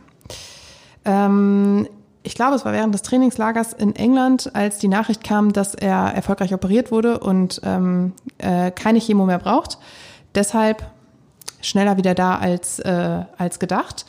Ähm, 1.04 1.88
ich 2.22 2.34
glaube, 2.34 2.56
es 2.56 2.64
war 2.64 2.72
während 2.72 2.94
des 2.94 3.02
Trainingslagers 3.02 3.74
in 3.74 3.94
England, 3.96 4.50
als 4.54 4.78
die 4.78 4.88
Nachricht 4.88 5.22
kam, 5.22 5.52
dass 5.52 5.74
er 5.74 6.14
erfolgreich 6.14 6.54
operiert 6.54 6.90
wurde 6.90 7.18
und 7.18 7.60
ähm, 7.64 8.12
äh, 8.38 8.70
keine 8.70 8.98
Chemo 8.98 9.26
mehr 9.26 9.38
braucht. 9.38 9.78
Deshalb 10.34 10.84
schneller 11.60 11.96
wieder 11.96 12.14
da 12.14 12.36
als, 12.36 12.78
äh, 12.78 13.24
als 13.36 13.58
gedacht. 13.58 14.06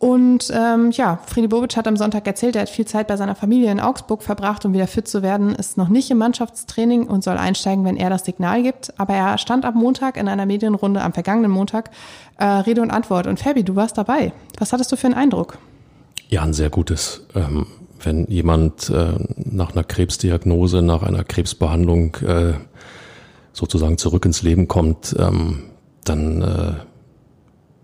Und 0.00 0.50
ähm, 0.56 0.90
ja, 0.92 1.18
Friedi 1.26 1.46
Bobic 1.46 1.76
hat 1.76 1.86
am 1.86 1.98
Sonntag 1.98 2.26
erzählt, 2.26 2.56
er 2.56 2.62
hat 2.62 2.70
viel 2.70 2.86
Zeit 2.86 3.06
bei 3.06 3.18
seiner 3.18 3.34
Familie 3.34 3.70
in 3.70 3.80
Augsburg 3.80 4.22
verbracht, 4.22 4.64
um 4.64 4.72
wieder 4.72 4.86
fit 4.86 5.06
zu 5.06 5.22
werden, 5.22 5.54
ist 5.54 5.76
noch 5.76 5.90
nicht 5.90 6.10
im 6.10 6.16
Mannschaftstraining 6.16 7.06
und 7.06 7.22
soll 7.22 7.36
einsteigen, 7.36 7.84
wenn 7.84 7.98
er 7.98 8.08
das 8.08 8.24
Signal 8.24 8.62
gibt. 8.62 8.98
Aber 8.98 9.12
er 9.12 9.36
stand 9.36 9.66
am 9.66 9.74
Montag 9.74 10.16
in 10.16 10.26
einer 10.26 10.46
Medienrunde, 10.46 11.02
am 11.02 11.12
vergangenen 11.12 11.50
Montag, 11.50 11.90
äh, 12.38 12.46
Rede 12.46 12.80
und 12.80 12.90
Antwort. 12.90 13.26
Und 13.26 13.40
Fabi, 13.40 13.62
du 13.62 13.76
warst 13.76 13.98
dabei. 13.98 14.32
Was 14.58 14.72
hattest 14.72 14.90
du 14.90 14.96
für 14.96 15.06
einen 15.06 15.16
Eindruck? 15.16 15.58
Ja, 16.30 16.44
ein 16.44 16.54
sehr 16.54 16.70
gutes. 16.70 17.26
Ähm, 17.34 17.66
wenn 18.02 18.24
jemand 18.24 18.88
äh, 18.88 19.12
nach 19.36 19.72
einer 19.72 19.84
Krebsdiagnose, 19.84 20.80
nach 20.80 21.02
einer 21.02 21.24
Krebsbehandlung 21.24 22.16
äh, 22.26 22.54
sozusagen 23.52 23.98
zurück 23.98 24.24
ins 24.24 24.40
Leben 24.40 24.66
kommt, 24.66 25.14
ähm, 25.18 25.64
dann 26.04 26.40
äh, 26.40 26.89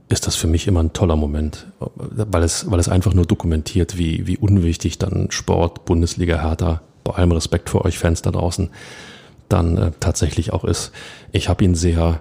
ist 0.08 0.26
das 0.26 0.36
für 0.36 0.46
mich 0.46 0.68
immer 0.68 0.82
ein 0.82 0.92
toller 0.92 1.16
Moment, 1.16 1.66
weil 1.78 2.42
es, 2.42 2.70
weil 2.70 2.78
es 2.78 2.88
einfach 2.88 3.12
nur 3.12 3.26
dokumentiert, 3.26 3.98
wie, 3.98 4.26
wie 4.26 4.38
unwichtig 4.38 4.98
dann 4.98 5.30
Sport, 5.30 5.84
Bundesliga, 5.84 6.40
Hertha, 6.40 6.80
bei 7.02 7.14
allem 7.14 7.32
Respekt 7.32 7.70
vor 7.70 7.84
euch 7.84 7.98
Fans 7.98 8.22
da 8.22 8.30
draußen, 8.30 8.70
dann 9.48 9.76
äh, 9.76 9.90
tatsächlich 9.98 10.52
auch 10.52 10.64
ist. 10.64 10.92
Ich 11.32 11.48
habe 11.48 11.64
ihn 11.64 11.74
sehr 11.74 12.20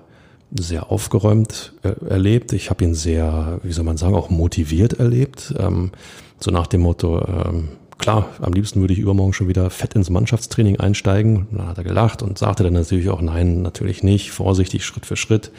sehr 0.58 0.92
aufgeräumt 0.92 1.74
äh, 1.84 1.94
erlebt. 2.08 2.54
Ich 2.54 2.70
habe 2.70 2.84
ihn 2.84 2.94
sehr, 2.94 3.60
wie 3.64 3.72
soll 3.72 3.84
man 3.84 3.98
sagen, 3.98 4.16
auch 4.16 4.30
motiviert 4.30 4.94
erlebt. 4.94 5.54
Ähm, 5.58 5.92
so 6.40 6.52
nach 6.52 6.68
dem 6.68 6.82
Motto, 6.82 7.26
ähm, 7.28 7.70
klar, 7.98 8.30
am 8.42 8.54
liebsten 8.54 8.82
würde 8.82 8.94
ich 8.94 9.00
übermorgen 9.00 9.34
schon 9.34 9.48
wieder 9.48 9.70
fett 9.70 9.96
ins 9.96 10.10
Mannschaftstraining 10.10 10.80
einsteigen. 10.80 11.48
Dann 11.52 11.68
hat 11.68 11.78
er 11.78 11.84
gelacht 11.84 12.22
und 12.22 12.38
sagte 12.38 12.64
dann 12.64 12.74
natürlich 12.74 13.10
auch, 13.10 13.22
nein, 13.22 13.62
natürlich 13.62 14.04
nicht, 14.04 14.32
vorsichtig, 14.32 14.86
Schritt 14.86 15.06
für 15.06 15.16
Schritt. 15.16 15.52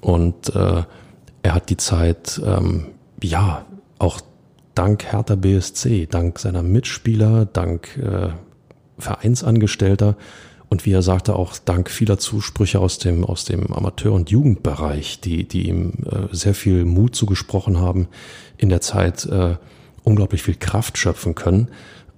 Und 0.00 0.54
äh, 0.54 0.82
er 1.42 1.54
hat 1.54 1.70
die 1.70 1.76
Zeit, 1.76 2.40
ähm, 2.44 2.86
ja, 3.22 3.66
auch 3.98 4.20
dank 4.74 5.04
Hertha 5.04 5.34
BSC, 5.34 6.06
dank 6.06 6.38
seiner 6.38 6.62
Mitspieler, 6.62 7.46
dank 7.46 7.96
äh, 7.98 8.30
Vereinsangestellter, 8.98 10.16
und 10.72 10.86
wie 10.86 10.92
er 10.92 11.02
sagte, 11.02 11.36
auch 11.36 11.58
dank 11.58 11.90
vieler 11.90 12.16
Zusprüche 12.16 12.80
aus 12.80 12.96
dem, 12.98 13.26
aus 13.26 13.44
dem 13.44 13.74
Amateur- 13.74 14.14
und 14.14 14.30
Jugendbereich, 14.30 15.20
die, 15.20 15.46
die 15.46 15.68
ihm 15.68 15.92
äh, 16.06 16.34
sehr 16.34 16.54
viel 16.54 16.86
Mut 16.86 17.14
zugesprochen 17.14 17.78
haben, 17.78 18.08
in 18.56 18.70
der 18.70 18.80
Zeit 18.80 19.26
äh, 19.26 19.56
unglaublich 20.02 20.42
viel 20.42 20.54
Kraft 20.54 20.96
schöpfen 20.96 21.34
können. 21.34 21.68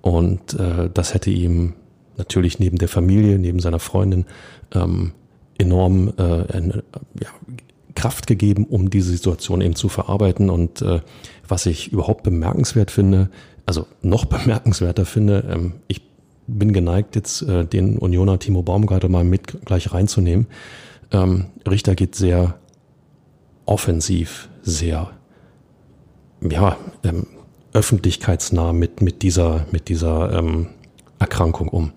Und 0.02 0.54
äh, 0.54 0.88
das 0.94 1.14
hätte 1.14 1.30
ihm 1.30 1.72
natürlich 2.16 2.60
neben 2.60 2.78
der 2.78 2.86
Familie, 2.86 3.40
neben 3.40 3.58
seiner 3.58 3.80
Freundin 3.80 4.24
ähm, 4.72 5.14
enorm 5.58 6.12
äh, 6.16 6.22
eine, 6.22 6.84
ja, 7.20 7.30
Kraft 7.94 8.26
gegeben, 8.26 8.64
um 8.64 8.90
diese 8.90 9.10
Situation 9.10 9.60
eben 9.60 9.76
zu 9.76 9.88
verarbeiten. 9.88 10.50
Und 10.50 10.82
äh, 10.82 11.00
was 11.46 11.66
ich 11.66 11.92
überhaupt 11.92 12.22
bemerkenswert 12.22 12.90
finde, 12.90 13.30
also 13.66 13.86
noch 14.02 14.24
bemerkenswerter 14.26 15.04
finde, 15.04 15.44
ähm, 15.50 15.72
ich 15.88 16.02
bin 16.46 16.72
geneigt, 16.72 17.16
jetzt 17.16 17.42
äh, 17.42 17.64
den 17.64 17.98
Unioner 17.98 18.38
Timo 18.38 18.62
Baumgartel 18.62 19.08
mal 19.08 19.24
mit 19.24 19.64
gleich 19.64 19.92
reinzunehmen. 19.92 20.46
Ähm, 21.10 21.46
Richter 21.68 21.94
geht 21.94 22.14
sehr 22.14 22.58
offensiv, 23.66 24.48
sehr 24.62 25.10
ja, 26.42 26.76
ähm, 27.02 27.26
öffentlichkeitsnah 27.72 28.72
mit, 28.72 29.00
mit 29.00 29.22
dieser, 29.22 29.66
mit 29.70 29.88
dieser 29.88 30.32
ähm, 30.32 30.68
Erkrankung 31.18 31.68
um. 31.68 31.92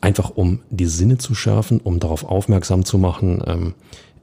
Einfach 0.00 0.30
um 0.30 0.60
die 0.70 0.86
Sinne 0.86 1.18
zu 1.18 1.34
schärfen, 1.34 1.80
um 1.80 1.98
darauf 1.98 2.24
aufmerksam 2.24 2.84
zu 2.84 2.98
machen, 2.98 3.42
ähm, 3.46 3.74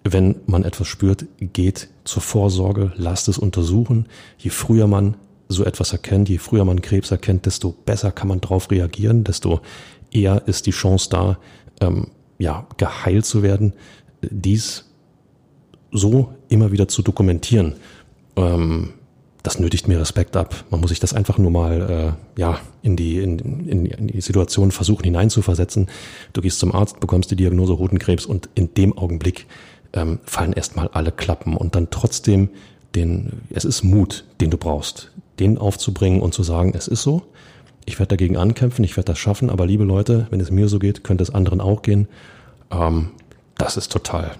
wenn 0.03 0.35
man 0.45 0.63
etwas 0.63 0.87
spürt, 0.87 1.25
geht 1.39 1.89
zur 2.03 2.21
Vorsorge, 2.21 2.91
lasst 2.95 3.27
es 3.27 3.37
untersuchen. 3.37 4.07
Je 4.37 4.49
früher 4.49 4.87
man 4.87 5.15
so 5.47 5.63
etwas 5.63 5.91
erkennt, 5.91 6.29
je 6.29 6.37
früher 6.37 6.65
man 6.65 6.81
Krebs 6.81 7.11
erkennt, 7.11 7.45
desto 7.45 7.71
besser 7.71 8.11
kann 8.11 8.27
man 8.27 8.41
darauf 8.41 8.69
reagieren, 8.71 9.23
desto 9.23 9.61
eher 10.11 10.43
ist 10.47 10.65
die 10.65 10.71
Chance 10.71 11.09
da, 11.09 11.37
ähm, 11.79 12.07
ja, 12.37 12.67
geheilt 12.77 13.25
zu 13.25 13.43
werden. 13.43 13.73
Dies 14.21 14.85
so 15.91 16.33
immer 16.49 16.71
wieder 16.71 16.87
zu 16.87 17.01
dokumentieren, 17.01 17.75
ähm, 18.35 18.93
das 19.43 19.59
nötigt 19.59 19.89
mir 19.89 19.99
Respekt 19.99 20.37
ab. 20.37 20.63
Man 20.69 20.79
muss 20.79 20.89
sich 20.89 21.01
das 21.01 21.13
einfach 21.13 21.37
nur 21.37 21.51
mal 21.51 22.15
äh, 22.37 22.39
ja 22.39 22.59
in 22.81 22.95
die 22.95 23.19
in, 23.19 23.67
in, 23.67 24.07
die 24.07 24.21
Situation 24.21 24.71
versuchen 24.71 25.03
hineinzuversetzen. 25.03 25.87
Du 26.31 26.41
gehst 26.41 26.59
zum 26.59 26.73
Arzt, 26.73 27.01
bekommst 27.01 27.29
die 27.29 27.35
Diagnose 27.35 27.77
Hodenkrebs 27.77 28.25
und 28.25 28.49
in 28.55 28.73
dem 28.73 28.97
Augenblick 28.97 29.45
ähm, 29.93 30.19
fallen 30.25 30.53
erstmal 30.53 30.89
alle 30.89 31.11
Klappen 31.11 31.55
und 31.55 31.75
dann 31.75 31.89
trotzdem 31.89 32.49
den 32.95 33.41
es 33.49 33.65
ist 33.65 33.83
Mut, 33.83 34.23
den 34.39 34.51
du 34.51 34.57
brauchst 34.57 35.11
den 35.39 35.57
aufzubringen 35.57 36.21
und 36.21 36.33
zu 36.33 36.43
sagen, 36.43 36.73
es 36.75 36.87
ist 36.87 37.01
so, 37.01 37.23
ich 37.85 37.97
werde 37.97 38.09
dagegen 38.09 38.37
ankämpfen, 38.37 38.85
ich 38.85 38.95
werde 38.97 39.07
das 39.07 39.19
schaffen, 39.19 39.49
aber 39.49 39.65
liebe 39.65 39.83
Leute, 39.83 40.27
wenn 40.29 40.39
es 40.39 40.51
mir 40.51 40.67
so 40.67 40.77
geht, 40.77 41.03
könnte 41.03 41.23
es 41.23 41.33
anderen 41.33 41.59
auch 41.59 41.81
gehen. 41.81 42.07
Ähm, 42.71 43.09
das 43.57 43.77
ist 43.77 43.91
total 43.91 44.31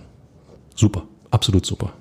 super, 0.76 1.04
absolut 1.32 1.66
super 1.66 1.93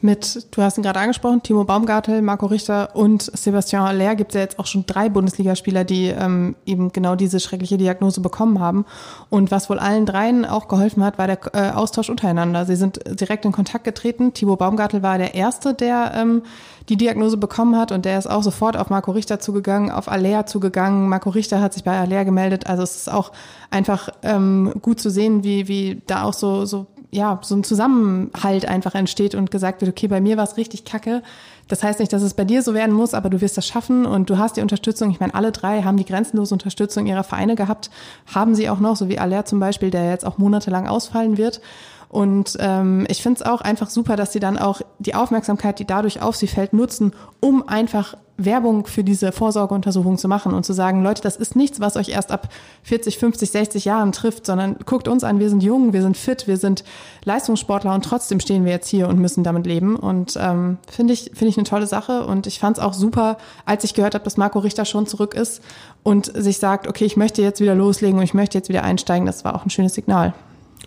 mit, 0.00 0.46
du 0.52 0.62
hast 0.62 0.78
ihn 0.78 0.84
gerade 0.84 1.00
angesprochen, 1.00 1.42
Timo 1.42 1.64
Baumgartel, 1.64 2.22
Marco 2.22 2.46
Richter 2.46 2.94
und 2.94 3.22
Sebastian 3.22 3.84
Aller 3.84 4.14
gibt 4.14 4.30
es 4.30 4.34
ja 4.36 4.42
jetzt 4.42 4.58
auch 4.58 4.66
schon 4.66 4.86
drei 4.86 5.08
Bundesligaspieler, 5.08 5.84
die 5.84 6.06
ähm, 6.06 6.54
eben 6.66 6.92
genau 6.92 7.16
diese 7.16 7.40
schreckliche 7.40 7.78
Diagnose 7.78 8.20
bekommen 8.20 8.60
haben. 8.60 8.84
Und 9.28 9.50
was 9.50 9.68
wohl 9.68 9.78
allen 9.78 10.06
dreien 10.06 10.44
auch 10.44 10.68
geholfen 10.68 11.02
hat, 11.02 11.18
war 11.18 11.26
der 11.26 11.38
äh, 11.52 11.70
Austausch 11.70 12.10
untereinander. 12.10 12.64
Sie 12.64 12.76
sind 12.76 13.00
direkt 13.20 13.44
in 13.44 13.52
Kontakt 13.52 13.84
getreten. 13.84 14.34
Timo 14.34 14.56
Baumgartel 14.56 15.02
war 15.02 15.18
der 15.18 15.34
Erste, 15.34 15.74
der 15.74 16.12
ähm, 16.14 16.42
die 16.88 16.96
Diagnose 16.96 17.36
bekommen 17.36 17.76
hat 17.76 17.92
und 17.92 18.04
der 18.04 18.18
ist 18.18 18.28
auch 18.28 18.42
sofort 18.42 18.76
auf 18.76 18.90
Marco 18.90 19.10
Richter 19.10 19.40
zugegangen, 19.40 19.90
auf 19.90 20.08
Alea 20.08 20.46
zugegangen. 20.46 21.08
Marco 21.08 21.30
Richter 21.30 21.60
hat 21.60 21.74
sich 21.74 21.84
bei 21.84 21.98
Alea 21.98 22.22
gemeldet. 22.22 22.66
Also 22.66 22.82
es 22.82 22.96
ist 22.96 23.12
auch 23.12 23.32
einfach 23.70 24.08
ähm, 24.22 24.72
gut 24.80 25.00
zu 25.00 25.10
sehen, 25.10 25.44
wie, 25.44 25.68
wie 25.68 26.02
da 26.06 26.22
auch 26.22 26.32
so, 26.32 26.64
so 26.64 26.86
ja, 27.10 27.38
so 27.42 27.54
ein 27.54 27.64
Zusammenhalt 27.64 28.66
einfach 28.66 28.94
entsteht 28.94 29.34
und 29.34 29.50
gesagt 29.50 29.80
wird, 29.80 29.90
okay, 29.90 30.08
bei 30.08 30.20
mir 30.20 30.36
war 30.36 30.44
es 30.44 30.56
richtig 30.56 30.84
kacke. 30.84 31.22
Das 31.66 31.82
heißt 31.82 32.00
nicht, 32.00 32.12
dass 32.12 32.22
es 32.22 32.34
bei 32.34 32.44
dir 32.44 32.62
so 32.62 32.74
werden 32.74 32.94
muss, 32.94 33.14
aber 33.14 33.30
du 33.30 33.40
wirst 33.40 33.56
das 33.56 33.66
schaffen 33.66 34.06
und 34.06 34.28
du 34.28 34.38
hast 34.38 34.56
die 34.56 34.60
Unterstützung. 34.60 35.10
Ich 35.10 35.20
meine, 35.20 35.34
alle 35.34 35.52
drei 35.52 35.82
haben 35.82 35.96
die 35.96 36.04
grenzenlose 36.04 36.54
Unterstützung 36.54 37.06
ihrer 37.06 37.24
Vereine 37.24 37.54
gehabt, 37.54 37.90
haben 38.34 38.54
sie 38.54 38.68
auch 38.68 38.80
noch, 38.80 38.96
so 38.96 39.08
wie 39.08 39.18
Aller 39.18 39.44
zum 39.44 39.60
Beispiel, 39.60 39.90
der 39.90 40.10
jetzt 40.10 40.26
auch 40.26 40.38
monatelang 40.38 40.86
ausfallen 40.86 41.38
wird. 41.38 41.60
Und 42.08 42.56
ähm, 42.58 43.06
ich 43.08 43.22
finde 43.22 43.40
es 43.40 43.46
auch 43.46 43.60
einfach 43.60 43.90
super, 43.90 44.16
dass 44.16 44.32
sie 44.32 44.40
dann 44.40 44.58
auch 44.58 44.80
die 44.98 45.14
Aufmerksamkeit, 45.14 45.78
die 45.78 45.86
dadurch 45.86 46.22
auf 46.22 46.36
sie 46.36 46.46
fällt, 46.46 46.72
nutzen, 46.72 47.12
um 47.40 47.66
einfach 47.68 48.16
Werbung 48.38 48.86
für 48.86 49.02
diese 49.02 49.32
Vorsorgeuntersuchung 49.32 50.16
zu 50.16 50.28
machen 50.28 50.54
und 50.54 50.64
zu 50.64 50.72
sagen, 50.72 51.02
Leute, 51.02 51.20
das 51.20 51.36
ist 51.36 51.56
nichts, 51.56 51.80
was 51.80 51.96
euch 51.96 52.08
erst 52.08 52.30
ab 52.30 52.48
40, 52.84 53.18
50, 53.18 53.50
60 53.50 53.84
Jahren 53.84 54.12
trifft, 54.12 54.46
sondern 54.46 54.76
guckt 54.86 55.08
uns 55.08 55.24
an, 55.24 55.40
wir 55.40 55.50
sind 55.50 55.62
jung, 55.62 55.92
wir 55.92 56.02
sind 56.02 56.16
fit, 56.16 56.46
wir 56.46 56.56
sind 56.56 56.84
Leistungssportler 57.24 57.92
und 57.92 58.04
trotzdem 58.04 58.38
stehen 58.38 58.64
wir 58.64 58.70
jetzt 58.70 58.88
hier 58.88 59.08
und 59.08 59.18
müssen 59.18 59.42
damit 59.42 59.66
leben. 59.66 59.96
Und 59.96 60.38
ähm, 60.40 60.78
finde 60.88 61.14
ich, 61.14 61.32
finde 61.34 61.48
ich 61.48 61.56
eine 61.56 61.64
tolle 61.64 61.88
Sache. 61.88 62.24
Und 62.24 62.46
ich 62.46 62.60
fand 62.60 62.78
es 62.78 62.82
auch 62.82 62.94
super, 62.94 63.38
als 63.66 63.82
ich 63.82 63.94
gehört 63.94 64.14
habe, 64.14 64.24
dass 64.24 64.36
Marco 64.36 64.60
Richter 64.60 64.84
schon 64.84 65.06
zurück 65.06 65.34
ist 65.34 65.60
und 66.04 66.32
sich 66.34 66.58
sagt, 66.58 66.86
okay, 66.86 67.04
ich 67.04 67.16
möchte 67.16 67.42
jetzt 67.42 67.60
wieder 67.60 67.74
loslegen 67.74 68.18
und 68.18 68.24
ich 68.24 68.34
möchte 68.34 68.56
jetzt 68.56 68.68
wieder 68.68 68.84
einsteigen. 68.84 69.26
Das 69.26 69.44
war 69.44 69.56
auch 69.56 69.64
ein 69.64 69.70
schönes 69.70 69.94
Signal. 69.94 70.32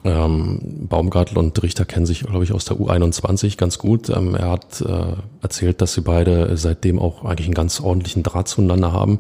Ähm, 0.04 0.88
Baumgartel 0.90 1.38
und 1.38 1.62
Richter 1.62 1.86
kennen 1.86 2.06
sich, 2.06 2.22
glaube 2.22 2.44
ich, 2.44 2.54
aus 2.54 2.66
der 2.66 2.78
U21 2.78 3.58
ganz 3.58 3.78
gut. 3.78 4.10
Ähm, 4.10 4.36
er 4.36 4.52
hat 4.52 4.82
äh, 4.82 5.14
erzählt, 5.42 5.82
dass 5.82 5.94
sie 5.94 6.02
beide 6.02 6.58
seitdem 6.58 6.98
auch 7.00 7.24
eigentlich 7.24 7.48
einen 7.48 7.54
ganz 7.54 7.80
ordentlichen 7.80 8.24
Draht 8.24 8.48
zueinander 8.48 8.94
haben. 8.94 9.20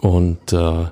Und 0.00 0.52
äh, 0.52 0.86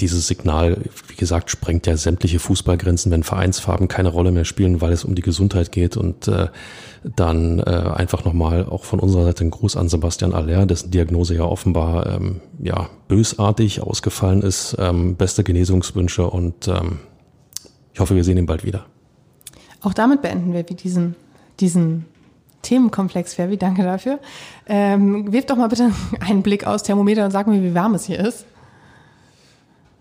dieses 0.00 0.26
Signal, 0.26 0.78
wie 1.08 1.16
gesagt, 1.16 1.50
sprengt 1.50 1.86
ja 1.86 1.96
sämtliche 1.96 2.38
Fußballgrenzen, 2.38 3.12
wenn 3.12 3.22
Vereinsfarben 3.22 3.88
keine 3.88 4.08
Rolle 4.08 4.32
mehr 4.32 4.44
spielen, 4.44 4.80
weil 4.80 4.92
es 4.92 5.04
um 5.04 5.14
die 5.14 5.22
Gesundheit 5.22 5.72
geht. 5.72 5.96
Und 5.96 6.28
äh, 6.28 6.48
dann 7.16 7.58
äh, 7.58 7.62
einfach 7.62 8.24
nochmal 8.24 8.66
auch 8.66 8.84
von 8.84 9.00
unserer 9.00 9.24
Seite 9.24 9.44
ein 9.44 9.50
Gruß 9.50 9.76
an 9.76 9.88
Sebastian 9.88 10.32
Aller, 10.32 10.66
dessen 10.66 10.90
Diagnose 10.90 11.34
ja 11.34 11.44
offenbar 11.44 12.06
ähm, 12.06 12.40
ja 12.58 12.88
bösartig 13.08 13.82
ausgefallen 13.82 14.42
ist. 14.42 14.76
Ähm, 14.78 15.16
beste 15.16 15.44
Genesungswünsche 15.44 16.28
und 16.28 16.68
ähm, 16.68 17.00
ich 17.94 18.00
hoffe, 18.00 18.16
wir 18.16 18.24
sehen 18.24 18.36
ihn 18.36 18.46
bald 18.46 18.64
wieder. 18.64 18.86
Auch 19.80 19.94
damit 19.94 20.20
beenden 20.20 20.52
wir 20.52 20.64
diesen, 20.64 21.14
diesen 21.60 22.06
Themenkomplex, 22.62 23.34
Ferbi. 23.34 23.56
Danke 23.56 23.84
dafür. 23.84 24.18
Ähm, 24.66 25.32
wirf 25.32 25.46
doch 25.46 25.56
mal 25.56 25.68
bitte 25.68 25.92
einen 26.20 26.42
Blick 26.42 26.66
aus 26.66 26.82
Thermometer 26.82 27.24
und 27.24 27.30
sag 27.30 27.46
mir, 27.46 27.62
wie 27.62 27.74
warm 27.74 27.94
es 27.94 28.04
hier 28.04 28.18
ist. 28.18 28.46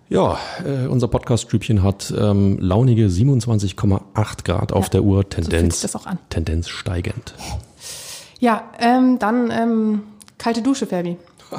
Ja, 0.10 0.38
äh, 0.66 0.88
unser 0.88 1.08
Podcast-Stübchen 1.08 1.84
hat 1.84 2.14
ähm, 2.18 2.58
launige 2.60 3.08
27,8 3.08 4.44
Grad 4.44 4.74
auf 4.74 4.90
der 4.90 5.04
Uhr, 5.04 5.30
Tendenz, 5.30 5.82
so 5.82 5.88
das 5.88 5.96
auch 5.96 6.06
an. 6.06 6.18
Tendenz 6.30 6.70
steigend. 6.70 7.36
Ja, 8.40 8.64
ähm, 8.80 9.20
dann 9.20 9.52
ähm, 9.52 10.04
kalte 10.38 10.62
Dusche, 10.62 10.88
Ferbi. 10.88 11.18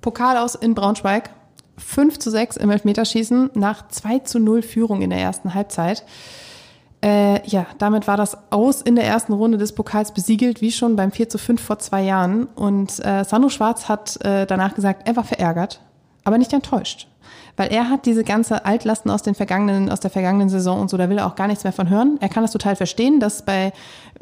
Pokal 0.00 0.36
aus 0.36 0.56
in 0.56 0.74
Braunschweig. 0.74 1.30
5 1.78 2.18
zu 2.18 2.30
6 2.30 2.56
im 2.56 2.70
Elfmeterschießen 2.70 3.50
nach 3.54 3.88
2 3.88 4.20
zu 4.20 4.38
0 4.38 4.62
Führung 4.62 5.02
in 5.02 5.10
der 5.10 5.20
ersten 5.20 5.54
Halbzeit. 5.54 6.04
Äh, 7.04 7.46
ja, 7.46 7.66
damit 7.78 8.06
war 8.08 8.16
das 8.16 8.36
Aus 8.50 8.80
in 8.80 8.96
der 8.96 9.04
ersten 9.04 9.32
Runde 9.32 9.58
des 9.58 9.74
Pokals 9.74 10.12
besiegelt, 10.12 10.60
wie 10.60 10.72
schon 10.72 10.96
beim 10.96 11.12
4 11.12 11.28
zu 11.28 11.38
5 11.38 11.62
vor 11.62 11.78
zwei 11.78 12.02
Jahren. 12.02 12.44
Und 12.54 13.04
äh, 13.04 13.24
Sandro 13.24 13.50
Schwarz 13.50 13.88
hat 13.88 14.24
äh, 14.24 14.46
danach 14.46 14.74
gesagt, 14.74 15.06
er 15.06 15.16
war 15.16 15.24
verärgert, 15.24 15.80
aber 16.24 16.38
nicht 16.38 16.52
enttäuscht. 16.52 17.06
Weil 17.56 17.72
er 17.72 17.88
hat 17.88 18.06
diese 18.06 18.24
ganze 18.24 18.64
Altlasten 18.64 19.10
aus 19.10 19.22
den 19.22 19.34
vergangenen, 19.34 19.90
aus 19.90 20.00
der 20.00 20.10
vergangenen 20.10 20.48
Saison 20.48 20.80
und 20.80 20.90
so, 20.90 20.96
da 20.96 21.08
will 21.08 21.18
er 21.18 21.26
auch 21.26 21.36
gar 21.36 21.46
nichts 21.46 21.64
mehr 21.64 21.72
von 21.72 21.88
hören. 21.88 22.18
Er 22.20 22.28
kann 22.28 22.42
das 22.42 22.52
total 22.52 22.76
verstehen, 22.76 23.20
dass 23.20 23.44
bei, 23.44 23.72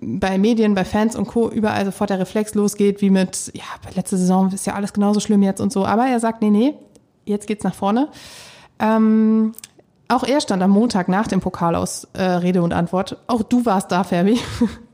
bei 0.01 0.39
Medien, 0.39 0.75
bei 0.75 0.85
Fans 0.85 1.17
und 1.17 1.27
Co. 1.27 1.49
überall 1.51 1.85
sofort 1.85 2.11
der 2.11 2.19
Reflex 2.19 2.55
losgeht, 2.55 3.01
wie 3.01 3.11
mit, 3.11 3.51
ja, 3.55 3.65
letzte 3.95 4.17
Saison 4.17 4.53
ist 4.53 4.67
ja 4.67 4.75
alles 4.75 4.93
genauso 4.93 5.21
schlimm 5.21 5.43
jetzt 5.43 5.61
und 5.61 5.73
so. 5.73 5.85
Aber 5.85 6.07
er 6.07 6.21
sagt, 6.21 6.43
nee, 6.43 6.51
nee, 6.51 6.75
jetzt 7.25 7.47
geht's 7.47 7.65
nach 7.65 7.75
vorne. 7.75 8.09
Ähm, 8.79 9.53
auch 10.09 10.25
er 10.25 10.41
stand 10.41 10.63
am 10.63 10.71
Montag 10.71 11.09
nach 11.09 11.27
dem 11.27 11.41
Pokal 11.41 11.75
aus 11.75 12.09
äh, 12.13 12.23
Rede 12.23 12.63
und 12.63 12.73
Antwort. 12.73 13.17
Auch 13.27 13.43
du 13.43 13.65
warst 13.65 13.91
da, 13.91 14.05
Ferbi. 14.05 14.39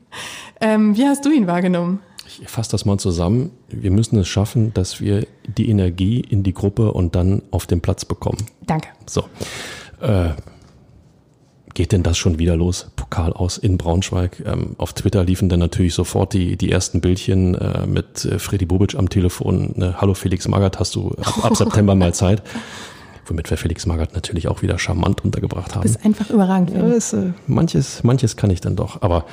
ähm, 0.61 0.95
wie 0.95 1.05
hast 1.05 1.25
du 1.25 1.31
ihn 1.31 1.47
wahrgenommen? 1.47 1.99
Ich 2.39 2.47
fasse 2.47 2.71
das 2.71 2.85
mal 2.85 2.97
zusammen. 2.97 3.51
Wir 3.67 3.91
müssen 3.91 4.17
es 4.17 4.27
schaffen, 4.27 4.73
dass 4.73 5.01
wir 5.01 5.27
die 5.45 5.69
Energie 5.69 6.21
in 6.21 6.43
die 6.43 6.53
Gruppe 6.53 6.93
und 6.93 7.13
dann 7.15 7.41
auf 7.51 7.67
den 7.67 7.81
Platz 7.81 8.05
bekommen. 8.05 8.37
Danke. 8.65 8.87
So. 9.05 9.25
Äh, 9.99 10.29
geht 11.73 11.91
denn 11.91 12.03
das 12.03 12.17
schon 12.17 12.39
wieder 12.39 12.55
los? 12.55 12.87
Pokal 12.95 13.33
aus 13.33 13.57
in 13.57 13.77
Braunschweig. 13.77 14.43
Ähm, 14.45 14.75
auf 14.77 14.93
Twitter 14.93 15.23
liefen 15.23 15.49
dann 15.49 15.59
natürlich 15.59 15.93
sofort 15.93 16.33
die, 16.33 16.57
die 16.57 16.71
ersten 16.71 17.01
Bildchen 17.01 17.55
äh, 17.55 17.85
mit 17.85 18.25
äh, 18.25 18.39
Freddy 18.39 18.65
Bobic 18.65 18.95
am 18.95 19.09
Telefon. 19.09 19.73
Ne, 19.75 19.95
Hallo 19.99 20.13
Felix 20.13 20.47
Magath, 20.47 20.79
hast 20.79 20.95
du 20.95 21.11
ab, 21.21 21.45
ab 21.45 21.55
September 21.57 21.95
mal 21.95 22.13
Zeit? 22.13 22.41
Womit 23.25 23.49
wir 23.49 23.57
Felix 23.57 23.85
Magath 23.85 24.13
natürlich 24.13 24.47
auch 24.47 24.61
wieder 24.61 24.79
charmant 24.79 25.23
untergebracht 25.23 25.75
haben. 25.75 25.83
Du 25.83 25.87
bist 25.87 26.05
einfach 26.05 26.29
überragend. 26.29 26.71
Ja, 26.71 26.87
ist, 26.87 27.13
äh, 27.13 27.31
manches, 27.47 28.03
manches 28.03 28.35
kann 28.35 28.49
ich 28.49 28.61
dann 28.61 28.75
doch, 28.75 29.01
aber 29.01 29.25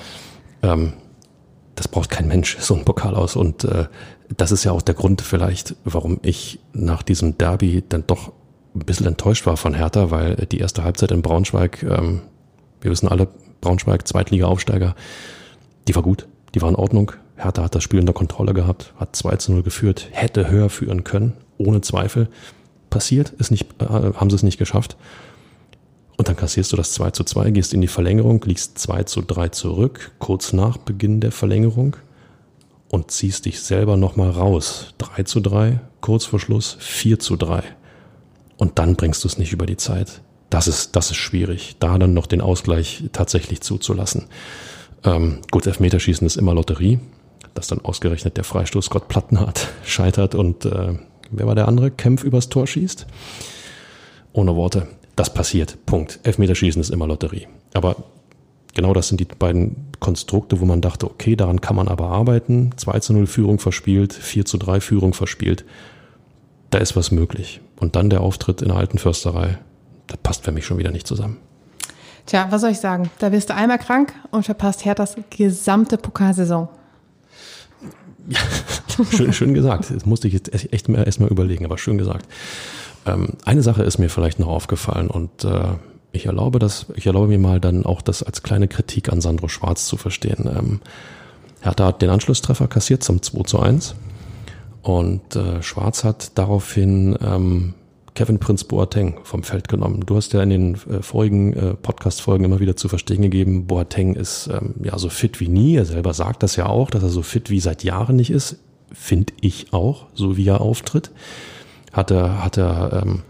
ähm, 0.63 0.93
das 1.75 1.89
braucht 1.89 2.11
kein 2.11 2.27
Mensch, 2.27 2.59
so 2.59 2.75
ein 2.75 2.85
Pokal 2.85 3.15
aus. 3.15 3.37
Und 3.37 3.65
äh, 3.65 3.87
das 4.37 4.53
ist 4.53 4.65
ja 4.65 4.73
auch 4.73 4.83
der 4.83 4.95
Grund 4.95 5.23
vielleicht, 5.23 5.77
warum 5.85 6.19
ich 6.23 6.59
nach 6.73 7.03
diesem 7.03 7.39
Derby 7.39 7.85
dann 7.89 8.05
doch 8.07 8.33
ein 8.79 8.87
bisschen 8.87 9.07
enttäuscht 9.07 9.47
war 9.47 9.57
von 9.57 9.75
Hertha, 9.75 10.11
weil 10.11 10.47
die 10.51 10.59
erste 10.59 10.85
Halbzeit 10.85 11.11
in 11.11 11.23
Braunschweig, 11.23 11.83
ähm, 11.83 12.23
wir 12.81 12.91
wissen 12.91 13.09
alle, 13.09 13.29
Braunschweig, 13.61 14.07
Zweitliga-Aufsteiger, 14.07 14.95
die 15.89 15.95
war 15.95 16.03
gut, 16.03 16.29
die 16.55 16.63
war 16.63 16.69
in 16.69 16.77
Ordnung. 16.77 17.13
Hertha 17.37 17.63
hat 17.63 17.75
das 17.75 17.83
Spiel 17.83 18.01
unter 18.01 18.13
Kontrolle 18.13 18.55
gehabt, 18.55 18.93
hat 18.97 19.17
2 19.17 19.37
zu 19.37 19.53
0 19.53 19.63
geführt, 19.63 20.09
hätte 20.13 20.51
höher 20.51 20.71
führen 20.71 21.05
können, 21.05 21.35
ohne 21.57 21.81
Zweifel. 21.81 22.29
Passiert, 22.91 23.31
ist 23.31 23.51
nicht, 23.51 23.67
äh, 23.83 23.87
haben 23.87 24.31
sie 24.31 24.37
es 24.37 24.43
nicht 24.43 24.59
geschafft. 24.59 24.97
Und 26.17 26.29
dann 26.29 26.37
kassierst 26.37 26.73
du 26.73 26.77
das 26.77 26.93
2 26.95 27.11
zu 27.11 27.25
2, 27.25 27.51
gehst 27.51 27.75
in 27.75 27.81
die 27.81 27.87
Verlängerung, 27.87 28.43
liegst 28.45 28.79
2 28.79 29.05
zu 29.05 29.23
3 29.23 29.51
zurück, 29.51 30.13
kurz 30.19 30.53
nach 30.53 30.77
Beginn 30.77 31.21
der 31.21 31.33
Verlängerung 31.33 31.97
und 32.89 33.11
ziehst 33.11 33.45
dich 33.45 33.61
selber 33.61 33.97
nochmal 33.97 34.31
raus. 34.31 34.95
3 34.99 35.25
zu 35.25 35.41
3, 35.41 35.81
kurz 36.01 36.25
vor 36.25 36.41
Schluss 36.41 36.77
4 36.81 37.19
zu 37.19 37.37
3 37.37 37.63
und 38.59 38.79
dann 38.79 38.97
bringst 38.97 39.25
du 39.25 39.29
es 39.29 39.39
nicht 39.39 39.53
über 39.53 39.65
die 39.65 39.77
Zeit. 39.77 40.21
Das 40.51 40.67
ist, 40.69 40.97
das 40.97 41.11
ist 41.11 41.17
schwierig, 41.17 41.77
da 41.79 41.97
dann 41.99 42.13
noch 42.13 42.27
den 42.27 42.41
Ausgleich 42.41 43.05
tatsächlich 43.13 43.61
zuzulassen. 43.61 44.27
Ähm, 45.05 45.39
gut, 45.51 45.67
Elfmeterschießen 45.67 46.27
ist 46.27 46.37
immer 46.37 46.55
Lotterie, 46.55 46.99
dass 47.55 47.69
dann 47.69 47.81
ausgerechnet 47.81 48.37
der 48.37 48.45
Freistoß 48.45 48.87
Scott 48.87 49.09
Plattenhardt 49.09 49.69
scheitert 49.85 50.35
und 50.35 50.65
äh, 50.65 50.95
wer 51.31 51.47
war 51.47 51.55
der 51.55 51.69
andere? 51.69 51.91
Kempf 51.91 52.25
übers 52.25 52.49
Tor 52.49 52.67
schießt. 52.67 53.07
Ohne 54.33 54.57
Worte. 54.57 54.89
Das 55.17 55.33
passiert. 55.33 55.79
Punkt. 55.87 56.21
Elfmeterschießen 56.23 56.81
ist 56.81 56.91
immer 56.91 57.07
Lotterie. 57.07 57.49
Aber 57.75 57.97
genau 58.75 58.93
das 58.93 59.09
sind 59.09 59.21
die 59.21 59.25
beiden 59.25 59.89
Konstrukte, 59.99 60.61
wo 60.61 60.65
man 60.65 60.81
dachte, 60.81 61.07
okay, 61.07 61.35
daran 61.35 61.61
kann 61.61 61.77
man 61.77 61.89
aber 61.89 62.09
arbeiten. 62.09 62.71
2 62.77 63.01
zu 63.01 63.13
0 63.13 63.27
Führung 63.27 63.59
verspielt, 63.59 64.13
4 64.13 64.45
zu 64.45 64.59
3 64.59 64.81
Führung 64.81 65.15
verspielt. 65.15 65.65
Da 66.71 66.79
ist 66.79 66.95
was 66.95 67.11
möglich. 67.11 67.61
Und 67.81 67.97
dann 67.97 68.11
der 68.11 68.21
Auftritt 68.21 68.63
in 68.63 68.69
der 68.69 68.77
alten 68.77 68.99
Försterei, 68.99 69.59
das 70.07 70.19
passt 70.19 70.45
für 70.45 70.53
mich 70.53 70.67
schon 70.67 70.79
wieder 70.79 70.91
nicht 70.91 71.07
zusammen. 71.07 71.39
Tja, 72.27 72.49
was 72.51 72.61
soll 72.61 72.71
ich 72.71 72.79
sagen? 72.79 73.11
Da 73.21 73.33
wirst 73.33 73.51
du 73.51 73.55
einmal 73.55 73.79
krank 73.79 74.13
und 74.31 74.45
verpasst 74.45 74.85
Herthas 74.85 75.17
gesamte 75.31 75.97
Pokalsaison. 75.97 76.69
Ja, 78.29 78.41
schön, 79.17 79.33
schön 79.33 79.55
gesagt. 79.55 79.91
Das 79.91 80.05
musste 80.05 80.29
ich 80.29 80.35
jetzt 80.35 80.53
echt 80.73 80.89
mal 80.89 81.05
erstmal 81.05 81.31
überlegen, 81.31 81.65
aber 81.65 81.79
schön 81.79 81.97
gesagt. 81.97 82.27
Ähm, 83.07 83.29
eine 83.45 83.63
Sache 83.63 83.83
ist 83.83 83.99
mir 83.99 84.11
vielleicht 84.11 84.39
noch 84.39 84.49
aufgefallen 84.49 85.09
und 85.09 85.45
äh, 85.45 85.77
ich 86.13 86.27
erlaube 86.27 86.59
das, 86.59 86.87
ich 86.95 87.07
erlaube 87.07 87.29
mir 87.29 87.39
mal 87.39 87.61
dann 87.61 87.87
auch 87.87 88.03
das 88.03 88.23
als 88.23 88.43
kleine 88.43 88.69
Kritik 88.69 89.11
an 89.11 89.21
Sandro 89.21 89.49
Schwarz 89.49 89.87
zu 89.87 89.97
verstehen. 89.97 90.51
Ähm, 90.55 90.81
Hertha 91.61 91.87
hat 91.87 92.03
den 92.03 92.11
Anschlusstreffer 92.11 92.69
kassiert 92.69 93.03
zum 93.03 93.23
2 93.23 93.43
zu 93.45 93.61
1 93.61 93.95
und 94.89 95.37
äh, 95.37 95.63
Schwarz 95.63 96.03
hat 96.03 96.39
daraufhin 96.39 97.15
ähm, 97.23 97.75
Kevin 98.15 98.39
Prince 98.39 98.65
Boateng 98.65 99.21
vom 99.23 99.43
Feld 99.43 99.69
genommen. 99.69 100.01
Du 100.07 100.17
hast 100.17 100.33
ja 100.33 100.43
in 100.43 100.49
den 100.49 100.75
äh, 100.77 101.03
vorigen 101.03 101.53
äh, 101.53 101.75
Podcast-Folgen 101.75 102.47
immer 102.47 102.59
wieder 102.59 102.75
zu 102.75 102.89
verstehen 102.89 103.21
gegeben, 103.21 103.67
Boateng 103.67 104.15
ist 104.15 104.49
ähm, 104.51 104.77
ja 104.83 104.99
so 104.99 105.11
fit 105.11 105.41
wie 105.41 105.49
nie. 105.49 105.77
Er 105.77 105.85
selber 105.85 106.15
sagt 106.15 106.43
das 106.43 106.57
ja 106.57 106.65
auch, 106.65 106.89
dass 106.89 107.03
er 107.03 107.11
so 107.11 107.21
fit 107.21 107.51
wie 107.51 107.61
seit 107.61 107.85
Jahren 107.85 108.17
nicht 108.17 108.31
ist. 108.31 108.57
Finde 108.91 109.35
ich 109.43 109.75
auch, 109.75 110.07
so 110.15 110.39
wie 110.39 110.49
er 110.49 110.63
auftritt. 110.63 111.11
Hat 111.93 112.11
er, 112.11 112.43
hat 112.43 112.57
er 112.57 113.03
ähm, 113.03 113.25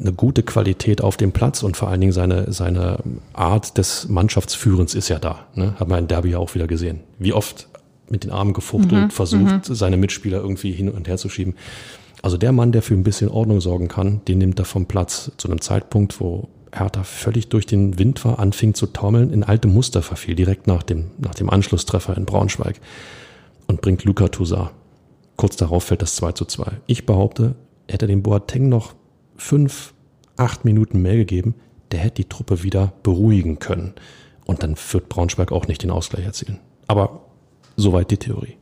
eine 0.00 0.14
gute 0.14 0.42
Qualität 0.42 1.02
auf 1.02 1.18
dem 1.18 1.32
Platz 1.32 1.62
und 1.62 1.76
vor 1.76 1.90
allen 1.90 2.00
Dingen 2.00 2.14
seine, 2.14 2.50
seine 2.50 3.00
Art 3.34 3.76
des 3.76 4.08
Mannschaftsführens 4.08 4.94
ist 4.94 5.10
ja 5.10 5.18
da. 5.18 5.48
Ne? 5.54 5.74
Hat 5.78 5.86
man 5.86 5.98
in 5.98 6.08
Derby 6.08 6.30
ja 6.30 6.38
auch 6.38 6.54
wieder 6.54 6.66
gesehen. 6.66 7.00
Wie 7.18 7.34
oft 7.34 7.68
mit 8.10 8.24
den 8.24 8.30
Armen 8.30 8.52
gefuchtelt, 8.52 9.04
mhm, 9.04 9.10
versucht, 9.10 9.68
mhm. 9.68 9.74
seine 9.74 9.96
Mitspieler 9.96 10.40
irgendwie 10.40 10.72
hin 10.72 10.88
und 10.88 11.08
her 11.08 11.16
zu 11.16 11.28
schieben. 11.28 11.54
Also 12.22 12.36
der 12.36 12.52
Mann, 12.52 12.72
der 12.72 12.82
für 12.82 12.94
ein 12.94 13.02
bisschen 13.02 13.30
Ordnung 13.30 13.60
sorgen 13.60 13.88
kann, 13.88 14.20
den 14.26 14.38
nimmt 14.38 14.58
er 14.58 14.64
vom 14.64 14.86
Platz 14.86 15.32
zu 15.36 15.48
einem 15.48 15.60
Zeitpunkt, 15.60 16.20
wo 16.20 16.48
Hertha 16.72 17.02
völlig 17.02 17.48
durch 17.48 17.66
den 17.66 17.98
Wind 17.98 18.24
war, 18.24 18.38
anfing 18.38 18.74
zu 18.74 18.86
taumeln, 18.86 19.32
in 19.32 19.42
alte 19.42 19.68
Muster 19.68 20.02
verfiel, 20.02 20.34
direkt 20.34 20.66
nach 20.66 20.82
dem, 20.82 21.10
nach 21.18 21.34
dem 21.34 21.50
Anschlusstreffer 21.50 22.16
in 22.16 22.26
Braunschweig 22.26 22.80
und 23.66 23.80
bringt 23.80 24.04
Luca 24.04 24.28
Toussaint. 24.28 24.70
Kurz 25.36 25.56
darauf 25.56 25.84
fällt 25.84 26.02
das 26.02 26.16
2 26.16 26.32
zu 26.32 26.44
2. 26.44 26.72
Ich 26.86 27.06
behaupte, 27.06 27.54
hätte 27.88 28.06
dem 28.06 28.22
Boateng 28.22 28.68
noch 28.68 28.94
fünf, 29.36 29.94
acht 30.36 30.64
Minuten 30.64 31.00
mehr 31.00 31.16
gegeben, 31.16 31.54
der 31.90 32.00
hätte 32.00 32.16
die 32.16 32.28
Truppe 32.28 32.62
wieder 32.62 32.92
beruhigen 33.02 33.58
können. 33.58 33.94
Und 34.44 34.62
dann 34.62 34.76
wird 34.92 35.08
Braunschweig 35.08 35.52
auch 35.52 35.66
nicht 35.66 35.82
den 35.82 35.90
Ausgleich 35.90 36.24
erzielen. 36.24 36.58
Aber 36.86 37.29
Soweit 37.80 38.10
die 38.10 38.18
Theorie. 38.18 38.56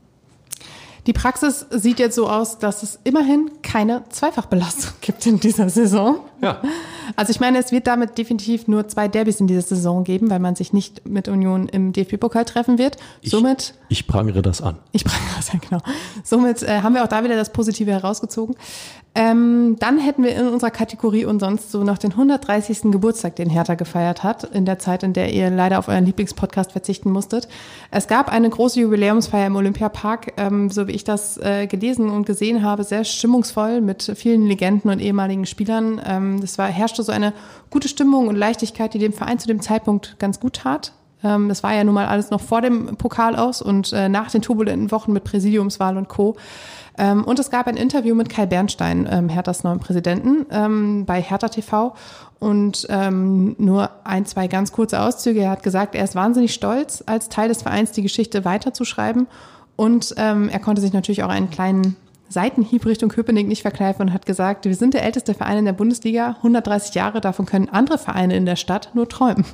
Die 1.07 1.13
Praxis 1.13 1.67
sieht 1.71 1.99
jetzt 1.99 2.15
so 2.15 2.29
aus, 2.29 2.59
dass 2.59 2.83
es 2.83 3.01
immerhin 3.03 3.51
keine 3.63 4.05
Zweifachbelastung 4.11 4.93
gibt 5.01 5.27
in 5.27 5.41
dieser 5.41 5.69
Saison. 5.69 6.21
Ja. 6.41 6.63
Also 7.17 7.31
ich 7.31 7.41
meine, 7.41 7.59
es 7.59 7.73
wird 7.73 7.87
damit 7.87 8.19
definitiv 8.19 8.69
nur 8.69 8.89
zwei 8.89 9.09
Derbys 9.09 9.41
in 9.41 9.47
dieser 9.47 9.63
Saison 9.63 10.05
geben, 10.05 10.31
weil 10.31 10.41
man 10.41 10.55
sich 10.55 10.73
nicht 10.73 11.09
mit 11.09 11.29
Union 11.29 11.69
im 11.69 11.93
DFB-Pokal 11.93 12.45
treffen 12.45 12.79
wird. 12.79 12.97
Ich, 13.21 13.31
Somit 13.31 13.75
Ich 13.89 14.07
prangere 14.07 14.43
das 14.43 14.63
an. 14.63 14.77
ich 14.93 15.05
prangere 15.05 15.37
das 15.37 15.53
ja 15.53 15.59
genau. 15.59 15.83
Somit 16.25 16.63
äh, 16.63 16.83
haben 16.83 16.95
wir 16.95 17.05
auch 17.05 17.09
da 17.09 17.25
wieder 17.25 17.37
das 17.37 17.53
Positive 17.53 17.91
herausgezogen. 17.91 18.57
Ähm, 19.15 19.77
dann 19.81 19.99
hätten 19.99 20.23
wir 20.23 20.37
in 20.37 20.47
unserer 20.47 20.71
Kategorie 20.71 21.25
und 21.25 21.41
sonst 21.41 21.73
so 21.73 21.83
noch 21.83 21.99
den 21.99 22.13
130. 22.13 22.93
Geburtstag, 22.93 23.35
den 23.35 23.51
Hertha 23.51 23.75
gefeiert 23.75 24.23
hat, 24.23 24.45
in 24.45 24.65
der 24.65 24.79
Zeit, 24.79 25.03
in 25.03 25.13
der 25.13 25.33
ihr 25.33 25.51
leider 25.51 25.81
auf 25.81 25.89
euren 25.89 26.07
Lieblingspodcast 26.07 26.71
verzichten 26.71 27.11
musstet. 27.11 27.49
Es 27.91 28.07
gab 28.07 28.31
eine 28.31 28.49
große 28.49 28.79
Jubiläumsfeier 28.79 29.49
im 29.49 29.57
Olympiapark, 29.57 30.35
ähm, 30.37 30.71
so 30.71 30.87
wie 30.87 30.93
ich 30.93 31.03
das 31.03 31.37
äh, 31.39 31.67
gelesen 31.67 32.11
und 32.11 32.27
gesehen 32.27 32.63
habe, 32.63 32.85
sehr 32.85 33.03
stimmungsvoll 33.03 33.81
mit 33.81 34.13
vielen 34.15 34.47
Legenden 34.47 34.89
und 34.89 35.01
ehemaligen 35.01 35.47
Spielern. 35.47 36.01
Ähm, 36.07 36.41
das 36.41 36.57
war, 36.59 36.69
herrschte 36.99 37.03
so 37.05 37.13
eine 37.13 37.33
gute 37.71 37.89
Stimmung 37.89 38.29
und 38.29 38.37
Leichtigkeit, 38.37 38.95
die 38.95 38.99
dem 38.99 39.13
Verein 39.13 39.39
zu 39.39 39.47
dem 39.47 39.61
Zeitpunkt 39.61 40.17
ganz 40.19 40.41
gut 40.41 40.55
tat. 40.55 40.93
Ähm, 41.23 41.49
das 41.49 41.63
war 41.63 41.75
ja 41.75 41.85
nun 41.85 41.95
mal 41.95 42.07
alles 42.07 42.31
noch 42.31 42.41
vor 42.41 42.61
dem 42.61 42.97
Pokal 42.97 43.37
aus 43.37 43.63
und 43.63 43.93
äh, 43.93 44.09
nach 44.09 44.31
den 44.31 44.43
turbulenten 44.43 44.91
Wochen 44.91 45.13
mit 45.13 45.25
Präsidiumswahl 45.25 45.97
und 45.97 46.09
Co. 46.09 46.37
Ähm, 46.97 47.25
und 47.25 47.39
es 47.39 47.51
gab 47.51 47.67
ein 47.67 47.77
Interview 47.77 48.15
mit 48.15 48.29
Kai 48.29 48.47
Bernstein, 48.47 49.09
ähm, 49.11 49.29
Herthas 49.29 49.65
neuen 49.65 49.81
Präsidenten, 49.81 51.07
bei 51.07 51.21
Hertha 51.21 51.49
TV. 51.49 51.95
Und 52.41 52.87
nur 52.89 53.91
ein, 54.05 54.25
zwei 54.25 54.47
ganz 54.47 54.71
kurze 54.71 55.01
Auszüge. 55.01 55.41
Er 55.41 55.51
hat 55.51 55.65
gesagt, 55.65 55.97
er 55.97 56.05
ist 56.05 56.15
wahnsinnig 56.15 56.55
stolz, 56.55 57.03
als 57.05 57.29
Teil 57.29 57.49
des 57.49 57.63
Vereins 57.63 57.91
die 57.91 58.03
Geschichte 58.03 58.45
weiterzuschreiben. 58.45 59.27
Und 59.75 60.13
er 60.17 60.61
konnte 60.61 60.81
sich 60.81 60.93
natürlich 60.93 61.25
auch 61.25 61.31
einen 61.31 61.51
kleinen 61.51 61.97
Seitenhieb 62.29 62.85
Richtung 62.87 63.09
Köpenick 63.09 63.49
nicht 63.49 63.63
verkneifen 63.63 64.03
und 64.03 64.13
hat 64.13 64.27
gesagt, 64.27 64.65
wir 64.65 64.75
sind 64.75 64.95
der 64.95 65.05
älteste 65.05 65.35
Verein 65.35 65.59
in 65.59 65.65
der 65.65 65.73
Bundesliga, 65.73 66.37
130 66.39 66.95
Jahre, 66.95 67.21
davon 67.21 67.47
können 67.47 67.69
andere 67.69 67.99
Vereine 67.99 68.37
in 68.37 68.47
der 68.47 68.57
Stadt 68.57 68.91
nur 68.95 69.09
träumen. 69.09 69.45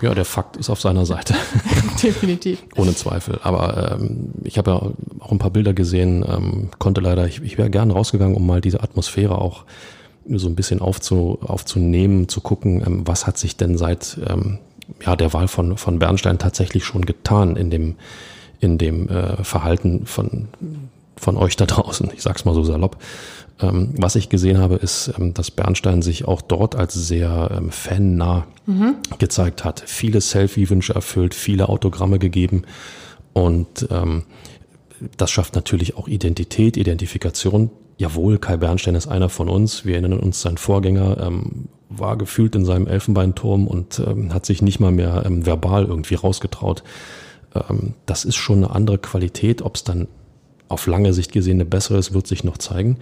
Ja, 0.00 0.14
der 0.14 0.24
Fakt 0.24 0.56
ist 0.56 0.70
auf 0.70 0.80
seiner 0.80 1.04
Seite. 1.04 1.34
Definitiv. 2.02 2.62
Ohne 2.76 2.94
Zweifel. 2.94 3.38
Aber 3.42 3.98
ähm, 4.00 4.32
ich 4.44 4.56
habe 4.56 4.70
ja 4.70 4.76
auch 5.20 5.30
ein 5.30 5.38
paar 5.38 5.50
Bilder 5.50 5.74
gesehen, 5.74 6.24
ähm, 6.26 6.70
konnte 6.78 7.00
leider, 7.00 7.26
ich, 7.26 7.42
ich 7.42 7.58
wäre 7.58 7.70
gern 7.70 7.90
rausgegangen, 7.90 8.34
um 8.34 8.46
mal 8.46 8.60
diese 8.60 8.82
Atmosphäre 8.82 9.38
auch 9.38 9.64
so 10.26 10.48
ein 10.48 10.54
bisschen 10.54 10.80
aufzu, 10.80 11.38
aufzunehmen, 11.42 12.28
zu 12.28 12.40
gucken, 12.40 12.82
ähm, 12.86 13.06
was 13.06 13.26
hat 13.26 13.36
sich 13.36 13.56
denn 13.56 13.76
seit 13.76 14.18
ähm, 14.26 14.58
ja, 15.04 15.16
der 15.16 15.32
Wahl 15.32 15.48
von, 15.48 15.76
von 15.76 15.98
Bernstein 15.98 16.38
tatsächlich 16.38 16.84
schon 16.84 17.04
getan 17.04 17.56
in 17.56 17.70
dem, 17.70 17.96
in 18.60 18.78
dem 18.78 19.08
äh, 19.08 19.44
Verhalten 19.44 20.06
von, 20.06 20.48
von 21.20 21.36
euch 21.36 21.56
da 21.56 21.66
draußen. 21.66 22.10
Ich 22.14 22.22
sag's 22.22 22.44
mal 22.44 22.54
so 22.54 22.64
salopp. 22.64 22.96
Ähm, 23.60 23.94
was 23.96 24.16
ich 24.16 24.28
gesehen 24.28 24.58
habe, 24.58 24.76
ist, 24.76 25.12
ähm, 25.18 25.34
dass 25.34 25.50
Bernstein 25.50 26.02
sich 26.02 26.26
auch 26.26 26.40
dort 26.40 26.74
als 26.74 26.94
sehr 26.94 27.50
ähm, 27.56 27.70
fannah 27.70 28.46
gezeigt 29.18 29.64
hat. 29.64 29.82
Viele 29.84 30.20
Selfie-Wünsche 30.20 30.94
erfüllt, 30.94 31.34
viele 31.34 31.68
Autogramme 31.68 32.20
gegeben 32.20 32.62
und 33.32 33.88
ähm, 33.90 34.24
das 35.16 35.30
schafft 35.30 35.54
natürlich 35.54 35.96
auch 35.96 36.08
Identität, 36.08 36.76
Identifikation. 36.76 37.70
Jawohl, 37.96 38.38
Kai 38.38 38.56
Bernstein 38.56 38.94
ist 38.94 39.08
einer 39.08 39.28
von 39.28 39.48
uns. 39.48 39.84
Wir 39.84 39.94
erinnern 39.94 40.20
uns, 40.20 40.40
sein 40.40 40.56
Vorgänger 40.56 41.18
ähm, 41.20 41.68
war 41.88 42.16
gefühlt 42.16 42.54
in 42.54 42.64
seinem 42.64 42.86
Elfenbeinturm 42.86 43.66
und 43.66 43.98
ähm, 43.98 44.32
hat 44.32 44.46
sich 44.46 44.62
nicht 44.62 44.80
mal 44.80 44.92
mehr 44.92 45.24
ähm, 45.26 45.44
verbal 45.44 45.84
irgendwie 45.84 46.14
rausgetraut. 46.14 46.82
Ähm, 47.54 47.94
das 48.06 48.24
ist 48.24 48.36
schon 48.36 48.58
eine 48.58 48.74
andere 48.74 48.98
Qualität. 48.98 49.62
Ob 49.62 49.76
es 49.76 49.84
dann 49.84 50.08
auf 50.70 50.86
lange 50.86 51.12
Sicht 51.12 51.32
gesehen 51.32 51.56
eine 51.56 51.64
bessere 51.64 51.98
ist, 51.98 52.14
wird 52.14 52.26
sich 52.26 52.44
noch 52.44 52.58
zeigen. 52.58 52.96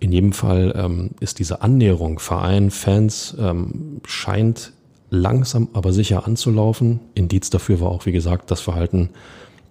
In 0.00 0.12
jedem 0.12 0.32
Fall 0.32 0.74
ähm, 0.76 1.10
ist 1.20 1.38
diese 1.38 1.62
Annäherung 1.62 2.18
Verein, 2.18 2.70
Fans 2.70 3.36
ähm, 3.38 4.00
scheint 4.06 4.72
langsam 5.10 5.68
aber 5.72 5.92
sicher 5.92 6.26
anzulaufen. 6.26 7.00
Indiz 7.14 7.50
dafür 7.50 7.80
war 7.80 7.90
auch, 7.90 8.04
wie 8.04 8.12
gesagt, 8.12 8.50
das 8.50 8.60
Verhalten 8.60 9.10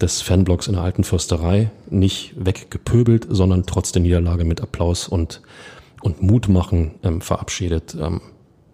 des 0.00 0.22
Fanblocks 0.22 0.66
in 0.66 0.74
der 0.74 0.82
alten 0.82 1.04
Fürsterei 1.04 1.70
nicht 1.88 2.34
weggepöbelt, 2.36 3.26
sondern 3.28 3.66
trotz 3.66 3.92
der 3.92 4.02
Niederlage 4.02 4.44
mit 4.44 4.60
Applaus 4.60 5.06
und, 5.06 5.42
und 6.02 6.22
Mutmachen 6.22 6.92
ähm, 7.02 7.20
verabschiedet. 7.20 7.96
Ähm, 8.00 8.20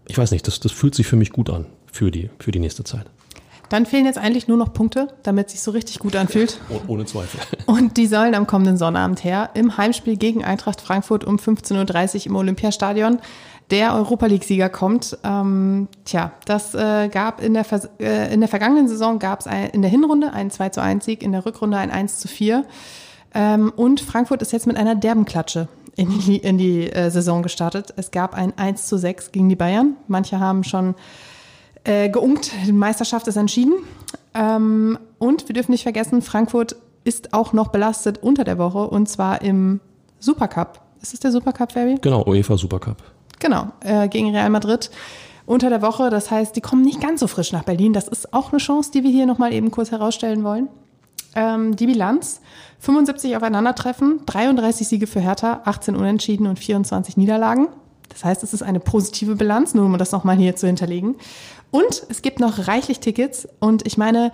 ich 0.06 0.16
weiß 0.16 0.30
nicht, 0.30 0.46
das, 0.46 0.60
das 0.60 0.72
fühlt 0.72 0.94
sich 0.94 1.06
für 1.06 1.16
mich 1.16 1.30
gut 1.30 1.50
an 1.50 1.66
für 1.92 2.10
die, 2.10 2.30
für 2.38 2.52
die 2.52 2.60
nächste 2.60 2.84
Zeit. 2.84 3.06
Dann 3.70 3.86
fehlen 3.86 4.04
jetzt 4.04 4.18
eigentlich 4.18 4.48
nur 4.48 4.56
noch 4.56 4.72
Punkte, 4.72 5.08
damit 5.22 5.46
es 5.46 5.52
sich 5.52 5.62
so 5.62 5.70
richtig 5.70 6.00
gut 6.00 6.16
anfühlt. 6.16 6.60
Oh, 6.68 6.80
ohne 6.88 7.06
Zweifel. 7.06 7.40
Und 7.66 7.96
die 7.96 8.08
sollen 8.08 8.34
am 8.34 8.46
kommenden 8.46 8.76
Sonnabend 8.76 9.24
her 9.24 9.50
im 9.54 9.76
Heimspiel 9.76 10.16
gegen 10.16 10.44
Eintracht 10.44 10.80
Frankfurt 10.80 11.24
um 11.24 11.36
15.30 11.36 12.18
Uhr 12.18 12.26
im 12.26 12.36
Olympiastadion. 12.36 13.20
Der 13.70 13.94
Europa 13.94 14.26
League-Sieger 14.26 14.68
kommt. 14.68 15.16
Ähm, 15.22 15.86
tja, 16.04 16.32
das 16.44 16.74
äh, 16.74 17.08
gab 17.08 17.40
in 17.40 17.54
der, 17.54 17.62
Vers 17.62 17.88
äh, 18.00 18.34
in 18.34 18.40
der 18.40 18.48
vergangenen 18.48 18.88
Saison 18.88 19.20
gab 19.20 19.40
es 19.40 19.46
in 19.72 19.82
der 19.82 19.90
Hinrunde 19.90 20.32
einen 20.32 20.50
2 20.50 20.70
zu 20.70 20.82
1 20.82 21.04
Sieg, 21.04 21.22
in 21.22 21.30
der 21.30 21.46
Rückrunde 21.46 21.78
ein 21.78 21.92
1 21.92 22.18
zu 22.18 22.26
4. 22.26 22.64
Ähm, 23.32 23.72
und 23.76 24.00
Frankfurt 24.00 24.42
ist 24.42 24.52
jetzt 24.52 24.66
mit 24.66 24.76
einer 24.76 24.96
derben 24.96 25.24
Klatsche 25.24 25.68
in 25.94 26.18
die, 26.18 26.38
in 26.38 26.58
die 26.58 26.90
äh, 26.90 27.10
Saison 27.10 27.44
gestartet. 27.44 27.94
Es 27.96 28.10
gab 28.10 28.34
ein 28.34 28.52
1 28.58 28.86
zu 28.86 28.98
6 28.98 29.30
gegen 29.30 29.48
die 29.48 29.56
Bayern. 29.56 29.94
Manche 30.08 30.40
haben 30.40 30.64
schon 30.64 30.96
äh, 31.84 32.08
geunkt, 32.08 32.52
die 32.66 32.72
Meisterschaft 32.72 33.26
ist 33.28 33.36
entschieden. 33.36 33.74
Ähm, 34.34 34.98
und 35.18 35.48
wir 35.48 35.54
dürfen 35.54 35.72
nicht 35.72 35.82
vergessen, 35.82 36.22
Frankfurt 36.22 36.76
ist 37.04 37.32
auch 37.32 37.52
noch 37.52 37.68
belastet 37.68 38.18
unter 38.22 38.44
der 38.44 38.58
Woche 38.58 38.86
und 38.86 39.08
zwar 39.08 39.42
im 39.42 39.80
Supercup. 40.18 40.80
Ist 41.02 41.14
es 41.14 41.20
der 41.20 41.32
Supercup, 41.32 41.72
Fabi? 41.72 41.96
Genau, 42.00 42.24
UEFA 42.26 42.56
Supercup. 42.56 42.98
Genau, 43.38 43.68
äh, 43.80 44.08
gegen 44.08 44.30
Real 44.30 44.50
Madrid 44.50 44.90
unter 45.46 45.70
der 45.70 45.82
Woche. 45.82 46.10
Das 46.10 46.30
heißt, 46.30 46.54
die 46.54 46.60
kommen 46.60 46.82
nicht 46.82 47.00
ganz 47.00 47.20
so 47.20 47.26
frisch 47.26 47.52
nach 47.52 47.64
Berlin. 47.64 47.92
Das 47.92 48.06
ist 48.06 48.32
auch 48.34 48.52
eine 48.52 48.58
Chance, 48.58 48.90
die 48.92 49.02
wir 49.02 49.10
hier 49.10 49.26
nochmal 49.26 49.52
eben 49.52 49.70
kurz 49.70 49.90
herausstellen 49.90 50.44
wollen. 50.44 50.68
Ähm, 51.34 51.76
die 51.76 51.86
Bilanz, 51.86 52.40
75 52.80 53.36
Aufeinandertreffen, 53.36 54.20
33 54.26 54.86
Siege 54.86 55.06
für 55.06 55.20
Hertha, 55.20 55.62
18 55.64 55.96
Unentschieden 55.96 56.46
und 56.46 56.58
24 56.58 57.16
Niederlagen. 57.16 57.68
Das 58.10 58.24
heißt, 58.24 58.42
es 58.42 58.52
ist 58.52 58.62
eine 58.62 58.80
positive 58.80 59.36
Bilanz, 59.36 59.74
nur 59.74 59.86
um 59.86 59.96
das 59.96 60.12
nochmal 60.12 60.36
hier 60.36 60.54
zu 60.56 60.66
hinterlegen. 60.66 61.16
Und 61.70 62.04
es 62.08 62.22
gibt 62.22 62.40
noch 62.40 62.68
reichlich 62.68 63.00
Tickets. 63.00 63.48
Und 63.60 63.86
ich 63.86 63.96
meine, 63.96 64.32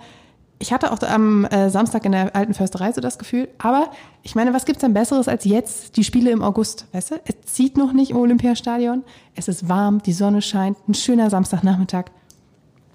ich 0.59 0.73
hatte 0.73 0.91
auch 0.91 1.01
am 1.01 1.45
äh, 1.45 1.69
Samstag 1.69 2.05
in 2.05 2.11
der 2.11 2.35
alten 2.35 2.53
Försterei 2.53 2.91
so 2.91 3.01
das 3.01 3.19
Gefühl, 3.19 3.47
aber 3.59 3.91
ich 4.23 4.35
meine, 4.35 4.53
was 4.53 4.65
gibt's 4.65 4.81
denn 4.81 4.93
Besseres 4.93 5.27
als 5.27 5.45
jetzt 5.45 5.97
die 5.97 6.03
Spiele 6.03 6.31
im 6.31 6.41
August? 6.41 6.87
Weißt 6.93 7.11
du, 7.11 7.15
es 7.25 7.53
zieht 7.53 7.77
noch 7.77 7.93
nicht 7.93 8.11
im 8.11 8.17
Olympiastadion, 8.17 9.03
es 9.35 9.47
ist 9.47 9.69
warm, 9.69 10.01
die 10.01 10.13
Sonne 10.13 10.41
scheint, 10.41 10.77
ein 10.87 10.93
schöner 10.93 11.29
Samstagnachmittag. 11.29 12.05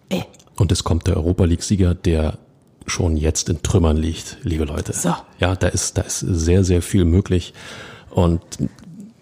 Ey. 0.09 0.25
Und 0.57 0.73
es 0.73 0.85
kommt 0.85 1.07
der 1.07 1.17
Europa 1.17 1.45
League-Sieger, 1.45 1.95
der 1.95 2.39
schon 2.87 3.17
jetzt 3.17 3.49
in 3.49 3.63
Trümmern 3.63 3.97
liegt, 3.97 4.39
liebe 4.43 4.65
Leute. 4.65 4.93
So. 4.93 5.15
Ja, 5.39 5.55
da 5.55 5.69
ist, 5.69 5.97
da 5.99 6.03
ist 6.03 6.19
sehr, 6.21 6.65
sehr 6.65 6.83
viel 6.83 7.05
möglich. 7.05 7.55
Und 8.11 8.43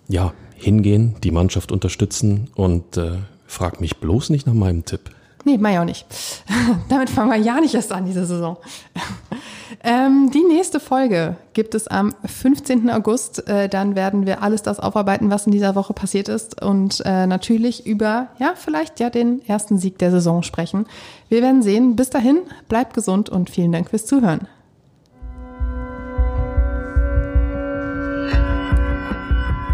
ja, 0.08 0.32
hingehen, 0.60 1.16
die 1.22 1.30
Mannschaft 1.30 1.72
unterstützen 1.72 2.48
und 2.54 2.96
äh, 2.96 3.12
frag 3.46 3.80
mich 3.80 3.96
bloß 3.98 4.30
nicht 4.30 4.46
nach 4.46 4.54
meinem 4.54 4.84
Tipp. 4.84 5.10
Nee, 5.44 5.56
mach 5.58 5.70
ich 5.70 5.78
auch 5.78 5.84
nicht. 5.84 6.06
Damit 6.88 7.08
fangen 7.08 7.30
wir 7.30 7.38
ja 7.38 7.60
nicht 7.60 7.74
erst 7.74 7.92
an, 7.92 8.04
diese 8.04 8.26
Saison. 8.26 8.58
ähm, 9.84 10.30
die 10.32 10.42
nächste 10.42 10.80
Folge 10.80 11.36
gibt 11.54 11.74
es 11.74 11.88
am 11.88 12.14
15. 12.24 12.90
August. 12.90 13.48
Äh, 13.48 13.68
dann 13.68 13.96
werden 13.96 14.26
wir 14.26 14.42
alles 14.42 14.62
das 14.62 14.80
aufarbeiten, 14.80 15.30
was 15.30 15.46
in 15.46 15.52
dieser 15.52 15.74
Woche 15.74 15.94
passiert 15.94 16.28
ist 16.28 16.60
und 16.62 17.02
äh, 17.06 17.26
natürlich 17.26 17.86
über, 17.86 18.28
ja, 18.38 18.52
vielleicht 18.54 19.00
ja 19.00 19.08
den 19.08 19.46
ersten 19.46 19.78
Sieg 19.78 19.98
der 19.98 20.10
Saison 20.10 20.42
sprechen. 20.42 20.86
Wir 21.28 21.40
werden 21.42 21.62
sehen. 21.62 21.96
Bis 21.96 22.10
dahin, 22.10 22.40
bleibt 22.68 22.92
gesund 22.92 23.30
und 23.30 23.48
vielen 23.48 23.72
Dank 23.72 23.88
fürs 23.88 24.06
Zuhören. 24.06 24.46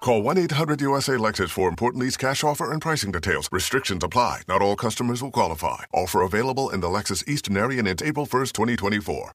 Call 0.00 0.22
1-800-USA 0.22 1.12
Lexus 1.18 1.50
for 1.50 1.68
important 1.68 2.00
lease 2.02 2.16
cash 2.16 2.42
offer 2.42 2.72
and 2.72 2.80
pricing 2.80 3.12
details. 3.12 3.50
Restrictions 3.52 4.02
apply. 4.02 4.40
Not 4.48 4.62
all 4.62 4.74
customers 4.74 5.22
will 5.22 5.30
qualify. 5.30 5.84
Offer 5.92 6.22
available 6.22 6.70
in 6.70 6.80
the 6.80 6.88
Lexus 6.88 7.22
Eastern 7.28 7.58
area 7.58 7.80
and 7.80 8.02
April 8.02 8.26
1st, 8.26 8.52
2024. 8.52 9.28